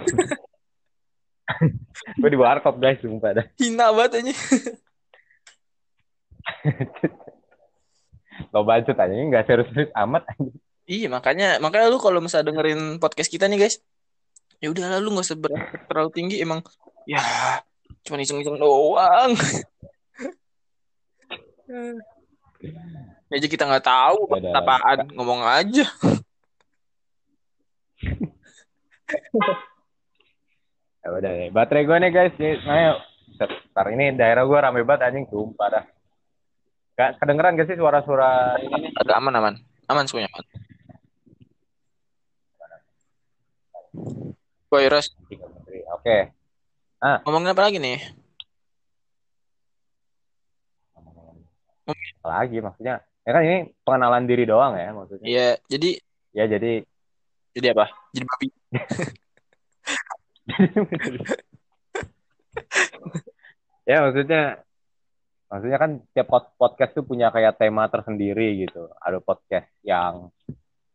Gue 2.17 2.29
di 2.33 2.39
warkop 2.41 2.81
guys 2.81 2.97
sumpah 2.97 3.37
dah. 3.37 3.45
Hina 3.61 3.93
banget 3.93 4.25
anjing. 4.25 4.33
Lo 8.57 8.65
bacot 8.65 8.97
aja 8.97 9.13
ini 9.13 9.29
nggak 9.29 9.45
serius-serius 9.45 9.93
amat. 10.01 10.25
Iya 10.89 11.13
makanya 11.13 11.61
makanya 11.61 11.93
lu 11.93 12.01
kalau 12.01 12.25
misalnya 12.25 12.49
dengerin 12.49 12.97
podcast 12.97 13.29
kita 13.29 13.45
nih 13.45 13.69
guys, 13.69 13.77
ya 14.57 14.73
udah 14.73 14.97
lu 14.97 15.13
nggak 15.13 15.29
usah 15.29 15.37
berekspektasi 15.37 15.85
terlalu 15.85 16.09
tinggi 16.09 16.41
emang 16.41 16.65
ya 17.05 17.21
cuma 18.01 18.17
iseng-iseng 18.17 18.57
doang. 18.57 19.37
Ya 21.71 23.35
aja 23.39 23.47
kita 23.47 23.63
nggak 23.63 23.85
tahu 23.87 24.27
apaan 24.51 25.07
ngomong 25.15 25.41
aja. 25.43 25.85
Ya 31.01 31.09
udah 31.09 31.33
deh. 31.33 31.49
Baterai 31.49 31.81
gue 31.81 31.97
nih 31.97 32.11
guys. 32.13 32.35
Nih, 32.37 32.61
nah, 32.61 32.93
Ntar 33.73 33.85
ini 33.89 34.13
daerah 34.13 34.45
gue 34.45 34.53
rame 34.53 34.85
banget 34.85 35.09
anjing 35.09 35.25
sumpah 35.33 35.67
dah. 35.73 35.85
Gak 36.93 37.17
kedengeran 37.17 37.57
gak 37.57 37.73
sih 37.73 37.77
suara-suara 37.79 38.61
ini 38.61 38.85
nih? 38.85 38.91
Agak 39.01 39.17
aman 39.17 39.33
aman 39.33 39.55
aman 39.89 40.05
semuanya 40.07 40.29
aman. 40.31 40.45
Woi 44.71 44.87
Ros, 44.87 45.11
Oke. 45.99 46.31
ngomongin 47.27 47.51
apa 47.51 47.67
lagi 47.67 47.81
nih? 47.81 47.99
Lagi 52.21 52.61
maksudnya. 52.61 53.01
Ya 53.21 53.37
kan 53.37 53.45
ini 53.45 53.69
pengenalan 53.85 54.25
diri 54.25 54.49
doang 54.49 54.73
ya 54.77 54.93
maksudnya. 54.93 55.27
Iya, 55.27 55.57
jadi 55.69 56.01
Ya 56.31 56.47
jadi 56.47 56.87
jadi 57.51 57.75
apa? 57.75 57.91
Jadi 58.15 58.23
babi. 58.23 58.47
ya 63.91 63.97
maksudnya 64.07 64.63
maksudnya 65.51 65.77
kan 65.79 65.99
tiap 66.15 66.27
pod- 66.31 66.55
podcast 66.55 66.95
tuh 66.95 67.03
punya 67.03 67.27
kayak 67.35 67.59
tema 67.59 67.91
tersendiri 67.91 68.63
gitu. 68.63 68.87
Ada 69.03 69.19
podcast 69.19 69.67
yang 69.83 70.31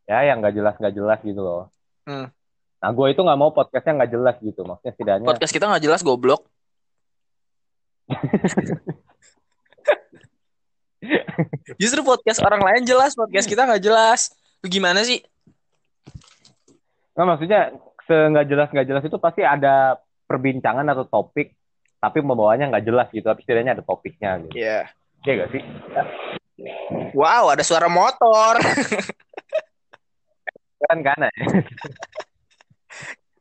ya 0.09 0.24
yang 0.24 0.41
nggak 0.41 0.57
jelas 0.57 0.81
nggak 0.81 0.97
jelas 0.97 1.20
gitu 1.20 1.45
loh. 1.45 1.68
Hmm. 2.09 2.33
Nah 2.81 2.91
gue 2.97 3.07
itu 3.12 3.20
nggak 3.20 3.41
mau 3.41 3.53
podcastnya 3.53 4.01
nggak 4.01 4.12
jelas 4.16 4.37
gitu. 4.41 4.64
Maksudnya 4.64 4.93
setidaknya 4.97 5.29
Podcast 5.29 5.53
kita 5.53 5.68
nggak 5.68 5.85
jelas 5.85 6.01
goblok. 6.01 6.49
Justru 11.82 12.01
podcast 12.03 12.40
orang 12.40 12.62
lain 12.62 12.82
jelas, 12.88 13.12
podcast 13.12 13.49
kita 13.49 13.68
nggak 13.68 13.84
jelas. 13.84 14.32
Lu 14.64 14.68
gimana 14.72 15.05
sih? 15.05 15.20
Nggak, 17.16 17.26
maksudnya 17.26 17.61
se 18.07 18.14
nggak 18.14 18.47
jelas 18.47 18.68
nggak 18.70 18.86
jelas 18.86 19.03
itu 19.03 19.18
pasti 19.18 19.42
ada 19.42 19.99
perbincangan 20.30 20.86
atau 20.86 21.11
topik 21.11 21.59
tapi 21.99 22.22
membawanya 22.22 22.70
nggak 22.70 22.86
jelas 22.86 23.11
gitu 23.11 23.26
tapi 23.26 23.42
setidaknya 23.42 23.74
ada 23.78 23.82
topiknya 23.82 24.38
gitu 24.47 24.55
Iya. 24.55 24.86
Iya 25.26 25.32
gak 25.42 25.51
sih 25.51 25.62
Wow, 27.18 27.51
ada 27.53 27.66
suara 27.66 27.90
motor. 27.90 28.62
kan 30.86 30.99
kan 31.03 31.18
ya 31.18 31.30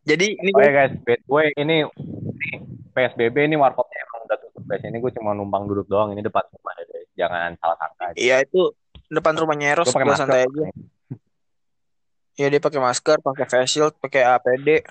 Jadi 0.09 0.37
ini 0.37 0.49
oh 0.53 0.61
gue 0.61 0.65
ya 0.65 0.71
guys 0.71 0.93
bad 1.01 1.21
boy 1.25 1.49
ini, 1.57 1.81
ini 1.85 2.57
PSBB 2.93 3.49
ini 3.49 3.57
warkopnya 3.57 4.05
emang 4.05 4.21
udah 4.29 4.37
tutup 4.37 4.63
guys 4.65 4.83
ini 4.85 4.97
gue 4.97 5.11
cuma 5.13 5.37
numpang 5.37 5.69
duduk 5.69 5.85
doang 5.89 6.13
ini 6.13 6.21
depan 6.25 6.45
rumah 6.49 6.73
ya 6.77 6.84
jangan 7.16 7.55
salah 7.59 7.78
sangka 7.80 8.05
Iya 8.20 8.43
itu 8.43 8.76
depan 9.09 9.34
rumahnya 9.39 9.76
Eros, 9.76 9.91
Gue 9.91 10.16
santai 10.16 10.47
aja. 10.47 10.63
Iya 12.36 12.47
dia 12.51 12.59
pakai 12.59 12.84
masker, 12.84 13.24
pakai 13.24 13.47
face 13.47 13.80
shield, 13.80 13.95
pakai 14.03 14.28
APD. 14.28 14.84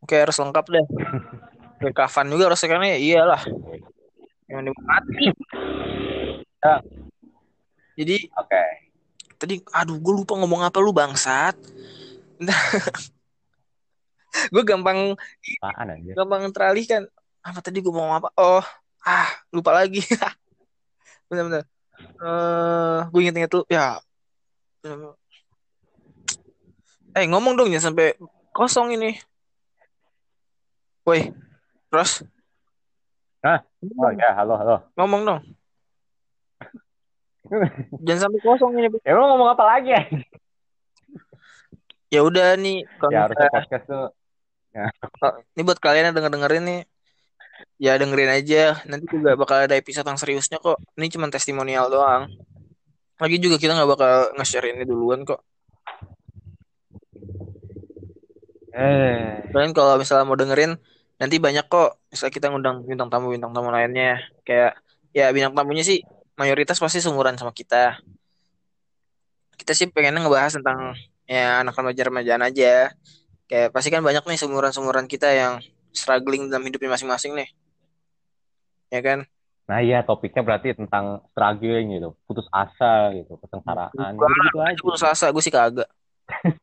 Oke 0.00 0.14
Eros 0.14 0.38
lengkap 0.38 0.64
deh. 0.70 0.86
Pakai 1.80 1.96
kafan 1.96 2.28
juga 2.28 2.52
Eros 2.52 2.60
kan 2.60 2.84
ya 2.84 3.00
iyalah. 3.00 3.40
Yang 4.44 4.76
mati. 4.84 5.32
Ya. 6.60 6.76
Jadi 7.96 8.16
oke 8.36 8.64
tadi 9.40 9.56
aduh 9.72 9.96
gue 9.96 10.14
lupa 10.20 10.36
ngomong 10.36 10.60
apa 10.60 10.76
lu 10.84 10.92
bangsat. 10.92 11.56
gue 14.52 14.62
gampang 14.62 15.16
apaan 15.64 16.04
gampang 16.12 16.52
teralihkan. 16.52 17.08
Apa 17.40 17.64
tadi 17.64 17.80
gue 17.80 17.88
mau 17.88 18.04
ngomong 18.04 18.20
apa? 18.20 18.28
Oh, 18.36 18.64
ah 19.08 19.32
lupa 19.48 19.72
lagi. 19.72 20.04
Bener-bener. 21.30 21.62
Eh, 22.00 22.98
gue 23.06 23.20
inget-inget 23.22 23.50
tuh 23.52 23.62
ya. 23.70 24.02
Eh 27.14 27.24
ngomong 27.30 27.54
dong 27.54 27.70
ya 27.70 27.78
sampai 27.78 28.18
kosong 28.50 28.98
ini. 28.98 29.14
Woi, 31.06 31.30
Ros. 31.94 32.26
Hah? 33.40 33.64
oh 33.80 34.12
ya 34.12 34.36
halo 34.36 34.52
halo 34.60 34.76
Ngomong 35.00 35.22
dong. 35.24 35.40
Jangan 38.04 38.28
sampai 38.28 38.40
kosong 38.44 38.76
ini. 38.76 38.92
ya 39.00 39.16
lu 39.16 39.24
ngomong 39.24 39.54
apa 39.56 39.64
lagi 39.64 39.90
ya 39.96 40.02
Ya 42.10 42.20
udah 42.26 42.58
nih, 42.58 42.82
kalau 42.98 43.10
ya 43.14 43.22
harusnya 43.22 43.48
podcast 43.54 43.84
tuh 43.86 44.06
ini 45.54 45.62
buat 45.62 45.78
kalian 45.78 46.10
yang 46.10 46.16
denger 46.18 46.30
dengerin 46.34 46.62
nih, 46.66 46.80
ya 47.80 47.96
dengerin 47.96 48.30
aja. 48.30 48.80
Nanti 48.84 49.08
juga 49.08 49.34
bakal 49.34 49.64
ada 49.64 49.74
episode 49.76 50.04
yang 50.04 50.20
seriusnya 50.20 50.60
kok. 50.60 50.76
Ini 50.96 51.08
cuma 51.12 51.32
testimonial 51.32 51.88
doang. 51.88 52.28
Lagi 53.20 53.36
juga 53.36 53.56
kita 53.60 53.76
nggak 53.76 53.90
bakal 53.90 54.12
nge-share 54.36 54.72
ini 54.72 54.84
duluan 54.84 55.24
kok. 55.24 55.40
eh 58.70 59.44
Kalian 59.50 59.74
kalau 59.74 59.98
misalnya 59.98 60.24
mau 60.24 60.38
dengerin, 60.38 60.78
nanti 61.20 61.36
banyak 61.36 61.66
kok. 61.68 62.00
Misalnya 62.08 62.32
kita 62.32 62.46
ngundang 62.48 62.76
bintang 62.86 63.10
tamu 63.12 63.34
bintang 63.34 63.52
tamu 63.52 63.68
lainnya, 63.68 64.22
kayak 64.46 64.78
ya 65.10 65.28
bintang 65.34 65.52
tamunya 65.58 65.82
sih 65.82 66.00
mayoritas 66.38 66.80
pasti 66.80 67.02
seumuran 67.02 67.36
sama 67.36 67.52
kita. 67.52 68.00
Kita 69.58 69.76
sih 69.76 69.92
pengennya 69.92 70.24
ngebahas 70.24 70.56
tentang 70.56 70.96
ya 71.28 71.60
anak 71.60 71.76
remaja-remajaan 71.76 72.42
aja. 72.48 72.94
Kayak 73.50 73.68
pasti 73.74 73.92
kan 73.92 74.00
banyak 74.00 74.24
nih 74.24 74.38
seumuran-seumuran 74.40 75.10
kita 75.10 75.28
yang 75.34 75.60
struggling 75.92 76.48
dalam 76.48 76.64
hidupnya 76.64 76.94
masing-masing 76.94 77.34
nih. 77.34 77.48
Ya 78.90 79.00
kan? 79.00 79.20
nah 79.64 79.78
iya 79.78 80.02
topiknya 80.02 80.42
berarti 80.42 80.74
tentang 80.74 81.22
struggling 81.30 81.94
gitu 81.94 82.18
putus 82.26 82.42
asa 82.50 83.14
gitu 83.14 83.38
kesengsaraan 83.38 84.18
gitu, 84.18 84.26
-gitu 84.50 84.58
aja 84.58 84.80
putus 84.82 85.02
asa, 85.06 85.30
gue 85.30 85.38
sih 85.38 85.54
kagak. 85.54 85.86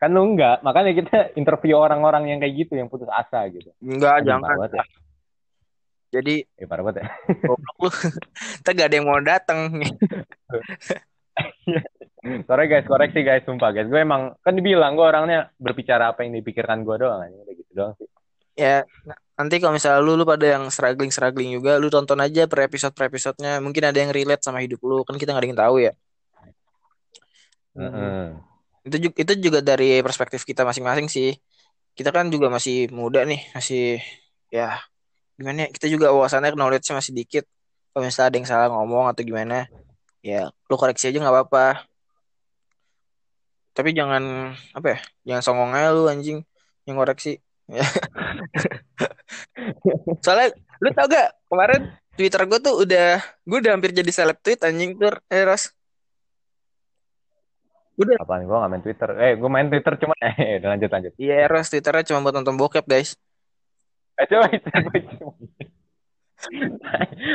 kan 0.00 0.08
lu 0.08 0.24
enggak 0.24 0.64
makanya 0.64 0.96
kita 0.96 1.36
interview 1.36 1.76
orang-orang 1.76 2.32
yang 2.32 2.40
kayak 2.40 2.64
gitu 2.64 2.80
yang 2.80 2.88
putus 2.88 3.12
asa 3.12 3.44
gitu 3.52 3.70
Enggak, 3.84 4.24
Aduh, 4.24 4.28
jangan. 4.34 4.56
banget 4.56 4.72
ya. 4.80 4.84
Jadi 6.12 6.34
Eh, 6.56 6.64
parah 6.64 6.82
banget 6.84 7.04
ya. 7.04 7.06
goblok 7.44 7.76
lu. 7.76 7.88
Kita 8.64 8.70
gak 8.72 8.88
ada 8.88 8.96
yang 8.96 9.06
mau 9.08 9.20
datang. 9.20 9.58
Sorry 12.22 12.70
guys, 12.70 12.86
koreksi 12.86 13.26
guys, 13.26 13.42
sumpah 13.42 13.74
guys. 13.74 13.90
Gue 13.90 13.98
emang 14.06 14.38
kan 14.46 14.54
dibilang 14.54 14.94
gue 14.94 15.02
orangnya 15.02 15.50
berbicara 15.58 16.14
apa 16.14 16.22
yang 16.22 16.38
dipikirkan 16.38 16.86
gue 16.86 16.96
doang, 17.02 17.18
aja 17.18 17.34
udah 17.34 17.54
gitu 17.58 17.72
doang 17.74 17.92
sih. 17.98 18.06
ya, 18.52 18.86
nanti 19.34 19.58
kalau 19.58 19.74
misalnya 19.74 19.98
lu, 20.04 20.14
lu 20.14 20.22
pada 20.22 20.46
yang 20.46 20.70
struggling-struggling 20.70 21.58
juga, 21.58 21.82
lu 21.82 21.90
tonton 21.90 22.20
aja 22.22 22.46
per 22.46 22.70
episode 22.70 22.94
per 22.94 23.10
episodenya. 23.10 23.58
Mungkin 23.58 23.82
ada 23.90 23.98
yang 23.98 24.14
relate 24.14 24.44
sama 24.46 24.62
hidup 24.62 24.78
lu. 24.86 25.02
Kan 25.02 25.18
kita 25.18 25.34
gak 25.34 25.42
ada 25.42 25.48
yang 25.50 25.58
tahu 25.58 25.76
ya. 25.82 25.92
Heeh. 27.74 28.38
Itu 28.86 28.96
juga, 29.08 29.14
itu 29.18 29.32
juga 29.42 29.58
dari 29.58 29.98
perspektif 30.06 30.46
kita 30.46 30.62
masing-masing 30.62 31.10
sih. 31.10 31.34
Kita 31.98 32.14
kan 32.14 32.30
juga 32.30 32.46
masih 32.54 32.86
muda 32.94 33.26
nih, 33.26 33.50
masih 33.50 33.98
ya 34.46 34.78
gimana 35.34 35.66
ya, 35.66 35.68
kita 35.74 35.90
juga 35.90 36.14
wawasannya 36.14 36.54
knowledge-nya 36.54 37.02
masih 37.02 37.12
dikit. 37.18 37.44
Kalau 37.90 38.06
misalnya 38.06 38.28
ada 38.30 38.36
yang 38.38 38.48
salah 38.48 38.68
ngomong 38.70 39.10
atau 39.10 39.26
gimana, 39.26 39.66
ya 40.22 40.54
lu 40.70 40.74
koreksi 40.78 41.10
aja 41.10 41.18
nggak 41.18 41.34
apa-apa. 41.34 41.91
Tapi 43.72 43.90
jangan 43.96 44.52
apa 44.76 44.86
ya, 44.92 44.98
jangan 45.32 45.42
songong 45.42 45.70
aja 45.72 45.90
lu 45.96 46.04
anjing 46.08 46.44
yang 46.84 46.96
koreksi. 47.00 47.40
Soalnya 50.24 50.52
lu 50.82 50.90
tau 50.92 51.06
gak 51.08 51.28
kemarin 51.48 51.82
Twitter 52.12 52.42
gue 52.44 52.58
tuh 52.60 52.74
udah 52.84 53.08
gue 53.22 53.58
udah 53.64 53.72
hampir 53.72 53.96
jadi 53.96 54.10
seleb 54.12 54.36
tweet 54.44 54.60
anjing 54.60 54.98
tur 55.00 55.16
eh 55.32 55.46
Ros 55.48 55.72
udah 57.96 58.18
Apaan 58.20 58.44
gue 58.44 58.56
gak 58.56 58.70
main 58.72 58.82
Twitter. 58.84 59.10
Eh, 59.16 59.32
gue 59.40 59.48
main 59.48 59.68
Twitter 59.70 59.94
cuma 60.00 60.14
eh 60.26 60.58
udah 60.60 60.68
lanjut 60.76 60.90
lanjut. 60.92 61.12
iya 61.16 61.48
Ros 61.48 61.70
Twitternya 61.72 62.04
cuma 62.12 62.20
buat 62.28 62.34
nonton 62.36 62.56
bokep 62.60 62.84
guys 62.84 63.16
Eh, 64.20 64.26
coba 64.28 64.44
coba 64.52 64.92
coba. 64.92 65.32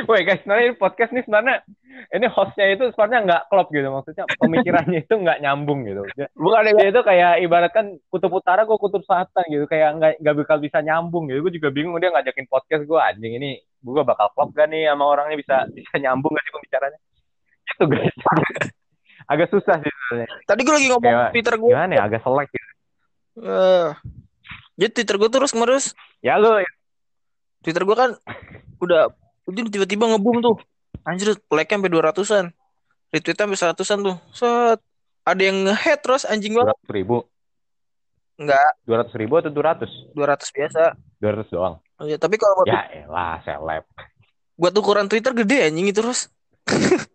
Woi 0.06 0.20
guys, 0.22 0.40
sebenarnya 0.44 0.76
podcast 0.78 1.10
nih 1.10 1.24
sebenarnya 1.26 1.56
ini 2.08 2.24
hostnya 2.32 2.72
itu 2.72 2.88
sebenarnya 2.96 3.20
nggak 3.28 3.42
klop 3.52 3.68
gitu 3.68 3.84
maksudnya 3.92 4.24
pemikirannya 4.40 5.04
itu 5.04 5.12
nggak 5.12 5.38
nyambung 5.44 5.84
gitu. 5.84 6.08
Dia, 6.16 6.32
bukan 6.32 6.64
ya 6.64 6.72
dia 6.72 6.86
itu 6.88 7.00
kayak 7.04 7.32
ibaratkan 7.44 7.84
kutub 8.08 8.32
utara 8.32 8.64
gue 8.64 8.78
kutub 8.80 9.04
selatan 9.04 9.44
gitu 9.52 9.68
kayak 9.68 10.00
nggak 10.00 10.12
nggak 10.24 10.34
bakal 10.40 10.56
bisa 10.56 10.80
nyambung 10.80 11.28
gitu. 11.28 11.44
Gue 11.44 11.52
juga 11.52 11.68
bingung 11.68 12.00
dia 12.00 12.08
ngajakin 12.08 12.48
podcast 12.48 12.88
gue 12.88 12.96
anjing 12.96 13.36
ini 13.36 13.60
gue 13.60 14.02
bakal 14.08 14.32
klop 14.32 14.56
gak 14.56 14.72
nih 14.72 14.88
sama 14.88 15.04
orangnya 15.04 15.36
bisa 15.36 15.56
bisa 15.68 15.94
nyambung 16.00 16.32
gak 16.32 16.44
sih 16.48 16.52
pembicaranya? 16.56 16.98
Itu 17.76 17.84
guys. 17.84 18.16
Agak 19.32 19.52
susah 19.52 19.76
sih 19.84 19.92
sebenarnya. 19.92 20.28
tadi 20.48 20.60
gue 20.64 20.74
lagi 20.74 20.88
ngomong 20.88 21.04
Kayak- 21.04 21.32
Twitter 21.36 21.54
gue 21.60 21.70
Gimana 21.76 21.92
ya? 21.92 22.00
Agak 22.08 22.20
selek 22.24 22.48
gitu. 22.48 22.70
Eh, 23.38 23.88
jadi 24.80 24.90
Twitter 24.96 25.16
gue 25.20 25.28
terus 25.28 25.52
kemarin 25.52 25.76
Ya 26.24 26.40
lu 26.40 26.56
Twitter 27.60 27.84
gue 27.84 27.96
kan 27.98 28.16
udah 28.80 29.12
udah 29.44 29.60
tiba-tiba 29.68 30.04
ngebum 30.08 30.40
tuh 30.40 30.56
anjir 31.08 31.32
like 31.48 31.72
sampai 31.72 31.88
200-an 31.88 32.46
retweetnya 33.08 33.44
sampai 33.48 33.56
100-an 33.56 33.98
tuh 34.04 34.16
set 34.36 34.80
ada 35.24 35.42
yang 35.42 35.64
nge-head 35.64 36.00
terus 36.04 36.24
anjing 36.24 36.52
banget 36.52 36.76
ratus 36.76 36.92
ribu, 36.92 37.16
enggak 38.36 38.70
dua 38.84 38.96
ratus 39.00 39.14
ribu 39.16 39.34
atau 39.36 39.48
dua 39.48 39.64
ratus? 39.72 39.90
200 40.12 40.56
biasa 40.56 40.82
Dua 41.18 41.30
ratus 41.34 41.48
doang. 41.50 41.74
Ya, 42.00 42.14
tapi 42.14 42.38
kalau 42.38 42.62
buat, 42.62 42.70
Ya 42.70 42.86
elah, 43.02 43.42
seleb. 43.42 43.84
buat 44.54 44.70
ukuran 44.72 45.10
Twitter 45.10 45.32
gede 45.34 45.66
anjing 45.66 45.88
itu 45.88 46.00
terus 46.00 46.28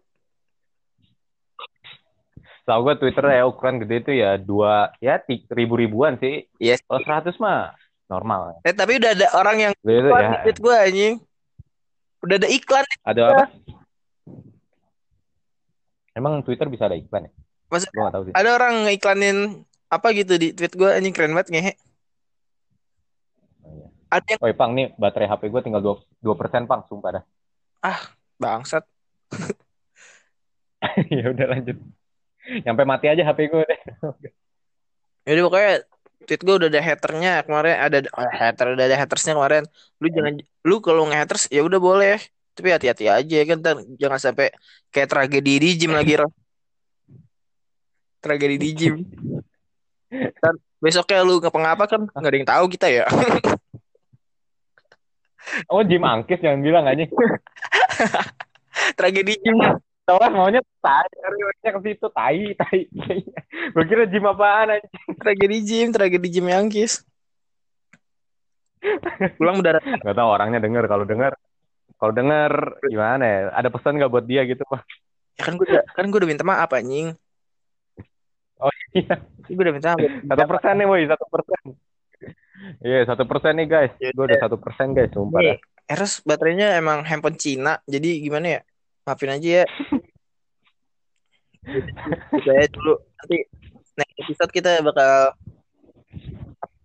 Tahu 2.63 2.79
gue 2.87 2.95
Twitter 2.95 3.25
ya 3.27 3.43
ukuran 3.43 3.83
gede 3.83 3.95
itu 3.99 4.11
ya 4.15 4.39
dua 4.39 4.95
ya 5.03 5.19
ribu 5.51 5.75
ribuan 5.75 6.15
sih. 6.15 6.47
Yes. 6.63 6.79
Kalau 6.87 7.03
seratus 7.03 7.35
mah 7.35 7.75
normal. 8.07 8.59
eh 8.63 8.71
tapi 8.71 8.99
udah 8.99 9.11
ada 9.11 9.27
orang 9.35 9.57
yang 9.59 9.73
Gede 9.83 9.99
itu 9.99 10.07
iklan 10.07 10.23
ya. 10.23 10.53
gue 10.63 10.75
anjing 10.75 11.13
udah 12.23 12.35
ada 12.39 12.47
iklan 12.47 12.85
Ada 13.03 13.21
apa? 13.25 13.43
Emang 16.13 16.45
Twitter 16.45 16.69
bisa 16.69 16.85
ada 16.85 16.93
iklan 16.93 17.27
ya? 17.27 17.31
Maksud- 17.69 17.89
Gue 17.89 18.01
gak 18.05 18.13
tahu 18.13 18.23
sih. 18.29 18.33
ada 18.33 18.49
orang 18.53 18.85
ngiklanin 18.85 19.37
apa 19.89 20.07
gitu 20.13 20.37
di 20.37 20.53
tweet 20.53 20.73
gue 20.73 20.89
anjing 20.89 21.13
keren 21.13 21.33
banget 21.33 21.49
ngehe 21.53 21.73
Oh, 23.63 23.73
iya. 23.73 23.87
ada 24.09 24.27
yang 24.29 24.39
Oi 24.41 24.53
Pang 24.53 24.71
nih 24.73 24.93
baterai 24.97 25.29
HP 25.29 25.49
gue 25.49 25.61
tinggal 25.61 25.81
dua 25.81 25.95
dua 26.19 26.35
persen 26.35 26.65
Pang, 26.65 26.81
sumpah 26.85 27.21
dah. 27.21 27.23
bangsat 28.37 28.83
ya 31.13 31.31
udah 31.31 31.47
lanjut. 31.47 31.77
Sampai 32.43 32.83
mati 32.83 33.07
aja 33.07 33.23
HP 33.23 33.39
gue 33.47 33.63
deh. 33.63 33.79
jadi 35.27 35.39
pokoknya 35.39 35.71
tweet 36.27 36.41
gue 36.43 36.55
udah 36.59 36.69
ada 36.71 36.81
haternya 36.83 37.33
kemarin 37.43 37.75
ada 37.79 37.97
oh, 38.11 38.27
hater 38.31 38.65
udah 38.75 38.85
ada 38.87 38.97
hatersnya 38.99 39.33
kemarin 39.35 39.63
lu 39.99 40.07
jangan 40.11 40.33
lu 40.63 40.75
kalau 40.79 41.03
nge-haters 41.07 41.47
ya 41.51 41.63
udah 41.63 41.79
boleh 41.79 42.19
tapi 42.53 42.67
hati-hati 42.69 43.05
aja 43.09 43.37
kan 43.49 43.57
ntar 43.59 43.75
jangan 43.97 44.19
sampai 44.21 44.53
kayak 44.93 45.09
tragedi 45.09 45.53
di 45.57 45.69
gym 45.77 45.93
lagi 45.97 46.21
Ro. 46.21 46.29
tragedi 48.21 48.55
di 48.61 48.69
gym 48.73 48.95
Ntar 50.13 50.53
besoknya 50.77 51.25
lu 51.25 51.41
ngapa-ngapa 51.41 51.83
kan 51.89 52.01
nggak 52.05 52.29
ada 52.29 52.37
yang 52.37 52.49
tahu 52.49 52.65
kita 52.69 52.87
ya 52.93 53.05
Oh 55.67 55.83
Jim 55.83 55.99
Angkis 56.07 56.39
jangan 56.39 56.63
bilang 56.63 56.87
aja. 56.87 57.03
tragedi 58.97 59.35
gym 59.43 59.59
Soalnya 60.03 60.35
maunya 60.35 60.61
tai, 60.83 61.07
RW-nya 61.15 61.69
ke 61.71 61.79
situ 61.83 62.07
tai, 62.11 62.51
tai. 62.59 62.79
tai. 62.91 63.19
gue 63.71 63.83
kira 63.87 64.03
Jim 64.07 64.23
apaan 64.27 64.75
aja. 64.75 64.87
tragedi 65.19 65.57
gym 65.63 65.87
tragedi 65.91 66.27
gym 66.31 66.47
Yangkis 66.47 67.03
pulang 69.39 69.63
mendarat 69.63 69.83
Gak 69.83 70.15
tahu 70.15 70.27
orangnya 70.27 70.59
denger 70.59 70.83
kalau 70.91 71.07
denger. 71.07 71.31
Kalau 72.03 72.11
denger 72.11 72.83
gimana 72.91 73.23
ya? 73.23 73.39
Ada 73.55 73.71
pesan 73.71 73.95
gak 73.95 74.11
buat 74.11 74.27
dia 74.27 74.43
gitu 74.43 74.67
Pak? 74.67 74.83
ya 75.33 75.49
kan 75.49 75.57
gue 75.57 75.65
udah 75.65 75.81
kan 75.97 76.05
gue 76.13 76.19
udah 76.21 76.29
minta 76.29 76.45
maaf 76.45 76.69
anjing 76.77 77.17
Oh 78.61 78.69
iya. 78.93 79.17
gue 79.49 79.63
udah 79.63 79.73
minta 79.73 79.97
maaf 79.97 80.03
Satu 80.29 80.43
persen 80.45 80.73
nih 80.77 80.87
boy, 80.87 81.01
satu 81.09 81.25
persen. 81.27 81.63
Iya 82.79 82.99
satu 83.03 83.23
persen 83.27 83.53
nih 83.59 83.67
guys. 83.67 83.93
Ya 83.99 84.09
Gue 84.15 84.25
udah 84.29 84.39
satu 84.39 84.55
persen 84.55 84.95
guys, 84.95 85.11
sumpah 85.11 85.39
dah. 85.43 85.57
Nih, 85.57 85.59
Eros 85.83 86.23
baterainya 86.23 86.79
emang 86.79 87.03
handphone 87.03 87.35
Cina, 87.35 87.75
jadi 87.83 88.23
gimana 88.23 88.47
ya? 88.47 88.61
Maafin 89.03 89.35
aja 89.35 89.49
ya. 89.63 89.65
Gitu 92.39 92.47
aja 92.47 92.67
dulu. 92.71 92.93
Nanti 93.19 93.37
next 93.99 94.15
episode 94.23 94.51
kita 94.55 94.71
bakal 94.79 95.35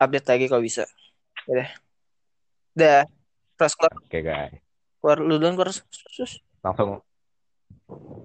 update 0.03 0.27
lagi 0.27 0.45
kalau 0.51 0.63
bisa. 0.67 0.83
Udah. 1.47 1.69
Udah. 2.75 3.01
Terus 3.59 3.75
keluar, 3.79 3.93
Oke 4.03 4.19
guys, 4.23 4.55
keluar 4.99 5.19
lu 5.23 5.39
duluan 5.39 5.55
keluar. 5.55 5.71
Sus. 5.73 6.43
langsung 6.63 7.01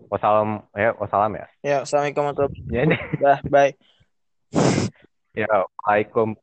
wassalam 0.09 0.65
ya 0.73 0.91
wassalam 0.97 1.31
ya. 1.37 1.45
Ya, 1.63 1.77
assalamualaikum 1.85 2.21
warahmatullahi 2.27 2.73
Ya 2.73 2.81
ini 2.83 2.95
wabarakatuh. 2.97 3.49
Bye. 3.49 3.73
ya 5.41 5.49
Waalaikum 5.81 6.37